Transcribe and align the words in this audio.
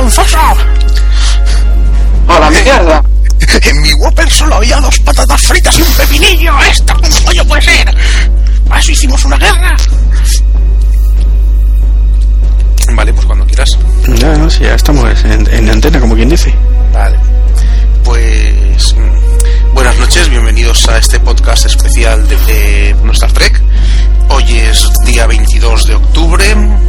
¡Esto 0.00 0.22
es 0.22 0.32
vergonzoso! 0.32 0.38
¡A 2.28 2.40
la 2.40 2.50
mierda! 2.50 3.02
En 3.62 3.82
mi 3.82 3.92
Whopper 3.94 4.30
solo 4.30 4.54
había 4.56 4.80
dos 4.80 4.98
patatas 5.00 5.42
fritas 5.42 5.78
y 5.78 5.82
un 5.82 5.92
pepinillo. 5.94 6.52
¿Esto 6.70 6.94
cómo 6.94 7.24
coño 7.24 7.44
puede 7.46 7.62
ser? 7.62 7.94
¿Para 8.68 8.80
eso 8.80 8.92
hicimos 8.92 9.24
una 9.24 9.36
guerra? 9.36 9.76
Vale, 12.94 13.12
pues 13.12 13.26
cuando 13.26 13.44
quieras. 13.46 13.76
Ya, 14.06 14.36
no, 14.36 14.48
sí, 14.48 14.60
ya 14.60 14.74
estamos 14.74 15.04
en, 15.24 15.52
en 15.52 15.70
antena, 15.70 16.00
como 16.00 16.14
quien 16.14 16.28
dice. 16.28 16.54
Vale. 16.92 17.18
Pues 18.04 18.94
mm, 18.94 19.74
buenas 19.74 19.98
noches, 19.98 20.28
bienvenidos 20.30 20.88
a 20.88 20.98
este 20.98 21.18
podcast 21.20 21.66
especial 21.66 22.26
de, 22.28 22.36
de 22.36 22.96
nuestra 23.02 23.28
Trek. 23.28 23.60
Hoy 24.30 24.58
es 24.58 24.88
día 25.04 25.26
22 25.26 25.86
de 25.86 25.94
octubre, 25.94 26.44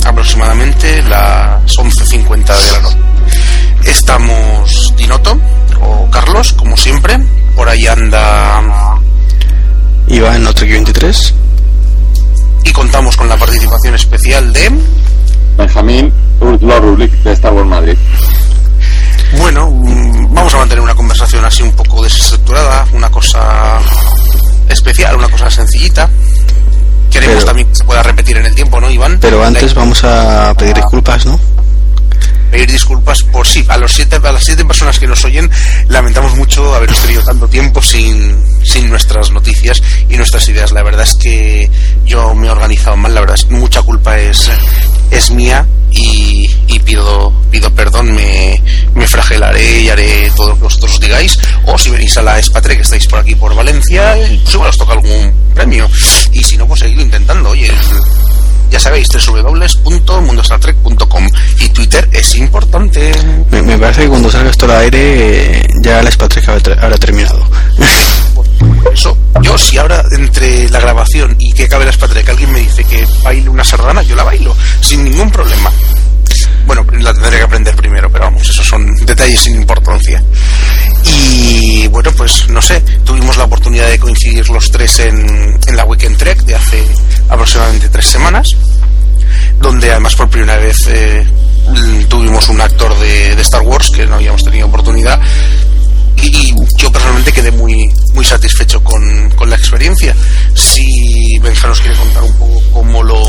aproximadamente 0.05 1.03
las 1.03 1.77
11.50 1.77 2.45
de 2.45 2.71
la 2.71 2.79
noche. 2.81 2.97
Estamos 3.85 4.93
Dinoto, 4.95 5.37
o 5.81 6.09
Carlos, 6.09 6.53
como 6.53 6.77
siempre. 6.77 7.17
Por 7.55 7.67
ahí 7.67 7.87
anda 7.87 8.61
Iván, 10.07 10.47
otro 10.47 10.65
que 10.65 10.73
23. 10.73 11.33
y 12.63 12.71
contamos 12.71 13.17
con 13.17 13.27
la 13.27 13.37
participación 13.37 13.95
especial 13.95 14.53
de... 14.53 14.71
Benjamín 15.57 16.13
Lord 16.39 16.81
Rublick 16.81 17.11
de 17.23 17.33
Star 17.33 17.53
Wars 17.53 17.67
Madrid. 17.67 17.97
Bueno, 19.37 19.69
mm, 19.71 20.33
vamos 20.33 20.53
a 20.53 20.57
mantener 20.57 20.83
una 20.83 20.95
conversación 20.95 21.45
así 21.45 21.63
un 21.63 21.71
poco 21.71 22.03
desestructurada, 22.03 22.85
una 22.93 23.09
cosa 23.09 23.79
especial, 24.69 25.15
una 25.15 25.29
cosa 25.29 25.49
sencillita. 25.49 26.09
Queremos 27.11 27.35
Pero- 27.35 27.45
también 27.45 27.67
que 27.67 27.75
se 27.75 27.83
pueda 27.83 28.01
repetir 28.03 28.37
en 28.37 28.45
el 28.45 28.55
tiempo, 28.55 28.79
¿no, 28.81 28.89
Iván? 28.89 29.17
Pero 29.21 29.43
antes 29.43 29.73
vamos 29.73 30.03
a 30.03 30.53
pedir 30.57 30.73
disculpas, 30.75 31.25
¿no? 31.25 31.39
Pedir 32.51 32.71
disculpas 32.71 33.23
por 33.23 33.47
sí, 33.47 33.65
a, 33.69 33.77
los 33.77 33.93
siete, 33.93 34.17
a 34.17 34.31
las 34.31 34.43
siete 34.43 34.65
personas 34.65 34.99
que 34.99 35.07
nos 35.07 35.23
oyen, 35.25 35.49
lamentamos 35.87 36.35
mucho 36.35 36.75
haberos 36.75 37.01
tenido 37.01 37.23
tanto 37.23 37.47
tiempo 37.47 37.81
sin, 37.81 38.43
sin 38.63 38.89
nuestras 38.89 39.31
noticias 39.31 39.81
y 40.09 40.17
nuestras 40.17 40.47
ideas. 40.49 40.71
La 40.71 40.83
verdad 40.83 41.03
es 41.03 41.15
que 41.15 41.71
yo 42.05 42.35
me 42.35 42.47
he 42.47 42.49
organizado 42.51 42.97
mal, 42.97 43.15
la 43.15 43.21
verdad 43.21 43.37
es 43.37 43.45
que 43.45 43.53
mucha 43.55 43.81
culpa 43.81 44.19
es, 44.19 44.51
es 45.09 45.31
mía 45.31 45.65
y, 45.91 46.49
y 46.67 46.79
pido, 46.79 47.33
pido 47.49 47.73
perdón, 47.73 48.13
me, 48.13 48.61
me 48.95 49.07
fragelaré 49.07 49.81
y 49.81 49.89
haré 49.89 50.31
todo 50.35 50.49
lo 50.49 50.55
que 50.55 50.63
vosotros 50.63 50.99
digáis. 50.99 51.37
O 51.65 51.77
si 51.77 51.89
venís 51.89 52.17
a 52.17 52.21
la 52.21 52.37
Espatre, 52.37 52.75
que 52.75 52.81
estáis 52.81 53.07
por 53.07 53.19
aquí 53.19 53.35
por 53.35 53.55
Valencia, 53.55 54.15
pues 54.43 54.53
igual 54.53 54.69
os 54.69 54.77
toca 54.77 54.93
algún 54.93 55.33
premio. 55.55 55.89
Y 56.33 56.43
si 56.43 56.57
no, 56.57 56.67
pues 56.67 56.81
seguidlo 56.81 57.03
intentando. 57.03 57.49
Oye, 57.49 57.71
ya 58.71 58.79
sabéis, 58.79 59.07
www.mundostartrek.com 59.09 61.27
y 61.59 61.69
Twitter 61.69 62.09
es 62.13 62.35
importante. 62.35 63.11
Me, 63.51 63.61
me 63.61 63.77
parece 63.77 64.01
que 64.03 64.07
cuando 64.09 64.31
salga 64.31 64.49
esto 64.49 64.65
al 64.65 64.71
aire, 64.71 65.61
eh, 65.61 65.67
ya 65.83 66.01
la 66.01 66.09
Spatrek 66.11 66.47
habrá, 66.49 66.61
ter- 66.61 66.79
habrá 66.79 66.97
terminado. 66.97 67.45
Eso, 68.93 69.17
yo 69.41 69.57
si 69.57 69.77
ahora 69.77 70.03
entre 70.11 70.69
la 70.69 70.79
grabación 70.79 71.35
y 71.39 71.51
que 71.53 71.63
acabe 71.65 71.85
la 71.85 71.91
que 72.23 72.31
alguien 72.31 72.51
me 72.51 72.59
dice 72.59 72.83
que 72.83 73.05
baile 73.23 73.49
una 73.49 73.63
sardana, 73.63 74.01
yo 74.03 74.15
la 74.15 74.23
bailo, 74.23 74.55
sin 74.81 75.03
ningún 75.03 75.31
problema. 75.31 75.71
Bueno, 76.65 76.85
la 76.99 77.13
tendré 77.13 77.37
que 77.37 77.43
aprender 77.43 77.75
primero, 77.75 78.11
pero 78.11 78.25
vamos, 78.25 78.47
esos 78.47 78.65
son 78.65 78.95
detalles 79.05 79.39
sin 79.41 79.55
importancia. 79.55 80.23
Y 81.03 81.87
bueno, 81.87 82.11
pues 82.15 82.47
no 82.49 82.61
sé, 82.61 82.81
tuvimos 83.03 83.37
la 83.37 83.45
oportunidad 83.45 83.89
de 83.89 83.99
coincidir 83.99 84.49
los 84.49 84.71
tres 84.71 84.99
en, 84.99 85.59
en 85.67 85.75
la 85.75 85.85
Weekend 85.85 86.17
Trek 86.17 86.43
de 86.43 86.55
hace 86.55 86.85
aproximadamente 87.29 87.89
tres 87.89 88.05
semanas, 88.07 88.55
donde 89.59 89.91
además 89.91 90.15
por 90.15 90.29
primera 90.29 90.57
vez 90.57 90.87
eh, 90.87 91.25
tuvimos 92.07 92.49
un 92.49 92.61
actor 92.61 92.97
de, 92.99 93.35
de 93.35 93.41
Star 93.41 93.61
Wars 93.61 93.89
que 93.89 94.05
no 94.05 94.15
habíamos 94.15 94.43
tenido 94.43 94.67
oportunidad 94.67 95.19
y 96.17 96.53
yo 96.77 96.91
personalmente 96.91 97.31
quedé 97.31 97.51
muy 97.51 97.89
muy 98.13 98.25
satisfecho 98.25 98.83
con, 98.83 99.29
con 99.31 99.49
la 99.49 99.55
experiencia. 99.55 100.15
Si 100.53 101.39
Benja 101.39 101.67
nos 101.67 101.79
quiere 101.79 101.97
contar 101.97 102.23
un 102.23 102.33
poco 102.37 102.61
cómo 102.73 103.03
lo 103.03 103.23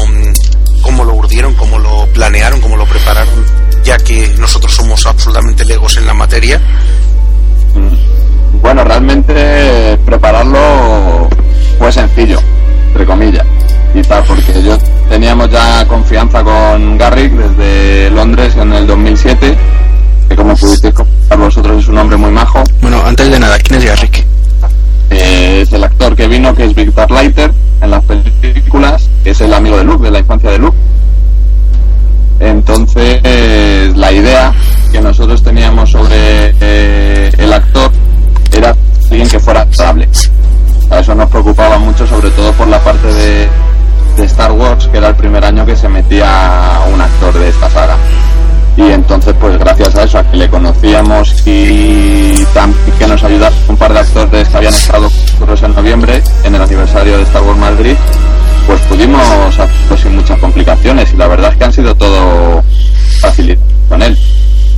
cómo 0.83 1.05
lo 1.05 1.15
urdieron, 1.15 1.55
cómo 1.55 1.79
lo 1.79 2.07
planearon, 2.13 2.61
cómo 2.61 2.77
lo 2.77 2.85
prepararon, 2.87 3.47
ya 3.85 3.97
que 3.99 4.29
nosotros 4.39 4.75
somos 4.75 5.07
absolutamente 5.07 5.65
legos 5.65 5.97
en 5.97 6.07
la 6.07 6.15
materia. 6.15 6.61
Bueno, 8.61 8.85
realmente 8.85 9.99
prepararlo 10.05 11.29
fue 11.79 11.91
sencillo, 11.93 12.39
entre 12.89 13.05
comillas, 13.05 13.45
y 13.95 14.03
tal, 14.03 14.25
porque 14.25 14.63
yo 14.63 14.79
teníamos 15.09 15.51
ya 15.51 15.87
confianza 15.87 16.43
con 16.43 16.97
Garrick 16.97 17.33
desde 17.33 18.11
Londres 18.11 18.55
en 18.57 18.73
el 18.73 18.87
2007, 18.87 19.57
que 20.29 20.37
como 20.37 20.55
pudisteis 20.57 20.95
comprobar 20.95 21.39
vosotros 21.39 21.83
es 21.83 21.89
un 21.89 21.99
hombre 21.99 22.17
muy 22.17 22.31
majo. 22.31 22.63
Bueno, 22.81 23.03
antes 23.05 23.31
de 23.31 23.39
nada, 23.39 23.59
¿quién 23.59 23.81
es 23.81 23.87
Garrick? 23.87 24.25
Eh, 25.11 25.63
es 25.63 25.73
el 25.73 25.85
actor 25.85 26.15
que 26.17 26.29
vino, 26.29 26.55
que 26.55 26.65
es 26.65 26.75
Victor 26.75 27.11
Leiter 27.11 27.53
en 27.81 27.91
las 27.91 28.05
películas, 28.05 29.09
es 29.25 29.41
el 29.41 29.53
amigo 29.53 29.77
de 29.77 29.85
Luke, 29.85 30.05
de 30.05 30.11
la 30.11 30.21
infancia 30.21 30.51
de 30.51 30.59
Luke. 30.59 30.77
Entonces, 32.41 33.95
la 33.97 34.11
idea 34.13 34.53
que 34.93 35.01
nosotros 35.01 35.43
teníamos 35.43 35.91
sobre 35.91 36.55
eh, 36.61 37.33
el 37.39 37.53
actor 37.53 37.91
era 38.55 38.77
alguien 39.11 39.29
que 39.29 39.41
fuera 39.41 39.63
estable. 39.63 40.07
A 40.91 40.99
eso 40.99 41.15
nos 41.15 41.31
preocupaba 41.31 41.79
mucho, 41.79 42.07
sobre 42.07 42.31
todo 42.31 42.53
por 42.53 42.69
la 42.69 42.79
parte 42.79 43.07
de, 43.07 43.49
de 44.19 44.25
Star 44.27 44.53
Wars, 44.53 44.87
que 44.89 44.99
era 44.99 45.09
el 45.09 45.17
primer 45.17 45.43
año 45.45 45.65
que 45.65 45.75
se 45.75 45.89
metía 45.89 46.83
un 46.93 47.01
actor 47.01 47.33
de 47.39 47.49
esta 47.49 47.71
saga. 47.71 47.97
Y 48.77 48.83
entonces, 48.83 49.35
pues 49.41 49.59
gracias 49.59 49.97
a 49.97 50.03
eso, 50.03 50.19
a 50.19 50.25
que 50.25 50.37
le 50.37 50.49
conocíamos 50.49 51.35
y 51.47 52.45
que 52.99 53.07
nos 53.07 53.25
ayudaron 53.25 53.59
un 53.69 53.77
par 53.77 53.95
de 53.95 54.01
actores 54.01 54.49
que 54.49 54.57
habían 54.57 54.75
estado 54.75 55.09
en 55.63 55.75
noviembre, 55.75 56.23
en 56.45 56.55
el 56.55 56.63
aniversario 56.63 57.17
de 57.17 57.23
Star 57.25 57.43
Wars 57.43 57.59
Madrid, 57.59 57.97
pues 58.67 58.81
pudimos 58.83 59.23
hacerlo 59.59 59.97
sin 59.97 60.17
muchas 60.17 60.39
complicaciones 60.39 61.13
y 61.13 61.17
la 61.17 61.29
verdad 61.29 61.51
es 61.51 61.57
que 61.57 61.65
han 61.65 61.73
sido 61.73 61.95
todo 61.95 62.63
fácil 63.21 63.59
con 63.89 64.03
él. 64.03 64.17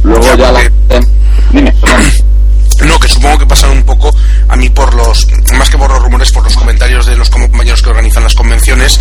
Luego 0.04 0.22
Ya, 0.22 0.36
ya 0.36 0.52
la... 0.52 0.60
Dime. 1.50 1.72
No, 2.84 2.98
que 2.98 3.08
supongo 3.08 3.38
que 3.38 3.46
pasaron 3.46 3.78
un 3.78 3.84
poco 3.84 4.14
a 4.48 4.56
mí 4.56 4.68
por 4.68 4.92
los, 4.94 5.26
más 5.56 5.70
que 5.70 5.78
por 5.78 5.90
los 5.90 6.02
rumores, 6.02 6.32
por 6.32 6.42
los 6.44 6.56
comentarios 6.56 7.06
de 7.06 7.16
los 7.16 7.30
compañeros 7.30 7.82
que 7.82 7.88
organizan 7.88 8.24
las 8.24 8.34
convenciones, 8.34 9.00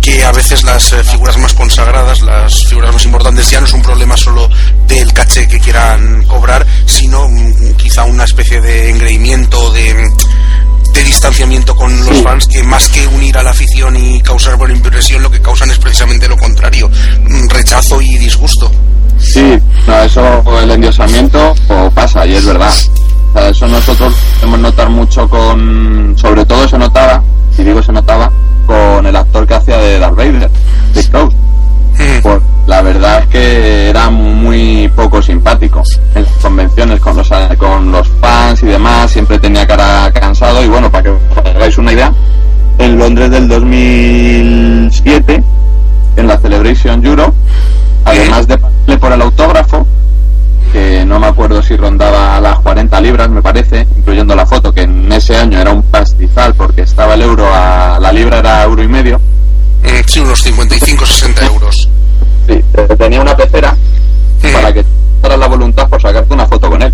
que 0.00 0.24
a 0.24 0.32
veces 0.32 0.64
las 0.64 0.92
eh, 0.92 1.04
figuras 1.04 1.38
más 1.38 1.54
consagradas, 1.54 2.20
las 2.22 2.66
figuras 2.66 2.92
más 2.92 3.04
importantes, 3.04 3.48
ya 3.48 3.60
no 3.60 3.66
es 3.66 3.72
un 3.72 3.82
problema 3.82 4.16
solo 4.16 4.50
del 4.88 5.12
caché 5.12 5.46
que 5.46 5.60
quieran 5.60 6.24
cobrar, 6.24 6.66
sino 6.84 7.28
mm, 7.28 7.74
quizá 7.76 8.04
una 8.04 8.24
especie 8.24 8.60
de 8.60 8.90
engreimiento, 8.90 9.70
de, 9.70 10.10
de 10.92 11.04
distanciamiento 11.04 11.76
con 11.76 12.04
los 12.04 12.22
fans, 12.22 12.48
que 12.48 12.62
más 12.64 12.88
que 12.88 13.06
unir 13.06 13.38
a 13.38 13.42
la 13.42 13.50
afición 13.50 13.96
y 13.96 14.20
causar 14.20 14.56
buena 14.56 14.74
impresión, 14.74 15.22
lo 15.22 15.30
que 15.30 15.40
causan 15.40 15.70
es 15.70 15.78
precisamente 15.78 16.28
lo 16.28 16.36
contrario, 16.36 16.90
mm, 16.90 17.48
rechazo 17.48 18.02
y 18.02 18.18
disgusto. 18.18 18.70
Sí, 19.22 19.58
no, 19.86 20.02
eso 20.02 20.60
el 20.60 20.70
endiosamiento 20.70 21.54
o 21.68 21.90
pasa 21.90 22.26
y 22.26 22.34
es 22.34 22.44
verdad. 22.44 22.72
O 23.30 23.38
sea, 23.38 23.48
eso 23.48 23.66
nosotros 23.68 24.14
podemos 24.40 24.60
notar 24.60 24.90
mucho 24.90 25.28
con, 25.28 26.14
sobre 26.18 26.44
todo 26.44 26.68
se 26.68 26.76
notaba, 26.76 27.22
y 27.56 27.62
digo 27.62 27.82
se 27.82 27.92
notaba, 27.92 28.30
con 28.66 29.06
el 29.06 29.16
actor 29.16 29.46
que 29.46 29.54
hacía 29.54 29.78
de 29.78 29.98
Darth 29.98 30.16
Vader, 30.16 30.50
Dick 30.94 31.12
Rose. 31.12 31.36
Mm. 31.98 32.22
Pues 32.22 32.42
la 32.66 32.82
verdad 32.82 33.20
es 33.20 33.28
que 33.28 33.90
era 33.90 34.10
muy 34.10 34.90
poco 34.94 35.22
simpático 35.22 35.82
en 36.14 36.24
las 36.24 36.32
convenciones 36.34 37.00
con 37.00 37.16
los, 37.16 37.30
con 37.58 37.92
los 37.92 38.08
fans 38.20 38.62
y 38.62 38.66
demás, 38.66 39.10
siempre 39.10 39.38
tenía 39.38 39.66
cara 39.66 40.10
cansado 40.12 40.62
y 40.62 40.68
bueno, 40.68 40.90
para 40.90 41.04
que 41.04 41.10
os 41.10 41.20
hagáis 41.38 41.78
una 41.78 41.92
idea, 41.92 42.12
en 42.78 42.98
Londres 42.98 43.30
del 43.30 43.48
2007, 43.48 45.42
en 46.16 46.26
la 46.26 46.38
Celebration 46.38 47.04
Euro, 47.04 47.34
además 48.04 48.46
de 48.46 48.58
pagarle 48.58 48.98
por 48.98 49.12
el 49.12 49.22
autógrafo, 49.22 49.86
que 50.72 51.04
no 51.04 51.18
me 51.20 51.26
acuerdo 51.26 51.62
si 51.62 51.76
rondaba 51.76 52.40
las 52.40 52.58
40 52.60 53.00
libras, 53.00 53.28
me 53.28 53.42
parece, 53.42 53.86
incluyendo 53.96 54.34
la 54.34 54.46
foto, 54.46 54.72
que 54.72 54.82
en 54.82 55.10
ese 55.12 55.36
año 55.36 55.58
era 55.58 55.70
un 55.70 55.82
pastizal 55.82 56.54
porque 56.54 56.82
estaba 56.82 57.14
el 57.14 57.22
euro 57.22 57.48
a 57.54 57.98
la 58.00 58.12
libra 58.12 58.38
era 58.38 58.62
euro 58.64 58.82
y 58.82 58.88
medio. 58.88 59.18
Mm, 59.18 60.06
Sí, 60.06 60.20
unos 60.20 60.42
55-60 60.46 61.46
euros. 61.46 61.88
Sí, 62.46 62.60
te- 62.72 62.96
tenía 62.96 63.20
una 63.20 63.36
pecera 63.36 63.76
Mm. 64.42 64.52
para 64.52 64.72
que 64.72 64.84
tuvieras 65.20 65.38
la 65.38 65.46
voluntad 65.46 65.88
por 65.88 66.00
sacarte 66.00 66.32
una 66.34 66.46
foto 66.46 66.68
con 66.70 66.82
él. 66.82 66.92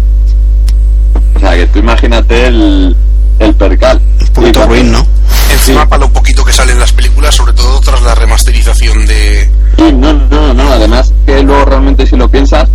O 1.36 1.40
sea, 1.40 1.54
que 1.54 1.66
tú 1.68 1.78
imagínate 1.78 2.46
el, 2.48 2.96
el 3.38 3.54
percal. 3.54 4.00
Un 4.20 4.26
poquito 4.28 4.66
ruin, 4.66 4.90
¿no? 4.92 5.06
Encima 5.50 5.82
Sí. 5.82 5.88
para 5.88 6.00
lo 6.00 6.12
poquito 6.12 6.44
que 6.44 6.52
sale 6.52 6.72
en 6.72 6.80
las 6.80 6.92
películas, 6.92 7.34
sobre 7.34 7.52
todo 7.52 7.80
tras 7.80 8.02
la 8.02 8.14
remasterización 8.14 9.06
de... 9.06 9.48
Sí, 9.78 9.92
no, 9.92 10.12
no, 10.12 10.54
no, 10.54 10.72
además 10.72 11.14
que 11.24 11.42
luego 11.42 11.64
realmente 11.64 12.06
si 12.06 12.16
lo 12.16 12.28
piensas, 12.28 12.68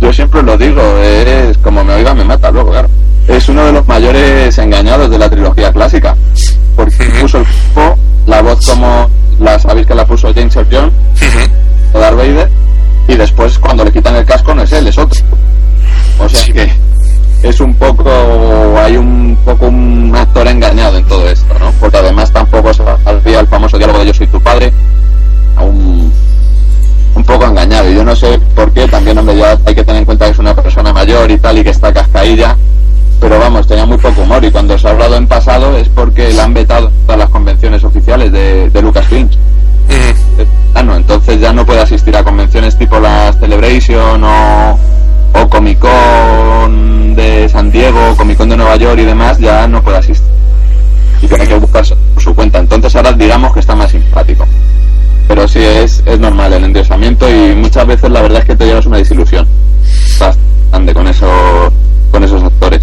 yo 0.00 0.12
siempre 0.12 0.42
lo 0.42 0.56
digo, 0.56 0.82
es 0.98 1.56
como 1.58 1.82
me 1.82 1.94
oiga 1.94 2.14
me 2.14 2.24
mata 2.24 2.50
luego, 2.50 2.70
claro. 2.70 2.88
Es 3.26 3.48
uno 3.48 3.64
de 3.64 3.72
los 3.72 3.86
mayores 3.86 4.56
engañados 4.58 5.10
de 5.10 5.18
la 5.18 5.30
trilogía 5.30 5.72
clásica, 5.72 6.14
porque 6.76 7.04
puso 7.20 7.38
el 7.38 7.46
cuerpo, 7.74 7.98
la 8.26 8.42
voz 8.42 8.66
como 8.66 9.08
la 9.38 9.58
sabéis 9.58 9.86
que 9.86 9.94
la 9.94 10.04
puso 10.04 10.32
James 10.34 10.54
Earl 10.54 10.68
Jones 10.70 10.92
o 11.94 11.98
Darth 11.98 12.50
y 13.08 13.14
después 13.14 13.58
cuando 13.58 13.84
le 13.84 13.90
quitan 13.90 14.14
el 14.16 14.24
casco 14.24 14.54
no 14.54 14.62
es 14.62 14.72
él, 14.72 14.86
es 14.86 14.98
otro. 14.98 15.18
O 16.18 16.28
sea 16.28 16.52
que 16.52 16.70
es 17.42 17.60
un 17.60 17.74
poco, 17.74 18.10
hay 18.78 18.96
un 18.96 19.36
poco 19.44 19.66
un 19.66 20.12
actor 20.14 20.46
engañado 20.46 20.98
en 20.98 21.04
todo 21.06 21.28
esto, 21.28 21.58
¿no? 21.58 21.72
Porque 21.80 21.96
además 21.96 22.30
tampoco 22.30 22.72
se 22.74 22.82
había 23.04 23.40
el 23.40 23.46
famoso 23.46 23.78
diálogo 23.78 24.00
de 24.00 24.06
yo 24.06 24.14
soy 24.14 24.26
tu 24.26 24.40
padre, 24.40 24.72
poco 27.30 27.46
engañado. 27.46 27.90
Y 27.90 27.94
yo 27.94 28.04
no 28.04 28.16
sé 28.16 28.38
por 28.54 28.72
qué, 28.72 28.88
también 28.88 29.16
hombre, 29.18 29.36
ya 29.36 29.56
hay 29.64 29.74
que 29.74 29.84
tener 29.84 30.00
en 30.00 30.04
cuenta 30.04 30.26
que 30.26 30.32
es 30.32 30.38
una 30.38 30.54
persona 30.54 30.92
mayor 30.92 31.30
y 31.30 31.38
tal 31.38 31.58
y 31.58 31.64
que 31.64 31.70
está 31.70 31.92
cascailla, 31.92 32.56
pero 33.20 33.38
vamos, 33.38 33.66
tenía 33.66 33.86
muy 33.86 33.98
poco 33.98 34.22
humor 34.22 34.44
y 34.44 34.50
cuando 34.50 34.76
se 34.76 34.88
ha 34.88 34.90
hablado 34.90 35.16
en 35.16 35.26
pasado 35.26 35.76
es 35.76 35.88
porque 35.88 36.32
le 36.32 36.40
han 36.40 36.54
vetado 36.54 36.90
todas 37.06 37.18
las 37.18 37.30
convenciones 37.30 37.84
oficiales 37.84 38.32
de, 38.32 38.68
de 38.70 38.82
Lucasfilms. 38.82 39.36
Ujú. 39.36 40.46
Ah, 40.74 40.82
no, 40.82 40.96
entonces 40.96 41.40
ya 41.40 41.52
no 41.52 41.64
puede 41.64 41.80
asistir 41.80 42.16
a 42.16 42.24
convenciones 42.24 42.76
tipo 42.76 42.98
las 42.98 43.38
Celebration 43.38 44.22
o, 44.24 44.78
o 45.34 45.48
Comic 45.48 45.78
Con 45.78 47.14
de 47.14 47.48
San 47.48 47.70
Diego, 47.70 48.16
Comic 48.16 48.38
Con 48.38 48.48
de 48.48 48.56
Nueva 48.56 48.76
York 48.76 48.98
y 49.00 49.04
demás, 49.04 49.38
ya 49.38 49.68
no 49.68 49.82
puede 49.82 49.98
asistir. 49.98 50.30
Y 51.22 51.26
tiene 51.28 51.46
que 51.46 51.58
buscarse 51.58 51.94
por 52.14 52.22
su 52.22 52.34
cuenta. 52.34 52.58
Entonces 52.58 52.96
ahora 52.96 53.12
digamos 53.12 53.52
que 53.52 53.60
está 53.60 53.76
más 53.76 53.90
simpático. 53.90 54.46
Pero 55.30 55.46
sí, 55.46 55.60
es, 55.60 56.02
es 56.06 56.18
normal 56.18 56.52
el 56.54 56.64
endiosamiento 56.64 57.30
y 57.30 57.54
muchas 57.54 57.86
veces 57.86 58.10
la 58.10 58.20
verdad 58.20 58.40
es 58.40 58.46
que 58.46 58.56
te 58.56 58.66
llevas 58.66 58.84
una 58.86 58.96
desilusión 58.96 59.46
bastante 60.18 60.92
con, 60.92 61.06
esos 61.06 61.72
con 62.10 62.24
esos 62.24 62.42
actores. 62.42 62.82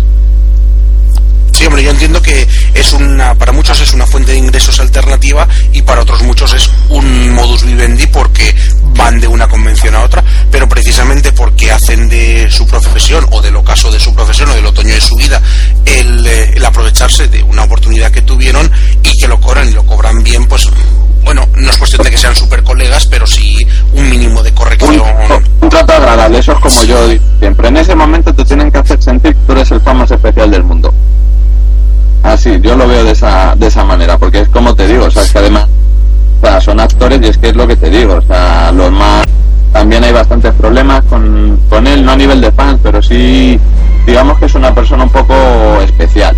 Sí, 1.51 1.65
hombre, 1.65 1.83
yo 1.83 1.91
entiendo 1.91 2.21
que 2.21 2.47
es 2.73 2.93
una, 2.93 3.35
para 3.35 3.51
muchos 3.51 3.81
es 3.81 3.93
una 3.93 4.07
fuente 4.07 4.31
de 4.31 4.37
ingresos 4.37 4.79
alternativa 4.79 5.45
y 5.73 5.81
para 5.81 5.99
otros 5.99 6.23
muchos 6.23 6.53
es 6.53 6.71
un 6.87 7.35
modus 7.35 7.65
vivendi 7.65 8.07
porque 8.07 8.55
van 8.95 9.19
de 9.19 9.27
una 9.27 9.49
convención 9.49 9.93
a 9.95 10.03
otra, 10.03 10.23
pero 10.49 10.69
precisamente 10.69 11.33
porque 11.33 11.69
hacen 11.69 12.07
de 12.07 12.49
su 12.49 12.65
profesión 12.65 13.27
o 13.31 13.41
del 13.41 13.57
ocaso 13.57 13.91
de 13.91 13.99
su 13.99 14.15
profesión 14.15 14.51
o 14.51 14.53
del 14.53 14.67
otoño 14.67 14.93
de 14.93 15.01
su 15.01 15.17
vida 15.17 15.41
el, 15.83 16.25
eh, 16.25 16.53
el 16.55 16.63
aprovecharse 16.63 17.27
de 17.27 17.43
una 17.43 17.63
oportunidad 17.63 18.09
que 18.09 18.21
tuvieron 18.21 18.71
y 19.03 19.17
que 19.17 19.27
lo 19.27 19.37
cobran 19.37 19.67
y 19.67 19.73
lo 19.73 19.85
cobran 19.85 20.23
bien, 20.23 20.45
pues 20.45 20.69
bueno, 21.27 21.45
no 21.57 21.69
es 21.69 21.77
cuestión 21.77 22.03
de 22.03 22.11
que 22.11 22.17
sean 22.17 22.33
super 22.33 22.63
colegas, 22.63 23.05
pero 23.07 23.27
sí 23.27 23.67
un 23.91 24.09
mínimo 24.09 24.41
de 24.43 24.49
un, 24.49 24.55
corrección. 24.55 25.01
un 25.59 25.69
trato 25.69 25.91
agradable, 25.91 26.39
eso 26.39 26.53
es 26.53 26.59
como 26.59 26.83
yo 26.85 26.95
siempre. 27.39 27.67
En 27.67 27.75
ese 27.75 27.95
momento 27.95 28.33
te 28.33 28.45
tienen 28.45 28.71
que 28.71 28.77
hacer 28.77 29.03
sentir 29.03 29.35
que 29.35 29.41
tú 29.45 29.51
eres 29.51 29.69
el 29.71 29.81
fan 29.81 29.97
más 29.97 30.09
especial 30.09 30.49
del 30.49 30.63
mundo. 30.63 30.93
Así, 32.23 32.61
yo 32.61 32.77
lo 32.77 32.87
veo 32.87 33.03
de 33.03 33.11
esa, 33.11 33.55
de 33.57 33.67
esa 33.67 33.83
manera, 33.83 34.17
porque 34.17 34.39
es 34.39 34.47
como 34.47 34.73
te 34.73 34.87
digo, 34.87 35.03
o 35.03 35.11
sea, 35.11 35.23
es 35.23 35.31
que 35.33 35.39
además 35.39 35.67
o 36.41 36.45
sea, 36.45 36.61
son 36.61 36.79
actores 36.79 37.19
y 37.21 37.25
es 37.27 37.37
que 37.37 37.49
es 37.49 37.55
lo 37.57 37.67
que 37.67 37.75
te 37.75 37.89
digo, 37.89 38.13
o 38.13 38.21
sea, 38.21 38.71
los 38.71 38.89
más... 38.89 39.25
También 39.73 40.05
hay 40.05 40.13
bastantes 40.13 40.53
problemas 40.53 41.03
con, 41.09 41.59
con 41.69 41.87
él, 41.87 42.05
no 42.05 42.13
a 42.13 42.15
nivel 42.15 42.39
de 42.39 42.53
fans, 42.53 42.79
pero 42.81 43.03
sí, 43.03 43.59
digamos 44.05 44.39
que 44.39 44.45
es 44.45 44.55
una 44.55 44.73
persona 44.73 45.03
un 45.03 45.09
poco 45.09 45.81
especial. 45.81 46.37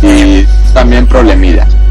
Y 0.00 0.44
también 0.72 1.08
problemillas. 1.08 1.82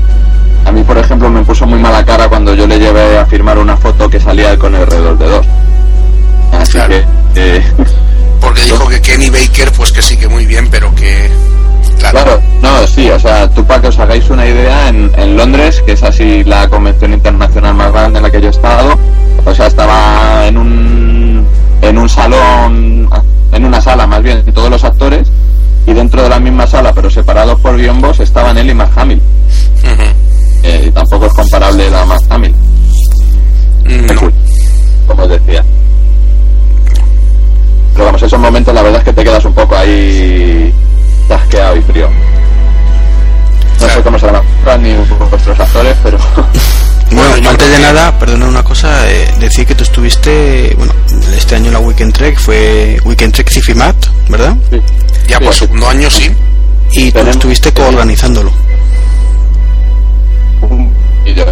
A 0.66 0.72
mí, 0.72 0.84
por 0.84 0.98
ejemplo, 0.98 1.30
me 1.30 1.44
puso 1.44 1.66
muy 1.66 1.80
mala 1.80 2.06
cara 2.06 2.30
cuando 2.30 2.54
yo 2.54 2.68
le 2.68 2.80
llevé 2.80 3.18
a 3.18 3.26
firmar 3.26 3.58
una 3.58 3.76
foto 3.78 4.10
que 4.10 4.20
salía 4.20 4.52
él 4.52 4.58
con 4.60 4.76
el 4.76 4.86
redor 4.86 5.18
de 5.18 5.28
dos. 5.28 5.46
Así 6.54 6.74
Claro. 6.74 6.90
que, 6.90 7.58
eh, 7.58 7.64
Porque 8.40 8.62
dijo 8.64 8.88
que 8.88 9.02
Kenny 9.02 9.30
Baker, 9.30 9.72
pues 9.72 9.92
que 9.92 10.02
sí 10.02 10.18
que 10.18 10.28
muy 10.28 10.46
bien, 10.46 10.68
pero 10.70 10.94
que... 10.96 11.30
Claro, 12.00 12.24
claro, 12.24 12.42
no, 12.62 12.88
sí, 12.88 13.10
o 13.12 13.20
sea, 13.20 13.48
tú 13.50 13.64
para 13.66 13.82
que 13.82 13.88
os 13.90 14.00
hagáis 14.00 14.28
una 14.32 14.48
idea, 14.48 14.88
en, 14.90 15.12
en 15.16 15.38
Londres, 15.38 15.84
que 15.86 15.92
es 15.92 16.02
así 16.02 16.44
la 16.44 16.68
convención 16.68 17.14
internacional 17.14 17.76
más 17.76 17.92
grande 17.92 18.18
en 18.18 18.24
la 18.24 18.32
que 18.32 18.42
yo 18.42 18.48
he 18.48 18.52
estado, 18.52 18.98
o 19.46 19.54
sea, 19.54 19.68
estaba 19.68 20.48
en 20.48 20.58
un, 20.58 21.46
en 21.82 21.98
un 22.00 22.10
salón, 22.10 23.08
en 23.52 23.66
una 23.66 23.80
sala 23.82 24.08
más 24.08 24.24
bien, 24.24 24.44
todos 24.52 24.72
los 24.72 24.84
actores, 24.84 25.32
y 25.86 25.94
dentro 25.94 26.24
de 26.24 26.30
la 26.30 26.40
misma 26.40 26.66
sala, 26.66 26.92
pero 26.94 27.10
separados 27.12 27.60
por 27.60 27.76
biombos, 27.76 28.20
estaban 28.20 28.58
él 28.58 28.72
y 28.72 28.74
Mark 28.74 28.92
Hamill. 28.96 29.22
Eh, 30.64 30.92
tampoco 30.94 31.26
es 31.26 31.34
comparable 31.34 31.88
a 31.96 32.06
Mark 32.06 32.24
Hamill. 32.30 32.56
No. 33.86 34.32
como 35.08 35.24
os 35.24 35.30
decía. 35.30 35.64
Pero 37.94 38.06
vamos, 38.06 38.22
esos 38.22 38.40
momentos 38.40 38.74
la 38.74 38.82
verdad 38.82 39.00
es 39.00 39.06
que 39.06 39.14
te 39.14 39.24
quedas 39.24 39.44
un 39.46 39.54
poco 39.54 39.76
ahí 39.76 40.74
tasqueado 41.28 41.76
y 41.78 41.82
frío. 41.82 42.10
No 43.82 43.90
sé 43.90 44.02
cómo 44.04 44.20
se 44.20 44.28
van 44.66 44.84
ni 44.84 44.94
vuestros 45.30 45.60
actores, 45.60 45.98
pero 46.04 46.18
Bueno, 47.12 47.50
antes 47.50 47.70
de 47.70 47.80
nada, 47.80 48.18
perdona 48.20 48.46
una 48.48 48.64
cosa, 48.64 49.10
eh, 49.12 49.28
decir 49.40 49.66
que 49.68 49.76
tú 49.76 49.84
estuviste, 49.84 50.74
bueno, 50.78 50.94
este 51.36 51.56
año 51.56 51.70
la 51.72 51.80
Weekend 51.80 52.14
Trek 52.14 52.40
fue 52.40 52.98
Weekend 53.04 53.34
Trek 53.34 53.50
Cifimat, 53.50 53.96
¿verdad? 54.30 54.56
sí. 54.70 54.80
Ya 55.28 55.38
Sí, 55.40 55.48
así- 55.48 55.60
segundo 55.60 55.90
año 55.90 56.10
sí. 56.10 56.32
Y 56.94 57.12
tú 57.12 57.20
estuviste 57.20 57.74
coorganizándolo. 57.74 58.52
Y 61.26 61.34
yo 61.34 61.46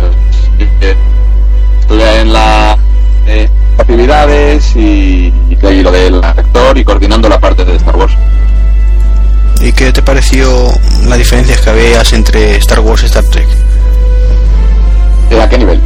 estuve 1.79 2.21
en 2.21 2.33
la 2.33 2.77
eh, 3.27 3.49
actividades 3.77 4.75
y, 4.75 5.33
y 5.49 5.81
lo 5.81 5.91
del 5.91 6.23
actor 6.23 6.77
y 6.77 6.83
coordinando 6.83 7.29
la 7.29 7.39
parte 7.39 7.65
de 7.65 7.75
Star 7.75 7.95
Wars. 7.95 8.13
¿Y 9.61 9.71
qué 9.73 9.91
te 9.91 10.01
pareció 10.01 10.47
las 11.07 11.17
diferencias 11.17 11.59
que 11.61 11.69
habías 11.69 12.13
entre 12.13 12.55
Star 12.57 12.79
Wars 12.79 13.03
y 13.03 13.05
Star 13.07 13.25
Trek? 13.25 13.47
¿De 15.29 15.41
a 15.41 15.49
qué 15.49 15.57
nivel? 15.57 15.79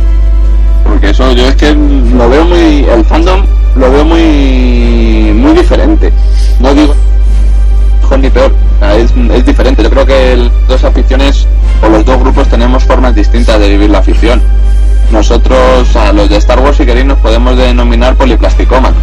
Porque 0.83 1.09
eso 1.09 1.31
yo 1.33 1.47
es 1.47 1.55
que 1.55 1.73
lo 1.73 2.29
veo 2.29 2.45
muy. 2.45 2.85
El 2.85 3.03
fandom 3.05 3.45
lo 3.75 3.91
veo 3.91 4.05
muy. 4.05 5.33
muy 5.33 5.53
diferente. 5.53 6.13
No 6.59 6.73
digo 6.73 6.95
mejor 8.01 8.19
ni 8.19 8.29
peor. 8.29 8.62
Es, 8.81 9.11
es 9.11 9.45
diferente. 9.45 9.83
Yo 9.83 9.89
creo 9.89 10.05
que 10.05 10.49
dos 10.67 10.83
aficiones 10.83 11.47
o 11.81 11.89
los 11.89 12.05
dos 12.05 12.19
grupos 12.19 12.47
tenemos 12.47 12.83
formas 12.83 13.15
distintas 13.15 13.59
de 13.59 13.69
vivir 13.69 13.89
la 13.89 13.99
afición. 13.99 14.41
Nosotros, 15.11 15.95
a 15.95 16.11
los 16.11 16.29
de 16.29 16.37
Star 16.37 16.59
Wars, 16.59 16.77
si 16.77 16.85
queréis, 16.85 17.05
nos 17.05 17.19
podemos 17.19 17.55
denominar 17.55 18.15
poliplasticómanos. 18.15 18.97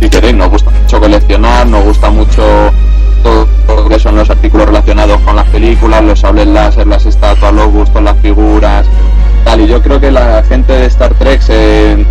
Si 0.00 0.08
queréis, 0.08 0.34
nos 0.34 0.50
gusta 0.50 0.70
mucho 0.70 1.00
coleccionar, 1.00 1.66
nos 1.66 1.84
gusta 1.84 2.10
mucho 2.10 2.70
todo 3.22 3.46
lo 3.82 3.88
que 3.88 3.98
son 3.98 4.16
los 4.16 4.30
artículos 4.30 4.66
relacionados 4.66 5.20
con 5.22 5.36
las 5.36 5.48
películas, 5.48 6.04
los 6.04 6.20
sables 6.20 6.46
láser, 6.46 6.86
las 6.86 7.04
estatuas, 7.06 7.52
los 7.52 7.70
gustos, 7.72 8.02
las 8.02 8.16
figuras, 8.18 8.86
tal. 9.44 9.60
Y 9.60 9.66
yo 9.66 9.82
creo 9.82 10.00
que 10.00 10.10
la 10.10 10.42
gente 10.48 10.72
de 10.72 10.86
Star 10.86 11.14
Trek 11.14 11.40
se, 11.40 12.06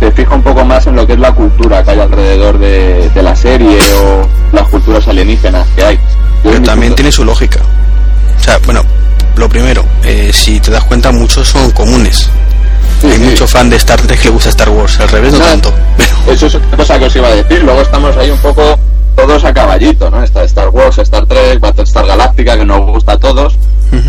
se 0.00 0.10
fija 0.12 0.34
un 0.34 0.42
poco 0.42 0.64
más 0.64 0.86
en 0.86 0.96
lo 0.96 1.06
que 1.06 1.12
es 1.12 1.18
la 1.20 1.32
cultura 1.32 1.84
que 1.84 1.90
hay 1.92 2.00
alrededor 2.00 2.58
de, 2.58 3.08
de 3.10 3.22
la 3.22 3.36
serie 3.36 3.78
o 4.02 4.26
las 4.52 4.66
culturas 4.68 5.06
alienígenas 5.06 5.66
que 5.76 5.84
hay. 5.84 5.96
Yo 6.42 6.50
Pero 6.52 6.62
también 6.62 6.94
tiene 6.94 7.12
su 7.12 7.24
lógica. 7.24 7.60
O 8.38 8.42
sea, 8.42 8.58
bueno, 8.64 8.82
lo 9.36 9.48
primero, 9.48 9.84
eh, 10.04 10.30
si 10.32 10.58
te 10.58 10.70
das 10.70 10.84
cuenta, 10.84 11.12
muchos 11.12 11.46
son 11.48 11.70
comunes. 11.72 12.30
Sí, 13.00 13.06
Hay 13.08 13.12
sí. 13.18 13.20
mucho 13.20 13.46
fan 13.46 13.68
de 13.70 13.76
Star 13.76 14.00
Trek 14.00 14.18
que 14.18 14.24
le 14.28 14.30
gusta 14.34 14.48
Star 14.50 14.70
Wars, 14.70 14.98
al 15.00 15.08
revés 15.08 15.32
no 15.34 15.38
No, 15.38 15.44
tanto. 15.44 15.72
Pero 15.96 16.32
Eso 16.32 16.46
es 16.46 16.54
otra 16.54 16.76
cosa 16.76 16.98
que 16.98 17.04
os 17.06 17.16
iba 17.16 17.28
a 17.28 17.34
decir. 17.34 17.62
Luego 17.62 17.82
estamos 17.82 18.16
ahí 18.16 18.30
un 18.30 18.38
poco 18.38 18.78
todos 19.16 19.44
a 19.44 19.52
caballito, 19.52 20.10
¿no? 20.10 20.22
Está 20.22 20.42
Star 20.44 20.68
Wars, 20.70 20.96
Star 20.98 21.26
Trek, 21.26 21.60
Battlestar 21.60 22.06
Galáctica, 22.06 22.56
que 22.56 22.64
nos 22.64 22.80
gusta 22.86 23.12
a 23.12 23.18
todos, 23.18 23.54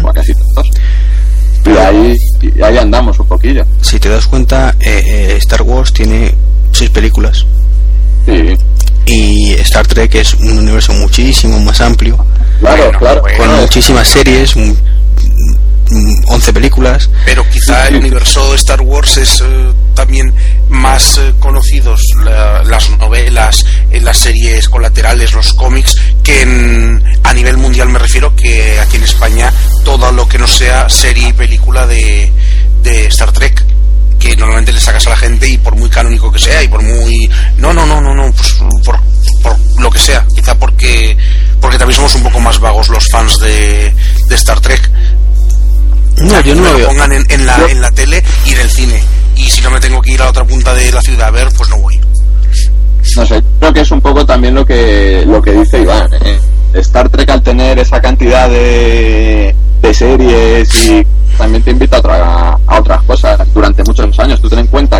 o 0.03 0.09
a 0.09 0.13
casi 0.13 0.33
todos. 0.33 0.69
Y 1.65 1.69
ahí, 1.77 2.15
y 2.41 2.61
ahí 2.61 2.77
andamos 2.77 3.19
un 3.19 3.27
poquillo. 3.27 3.63
si 3.81 3.99
te 3.99 4.09
das 4.09 4.27
cuenta, 4.27 4.75
eh, 4.79 5.01
eh, 5.05 5.35
Star 5.37 5.61
Wars 5.61 5.93
tiene 5.93 6.33
seis 6.71 6.89
películas 6.89 7.45
Sí, 8.25 8.55
y 9.05 9.53
Star 9.53 9.85
Trek 9.87 10.13
es 10.15 10.33
un 10.35 10.59
universo 10.59 10.93
muchísimo 10.93 11.59
más 11.59 11.81
amplio, 11.81 12.17
claro, 12.59 12.83
Bueno, 12.83 12.99
claro. 12.99 13.21
con 13.37 13.55
muchísimas 13.61 14.07
series, 14.07 14.55
11 16.27 16.53
películas. 16.53 17.09
Pero 17.25 17.47
quizá 17.49 17.87
el 17.87 17.97
universo 17.97 18.55
Star 18.55 18.81
Wars 18.81 19.17
es 19.17 19.41
eh, 19.41 19.71
también 19.93 20.33
más 20.69 21.17
eh, 21.17 21.33
conocidos 21.39 22.13
la- 22.23 22.63
las 22.63 22.89
novelas, 22.97 23.65
eh, 23.91 23.99
las 24.01 24.17
series 24.17 24.69
colaterales, 24.69 25.33
los 25.33 25.53
cómics, 25.53 25.95
que 26.23 26.41
en- 26.43 27.03
a 27.23 27.33
nivel 27.33 27.57
mundial 27.57 27.89
me 27.89 27.99
refiero 27.99 28.35
que 28.35 28.79
aquí 28.79 28.97
en 28.97 29.03
España 29.03 29.51
todo 29.83 30.11
lo 30.11 30.27
que 30.27 30.37
no 30.37 30.47
sea 30.47 30.87
serie 30.89 31.29
y 31.29 31.33
película 31.33 31.85
de, 31.87 32.31
de 32.83 33.05
Star 33.07 33.31
Trek 33.31 33.63
que 34.19 34.35
normalmente 34.37 34.71
le 34.71 34.79
sacas 34.79 35.07
a 35.07 35.09
la 35.11 35.17
gente 35.17 35.47
y 35.49 35.57
por 35.57 35.75
muy 35.75 35.89
canónico 35.89 36.31
que 36.31 36.37
sea 36.37 36.61
y 36.61 36.67
por 36.67 36.83
muy 36.83 37.27
no 37.57 37.73
no 37.73 37.87
no 37.87 37.99
no 37.99 38.13
no 38.13 38.31
pues 38.31 38.53
por, 38.85 38.99
por 39.41 39.57
lo 39.81 39.89
que 39.89 39.97
sea 39.97 40.23
quizá 40.35 40.53
porque 40.59 41.17
porque 41.59 41.79
también 41.79 41.95
somos 41.95 42.13
un 42.13 42.21
poco 42.21 42.39
más 42.39 42.59
vagos 42.59 42.89
los 42.89 43.09
fans 43.09 43.39
de, 43.39 43.91
de 44.27 44.35
Star 44.35 44.59
Trek 44.59 44.91
No, 46.17 46.39
yo 46.41 46.55
no 46.55 46.63
lo 46.63 46.77
veo. 46.77 46.87
pongan 46.89 47.11
en, 47.13 47.25
en 47.29 47.45
la, 47.45 47.57
Yo- 47.57 47.67
en 47.69 47.81
la 47.81 47.91
tele 47.91 48.23
y 48.45 48.51
en 48.51 48.59
el 48.59 48.69
cine. 48.69 49.01
Y 49.35 49.43
si 49.49 49.61
no 49.61 49.71
me 49.71 49.79
tengo 49.79 50.01
que 50.01 50.11
ir 50.11 50.21
a 50.21 50.25
la 50.25 50.29
otra 50.31 50.43
punta 50.45 50.73
de 50.73 50.91
la 50.91 51.01
ciudad 51.01 51.27
a 51.27 51.31
ver, 51.31 51.47
pues 51.57 51.69
no 51.69 51.79
voy. 51.79 51.99
no 53.15 53.25
sé, 53.25 53.41
creo 53.59 53.73
que 53.73 53.81
es 53.81 53.91
un 53.91 54.01
poco 54.01 54.25
también 54.25 54.53
lo 54.55 54.65
que 54.65 55.23
lo 55.25 55.41
que 55.41 55.51
dice 55.53 55.81
Iván. 55.81 56.07
¿eh? 56.21 56.39
Star 56.75 57.09
Trek 57.09 57.29
al 57.29 57.41
tener 57.41 57.79
esa 57.79 57.99
cantidad 58.01 58.49
de, 58.49 59.53
de 59.81 59.93
series 59.93 60.73
y 60.85 61.05
también 61.37 61.63
te 61.63 61.71
invita 61.71 61.97
a, 61.97 61.99
otra- 61.99 62.57
a 62.67 62.79
otras 62.79 63.01
cosas. 63.03 63.39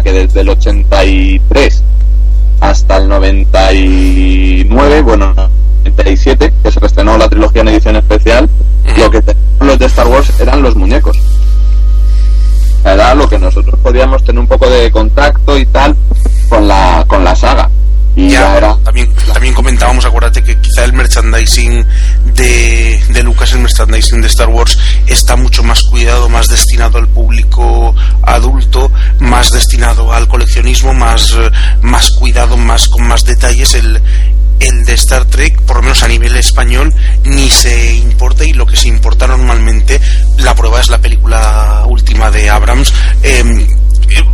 que 0.03 0.11
desde 0.11 0.41
el 0.41 0.49
83 0.49 1.83
hasta 2.61 2.97
el 2.97 3.07
99, 3.07 5.01
bueno, 5.01 5.33
97, 5.83 6.53
que 6.63 6.71
se 6.71 6.85
estrenó 6.85 7.17
la 7.17 7.29
trilogía 7.29 7.61
en 7.61 7.69
edición 7.69 7.95
especial, 7.95 8.49
lo 8.97 9.11
que 9.11 9.21
los 9.59 9.79
de 9.79 9.85
Star 9.85 10.07
Wars 10.07 10.31
eran 10.39 10.61
los 10.61 10.75
muñecos. 10.75 11.17
Era 12.83 13.13
lo 13.13 13.29
que 13.29 13.37
nosotros 13.37 13.79
podíamos 13.81 14.23
tener 14.23 14.39
un 14.39 14.47
poco 14.47 14.69
de 14.69 14.91
contacto 14.91 15.57
y 15.57 15.65
tal 15.67 15.95
con 16.49 16.67
la, 16.67 17.05
con 17.07 17.23
la 17.23 17.35
saga. 17.35 17.69
Y 18.15 18.29
Ya, 18.29 18.57
era, 18.57 18.75
también, 18.83 19.09
también 19.31 19.53
comentábamos, 19.53 20.03
acuérdate 20.03 20.43
que 20.43 20.59
quizá 20.59 20.83
el 20.83 20.91
merchandising 20.91 21.85
de, 22.33 23.01
de 23.09 23.23
Lucas, 23.23 23.53
el 23.53 23.59
merchandising 23.59 24.19
de 24.19 24.27
Star 24.27 24.49
Wars, 24.49 24.77
está 25.07 25.37
mucho 25.37 25.63
más 25.63 25.81
cuidado, 25.83 26.27
más 26.27 26.49
destinado 26.49 26.97
al 26.97 27.07
público 27.07 27.95
adulto, 28.23 28.91
más 29.19 29.51
destinado 29.51 30.11
al 30.11 30.27
coleccionismo, 30.27 30.93
más, 30.93 31.31
eh, 31.31 31.49
más 31.83 32.11
cuidado, 32.11 32.57
más 32.57 32.89
con 32.89 33.07
más 33.07 33.23
detalles. 33.23 33.75
El, 33.75 34.01
el 34.61 34.85
de 34.85 34.93
Star 34.93 35.25
Trek, 35.25 35.61
por 35.61 35.77
lo 35.77 35.83
menos 35.83 36.03
a 36.03 36.07
nivel 36.07 36.35
español, 36.35 36.93
ni 37.23 37.49
se 37.49 37.95
importa 37.95 38.45
y 38.45 38.53
lo 38.53 38.65
que 38.65 38.77
se 38.77 38.87
importa 38.87 39.27
normalmente, 39.27 39.99
la 40.37 40.55
prueba 40.55 40.79
es 40.79 40.89
la 40.89 40.99
película 40.99 41.83
última 41.87 42.31
de 42.31 42.49
Abrams, 42.49 42.93
eh, 43.23 43.67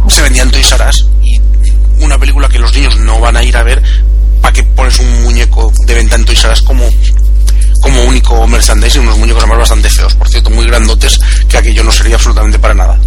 se 0.08 0.22
vendían 0.22 0.52
Toys 0.52 0.72
R 0.72 0.84
y 1.24 1.40
una 2.04 2.18
película 2.18 2.48
que 2.48 2.60
los 2.60 2.74
niños 2.74 2.98
no 3.00 3.20
van 3.20 3.38
a 3.38 3.44
ir 3.44 3.56
a 3.58 3.64
ver, 3.64 3.82
¿para 4.42 4.54
que 4.54 4.64
pones 4.64 5.00
un 5.00 5.24
muñeco 5.24 5.72
de 5.86 5.94
venta 5.94 6.16
en 6.16 6.26
Toys 6.26 6.44
R 6.44 6.54
como, 6.66 6.84
como 7.82 8.04
único 8.04 8.46
merchandising? 8.48 9.02
Unos 9.02 9.18
muñecos 9.18 9.44
además 9.44 9.60
bastante 9.60 9.90
feos, 9.90 10.14
por 10.16 10.28
cierto, 10.28 10.50
muy 10.50 10.66
grandotes, 10.66 11.20
que 11.48 11.58
aquello 11.58 11.84
no 11.84 11.92
sería 11.92 12.16
absolutamente 12.16 12.60
para 12.60 12.74
nada. 12.74 13.00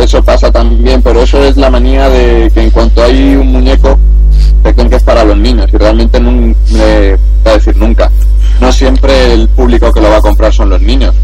eso 0.00 0.22
pasa 0.22 0.50
también, 0.52 1.02
pero 1.02 1.22
eso 1.22 1.42
es 1.42 1.56
la 1.56 1.70
manía 1.70 2.08
de 2.08 2.50
que 2.52 2.62
en 2.62 2.70
cuanto 2.70 3.02
hay 3.02 3.34
un 3.34 3.52
muñeco, 3.52 3.98
es 4.96 5.02
para 5.02 5.24
los 5.24 5.36
niños 5.36 5.70
y 5.72 5.76
realmente 5.76 6.20
no 6.20 6.30
voy 6.30 6.54
a 7.44 7.52
decir 7.52 7.76
nunca. 7.76 8.10
No 8.60 8.72
siempre 8.72 9.32
el 9.32 9.48
público 9.48 9.90
que 9.92 10.00
lo 10.00 10.10
va 10.10 10.18
a 10.18 10.20
comprar 10.20 10.52
son 10.52 10.70
los 10.70 10.80
niños. 10.80 11.14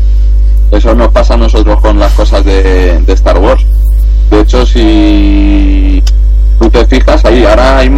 Eso 0.70 0.94
nos 0.94 1.12
pasa 1.12 1.34
a 1.34 1.36
nosotros 1.36 1.80
con 1.80 1.98
las 1.98 2.12
cosas 2.12 2.44
de, 2.44 3.02
Star 3.08 3.38
Wars. 3.38 3.64
De 4.30 4.40
hecho, 4.40 4.66
si 4.66 6.02
tú 6.58 6.68
te 6.70 6.84
fijas 6.86 7.24
ahí, 7.24 7.44
ahora 7.44 7.78
hay, 7.78 7.90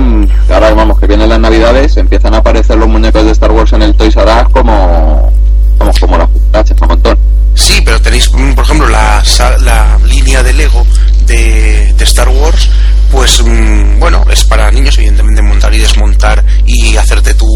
ahora 0.53 0.75
vamos 0.75 0.99
que 0.99 1.07
vienen 1.07 1.29
las 1.29 1.41
navidades, 1.41 1.97
empiezan 1.97 2.35
a 2.35 2.39
aparecer 2.39 2.77
los 2.77 2.89
muñecos 2.89 3.25
de 3.25 3.33
Star 3.33 3.51
Wars 3.51 3.73
en 3.73 3.83
el 3.83 3.95
Toys 3.95 4.17
R 4.17 4.31
Us 4.43 4.53
como, 4.53 5.33
como, 5.79 5.93
como 6.01 6.19
las 6.19 6.29
cucarachas, 6.29 6.81
un 6.81 6.89
montón. 6.89 7.19
Sí, 7.55 7.83
pero 7.85 8.01
tenéis, 8.01 8.29
por 8.29 8.65
ejemplo, 8.65 8.89
la, 8.89 9.23
la 9.63 9.99
línea 10.07 10.43
de 10.43 10.53
Lego 10.53 10.87
de, 11.27 11.93
de 11.97 12.05
Star 12.05 12.29
Wars, 12.29 12.71
pues 13.11 13.43
mm, 13.43 13.99
bueno, 13.99 14.25
es 14.31 14.45
para 14.45 14.71
niños, 14.71 14.97
evidentemente, 14.99 15.43
montar 15.43 15.75
y 15.75 15.79
desmontar 15.79 16.45
y 16.67 16.97
hacerte 16.97 17.35
tu, 17.35 17.47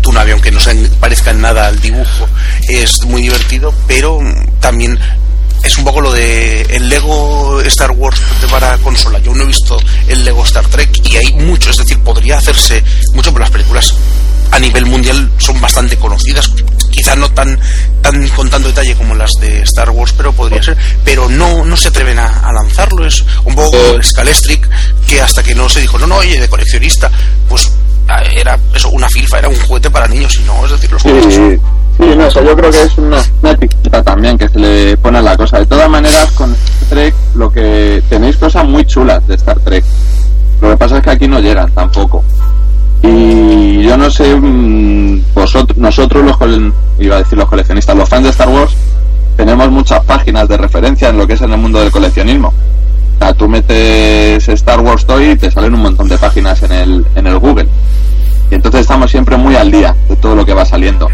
tu 0.00 0.12
nave, 0.12 0.32
aunque 0.32 0.50
no 0.50 0.60
se 0.60 0.74
parezca 1.00 1.30
en 1.30 1.40
nada 1.40 1.66
al 1.66 1.80
dibujo, 1.80 2.28
es 2.68 3.04
muy 3.04 3.22
divertido, 3.22 3.74
pero 3.86 4.20
mm, 4.20 4.60
también 4.60 4.98
es 5.62 5.76
un 5.78 5.84
poco 5.84 6.00
lo 6.00 6.12
de 6.12 6.62
el 6.62 6.88
Lego 6.88 7.60
Star 7.62 7.90
Wars 7.90 8.20
para 8.50 8.78
consola. 8.78 9.18
Yo 9.18 9.34
no 9.34 9.42
he 9.42 9.46
visto 9.46 9.78
el 10.08 10.24
Lego 10.24 10.44
Star 10.44 10.66
Trek 10.66 10.90
y 11.04 11.16
hay 11.16 11.32
mucho, 11.34 11.70
es 11.70 11.76
decir, 11.76 11.98
podría 12.00 12.38
hacerse 12.38 12.82
mucho, 13.14 13.30
pero 13.32 13.40
las 13.40 13.50
películas 13.50 13.94
a 14.50 14.58
nivel 14.58 14.86
mundial 14.86 15.30
son 15.38 15.60
bastante 15.60 15.96
conocidas. 15.96 16.50
Quizá 17.00 17.16
no 17.16 17.30
tan, 17.30 17.58
tan 18.02 18.28
con 18.28 18.50
tanto 18.50 18.68
detalle 18.68 18.94
como 18.94 19.14
las 19.14 19.32
de 19.40 19.62
Star 19.62 19.88
Wars, 19.88 20.12
pero 20.14 20.34
podría 20.34 20.62
ser. 20.62 20.76
Pero 21.02 21.30
no, 21.30 21.64
no 21.64 21.74
se 21.74 21.88
atreven 21.88 22.18
a, 22.18 22.40
a 22.40 22.52
lanzarlo. 22.52 23.06
Es 23.06 23.24
un 23.46 23.54
poco. 23.54 23.78
Scalestric 24.02 24.68
que 25.06 25.18
hasta 25.18 25.42
que 25.42 25.54
no 25.54 25.66
se 25.66 25.80
dijo, 25.80 25.98
no, 25.98 26.06
no, 26.06 26.16
oye, 26.16 26.38
de 26.38 26.46
coleccionista, 26.46 27.10
pues 27.48 27.72
ah, 28.06 28.22
era 28.36 28.58
eso, 28.74 28.90
una 28.90 29.08
filfa, 29.08 29.38
era 29.38 29.48
un 29.48 29.56
juguete 29.56 29.90
para 29.90 30.06
niños 30.06 30.38
y 30.38 30.44
no, 30.44 30.62
es 30.66 30.72
decir, 30.72 30.92
los 30.92 31.02
juguetes 31.02 31.34
sí, 31.34 31.58
no, 32.16 32.26
eso 32.26 32.44
yo 32.44 32.54
creo 32.54 32.70
que 32.70 32.82
es 32.82 32.98
una, 32.98 33.22
una 33.42 33.52
etiqueta 33.52 34.02
también 34.02 34.36
que 34.36 34.48
se 34.48 34.58
le 34.58 34.96
pone 34.98 35.18
a 35.18 35.22
la 35.22 35.36
cosa. 35.36 35.58
De 35.58 35.66
todas 35.66 35.88
maneras, 35.88 36.30
con 36.32 36.52
Star 36.52 36.88
Trek, 36.90 37.14
lo 37.34 37.50
que 37.50 38.02
tenéis 38.10 38.36
cosas 38.36 38.66
muy 38.66 38.84
chulas 38.84 39.26
de 39.26 39.36
Star 39.36 39.58
Trek. 39.60 39.84
Lo 40.60 40.70
que 40.70 40.76
pasa 40.76 40.98
es 40.98 41.02
que 41.02 41.10
aquí 41.10 41.26
no 41.26 41.40
llegan 41.40 41.72
tampoco. 41.72 42.22
Y 43.02 43.82
yo 43.82 43.96
no 43.96 44.10
sé, 44.10 44.34
mm, 44.34 44.99
vosotros, 45.40 45.78
nosotros 45.78 46.24
los, 46.24 46.72
iba 46.98 47.16
a 47.16 47.18
decir 47.20 47.38
los 47.38 47.48
coleccionistas, 47.48 47.96
los 47.96 48.08
fans 48.08 48.24
de 48.24 48.30
Star 48.30 48.48
Wars, 48.48 48.72
tenemos 49.36 49.70
muchas 49.70 50.04
páginas 50.04 50.48
de 50.48 50.56
referencia 50.56 51.08
en 51.08 51.16
lo 51.16 51.26
que 51.26 51.34
es 51.34 51.40
en 51.40 51.52
el 51.52 51.58
mundo 51.58 51.80
del 51.80 51.90
coleccionismo. 51.90 52.48
O 52.48 53.18
sea, 53.24 53.32
tú 53.34 53.48
metes 53.48 54.46
Star 54.48 54.80
Wars 54.80 55.06
Toy 55.06 55.30
y 55.30 55.36
te 55.36 55.50
salen 55.50 55.74
un 55.74 55.82
montón 55.82 56.08
de 56.08 56.18
páginas 56.18 56.62
en 56.62 56.72
el, 56.72 57.06
en 57.14 57.26
el 57.26 57.38
Google. 57.38 57.68
Y 58.50 58.54
entonces 58.54 58.82
estamos 58.82 59.10
siempre 59.10 59.36
muy 59.36 59.56
al 59.56 59.70
día 59.70 59.94
de 60.08 60.16
todo 60.16 60.34
lo 60.34 60.44
que 60.44 60.52
va 60.52 60.64
saliendo. 60.64 61.08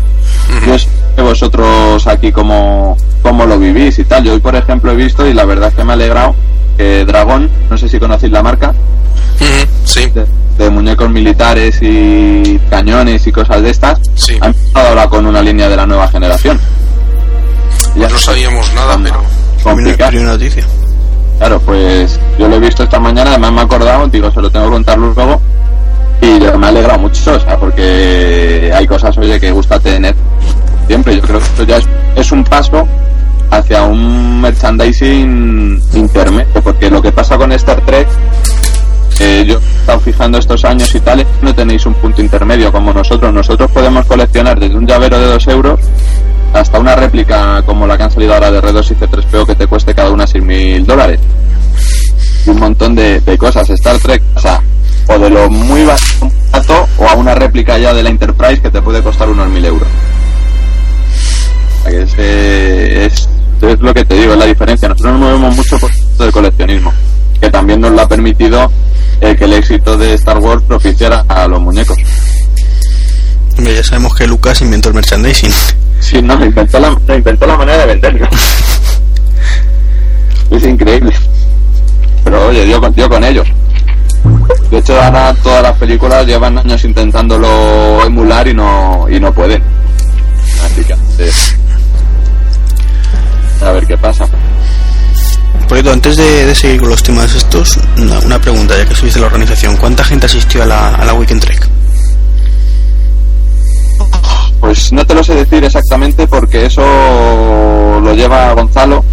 Yo 0.67 0.79
sé 0.79 0.89
que 1.15 1.23
vosotros 1.23 2.07
aquí 2.07 2.33
cómo, 2.33 2.97
cómo 3.23 3.47
lo 3.47 3.59
vivís 3.59 3.99
y 3.99 4.05
tal. 4.05 4.25
Yo 4.25 4.33
hoy, 4.33 4.41
por 4.41 4.57
ejemplo, 4.57 4.91
he 4.93 4.97
visto 4.97 5.27
y 5.27 5.35
la 5.35 5.45
verdad 5.45 5.69
es 5.69 5.75
que 5.75 5.85
me 5.85 5.93
ha 5.93 5.95
alegrado 5.95 6.35
que 6.77 7.05
Dragón, 7.05 7.49
no 7.71 7.79
sé 7.79 7.89
si 7.89 7.99
conocéis 7.99 8.33
la 8.33 8.43
marca, 8.43 8.75
sí, 9.85 10.11
de, 10.11 10.27
de 10.59 10.71
muñecos 10.71 11.11
militares 11.11 11.79
y 11.83 12.59
cañones 12.71 13.27
y 13.27 13.33
cosas 13.33 13.63
de 13.63 13.71
estas, 13.71 13.99
sí. 14.15 14.39
ha 14.41 14.47
empezado 14.47 14.89
ahora 14.89 15.09
con 15.09 15.27
una 15.27 15.43
línea 15.43 15.69
de 15.69 15.77
la 15.77 15.87
nueva 15.87 16.09
generación. 16.09 16.59
Ya 17.97 18.09
no 18.09 18.19
sabíamos 18.19 18.73
nada, 18.75 18.99
pero... 19.03 19.23
Complicado. 19.63 20.23
noticia. 20.23 20.65
Claro, 21.39 21.61
pues 21.61 22.19
yo 22.39 22.49
lo 22.49 22.57
he 22.57 22.61
visto 22.61 22.85
esta 22.85 22.99
mañana, 22.99 23.31
además 23.31 23.53
me 23.53 23.61
he 23.61 23.65
acordado, 23.65 24.07
digo, 24.09 24.31
se 24.31 24.41
lo 24.41 24.51
tengo 24.51 24.67
que 24.67 24.73
contar 24.73 24.99
luego. 24.99 25.41
Y 26.23 26.39
yo 26.41 26.59
me 26.59 26.67
ha 26.67 26.69
alegrado 26.71 27.01
mucho, 27.01 27.35
o 27.35 27.41
sea, 27.41 27.59
porque 27.59 28.73
hay 28.75 28.87
cosas, 28.87 29.17
oye, 29.19 29.39
que 29.39 29.51
gusta 29.51 29.79
tener 29.79 30.15
siempre. 30.87 31.17
Yo 31.17 31.23
creo 31.23 31.39
que 31.39 31.45
esto 31.45 31.63
ya 31.65 31.77
es, 31.77 31.89
es 32.17 32.33
un 32.33 32.43
paso 32.45 32.87
hacia 33.51 33.83
un 33.83 34.41
merchandising 34.41 35.83
intermedio, 35.95 36.63
porque 36.63 36.91
lo 36.91 37.03
que 37.03 37.13
pasa 37.13 37.37
con 37.37 37.53
Star 37.53 37.81
Trek, 37.83 38.09
eh, 39.21 39.45
yo 39.47 39.59
he 39.59 39.81
estado 39.81 40.01
fijando 40.01 40.39
estos 40.39 40.65
años 40.65 40.95
y 40.95 41.01
tal, 41.01 41.27
no 41.43 41.55
tenéis 41.55 41.87
un 41.87 41.95
punto 41.95 42.21
intermedio 42.21 42.73
como 42.73 42.93
nosotros. 42.93 43.33
Nosotros 43.33 43.71
podemos 43.71 44.05
coleccionar 44.07 44.59
desde 44.59 44.77
un 44.77 44.87
llavero 44.87 45.19
de 45.19 45.27
2 45.27 45.49
euros 45.49 45.81
hasta 46.53 46.79
una 46.79 46.95
réplica 46.95 47.63
como 47.67 47.87
la 47.87 47.97
que 47.97 48.05
han 48.05 48.11
salido 48.11 48.35
ahora 48.35 48.51
de 48.51 48.63
R2 48.63 48.91
y 48.91 48.95
C3PO 48.95 49.47
que 49.47 49.55
te 49.55 49.67
cueste 49.67 49.95
cada 49.95 50.11
una 50.11 50.25
6.000 50.25 50.85
dólares. 50.85 51.21
Un 52.47 52.59
montón 52.59 52.95
de, 52.95 53.21
de 53.21 53.39
cosas. 53.39 53.69
Star 53.71 53.99
Trek, 53.99 54.23
o 54.35 54.41
sea, 54.41 54.63
o 55.09 55.19
de 55.19 55.31
lo 55.31 55.49
muy 55.51 55.85
barato 55.85 56.89
o 56.99 57.07
a 57.07 57.15
una 57.15 57.35
réplica 57.35 57.79
ya 57.79 57.93
de 57.95 58.03
la 58.03 58.11
Enterprise 58.11 58.61
que 58.61 58.71
te 58.71 58.83
puede 58.83 59.03
costar 59.03 59.29
unos 59.29 59.49
1.000 59.49 59.65
euros. 59.67 59.89
Es, 61.87 62.15
es, 62.19 63.29
lo 63.81 63.95
que 63.95 64.05
te 64.05 64.15
digo, 64.15 64.33
es 64.33 64.39
la 64.39 64.47
diferencia. 64.47 64.89
Nosotros 64.89 65.13
nos 65.13 65.21
movemos 65.21 65.57
mucho 65.57 65.79
por 65.79 65.91
del 65.93 66.33
coleccionismo, 66.33 66.93
que 67.41 67.51
también 67.51 67.81
nos 67.81 67.93
lo 67.93 68.03
ha 68.03 68.09
permitido 68.09 68.71
eh, 69.21 69.35
que 69.37 69.45
el 69.45 69.55
éxito 69.55 69.97
de 69.97 70.15
Star 70.15 70.39
Wars 70.39 70.63
propiciara 70.67 71.25
a 71.29 71.47
los 71.49 71.61
muñecos. 71.61 71.99
Ya 73.59 73.83
sabemos 73.83 74.15
que 74.15 74.27
Lucas 74.27 74.61
inventó 74.61 74.89
el 74.89 74.95
merchandising. 74.95 75.53
Sí, 76.01 76.21
no, 76.21 76.35
inventó 76.45 76.79
la, 76.79 76.95
inventó 77.15 77.47
la 77.47 77.57
manera 77.57 77.79
de 77.79 77.87
venderlo. 77.87 78.29
es 80.51 80.65
increíble. 80.65 81.13
Pero 82.25 82.49
oye, 82.49 82.65
dio 82.65 82.81
dio 82.81 83.09
con 83.09 83.25
ellos. 83.25 83.47
De 84.71 84.79
hecho, 84.79 85.01
ahora 85.01 85.33
todas 85.43 85.63
las 85.63 85.77
películas 85.79 86.27
llevan 86.27 86.59
años 86.59 86.85
intentándolo 86.85 88.05
emular 88.05 88.47
y 88.49 88.55
no, 88.55 89.07
y 89.09 89.21
no 89.21 89.33
pueden. 89.33 89.63
Así 90.65 90.85
que, 90.85 90.93
eh, 90.93 91.31
a 93.65 93.71
ver 93.71 93.87
qué 93.87 93.97
pasa. 93.97 94.27
Por 95.63 95.79
cierto, 95.79 95.93
antes 95.93 96.17
de, 96.17 96.47
de 96.47 96.55
seguir 96.55 96.81
con 96.81 96.91
los 96.91 97.03
temas 97.03 97.35
estos, 97.35 97.79
una, 97.99 98.19
una 98.21 98.41
pregunta, 98.41 98.77
ya 98.77 98.87
que 98.87 98.93
estuviste 98.93 99.19
en 99.19 99.23
la 99.23 99.27
organización. 99.27 99.77
¿Cuánta 99.77 100.05
gente 100.05 100.27
asistió 100.27 100.63
a 100.63 100.67
la, 100.67 100.89
a 100.91 101.05
la 101.05 101.15
Weekend 101.15 101.41
Trek? 101.41 101.69
Pues 104.61 104.93
no 104.93 105.05
te 105.05 105.15
lo 105.15 105.23
sé 105.23 105.35
decir 105.35 105.63
exactamente 105.65 106.27
porque 106.27 106.67
eso 106.67 106.81
lo 106.83 108.15
lleva 108.15 108.53
Gonzalo 108.53 109.05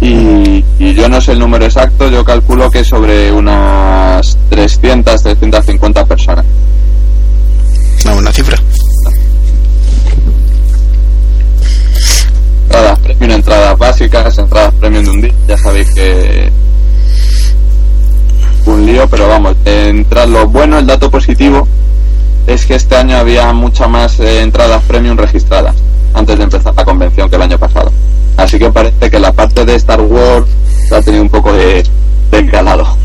y, 0.00 0.64
y 0.78 0.94
yo 0.94 1.08
no 1.08 1.20
sé 1.20 1.32
el 1.32 1.38
número 1.38 1.64
exacto, 1.64 2.08
yo 2.08 2.24
calculo 2.24 2.70
que 2.70 2.84
sobre 2.84 3.30
unas 3.30 4.36
300, 4.50 5.22
350 5.22 6.04
personas. 6.06 6.44
Una 8.04 8.14
buena 8.14 8.32
cifra. 8.32 8.58
entradas 12.74 12.98
premium, 12.98 13.30
entradas 13.30 13.78
básicas, 13.78 14.38
entradas 14.38 14.74
premium 14.74 15.04
de 15.04 15.10
un 15.10 15.20
día. 15.20 15.32
Ya 15.46 15.56
sabéis 15.56 15.90
que 15.94 16.50
un 18.66 18.84
lío, 18.84 19.08
pero 19.08 19.28
vamos, 19.28 19.54
entrar 19.64 20.28
lo 20.28 20.48
bueno, 20.48 20.78
el 20.78 20.86
dato 20.86 21.08
positivo 21.10 21.68
es 22.46 22.66
que 22.66 22.74
este 22.74 22.96
año 22.96 23.16
había 23.16 23.52
muchas 23.52 23.88
más 23.88 24.18
eh, 24.18 24.40
entradas 24.40 24.82
premium 24.84 25.16
registradas 25.16 25.76
antes 26.14 26.36
de 26.36 26.44
empezar 26.44 26.74
la 26.74 26.84
convención 26.84 27.30
que 27.30 27.36
el 27.36 27.42
año 27.42 27.58
pasado. 27.58 27.92
Así 28.36 28.58
que 28.58 28.70
parece 28.70 29.08
que 29.08 29.20
la 29.20 29.32
parte 29.32 29.64
de 29.64 29.76
Star 29.76 30.00
Wars 30.00 30.48
ha 30.90 31.00
tenido 31.00 31.22
un 31.22 31.30
poco 31.30 31.52
de, 31.52 31.84
de 32.32 32.50
calado. 32.50 32.96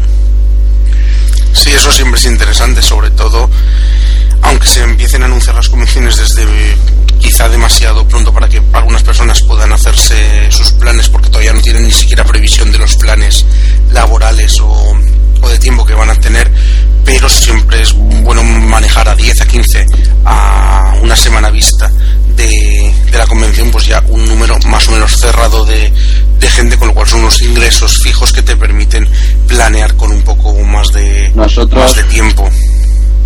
Sí, 1.53 1.69
eso 1.71 1.91
siempre 1.91 2.19
es 2.19 2.25
interesante, 2.25 2.81
sobre 2.81 3.11
todo 3.11 3.49
aunque 4.41 4.67
se 4.67 4.83
empiecen 4.83 5.21
a 5.23 5.25
anunciar 5.25 5.55
las 5.55 5.69
convenciones 5.69 6.17
desde 6.17 6.45
quizá 7.19 7.49
demasiado 7.49 8.07
pronto 8.07 8.33
para 8.33 8.47
que 8.47 8.61
algunas 8.73 9.03
personas 9.03 9.41
puedan 9.43 9.71
hacerse 9.73 10.49
sus 10.51 10.71
planes, 10.73 11.09
porque 11.09 11.29
todavía 11.29 11.53
no 11.53 11.61
tienen 11.61 11.83
ni 11.83 11.91
siquiera 11.91 12.23
previsión 12.23 12.71
de 12.71 12.77
los 12.79 12.95
planes 12.95 13.45
laborales 13.91 14.59
o, 14.61 14.67
o 15.41 15.49
de 15.49 15.57
tiempo 15.59 15.85
que 15.85 15.93
van 15.93 16.09
a 16.09 16.15
tener, 16.15 16.49
pero 17.05 17.27
siempre 17.29 17.81
es 17.81 17.93
bueno 17.93 18.43
manejar 18.43 19.07
a 19.09 19.15
10, 19.15 19.41
a 19.41 19.45
15, 19.47 19.85
a 20.25 20.95
una 21.01 21.15
semana 21.15 21.49
vista 21.49 21.91
de, 22.35 22.93
de 23.11 23.17
la 23.17 23.25
convención, 23.27 23.69
pues 23.71 23.85
ya 23.88 24.03
un 24.07 24.25
número 24.25 24.57
más 24.67 24.88
o 24.88 24.91
menos 24.91 25.17
cerrado 25.17 25.65
de, 25.65 25.91
de 26.39 26.49
gente, 26.49 26.77
con 26.77 26.89
lo 26.89 26.93
cual 26.93 27.07
son 27.07 27.21
unos 27.21 27.41
ingresos 27.41 27.97
fijos 27.97 28.31
que 28.31 28.41
te 28.43 28.55
permiten 28.55 29.07
planear 29.47 29.95
con 29.95 30.11
un 30.11 30.21
poco 30.21 30.53
más 30.63 30.89
de, 30.93 31.31
Nosotros- 31.35 31.83
más 31.83 31.95
de 31.95 32.03
tiempo. 32.03 32.49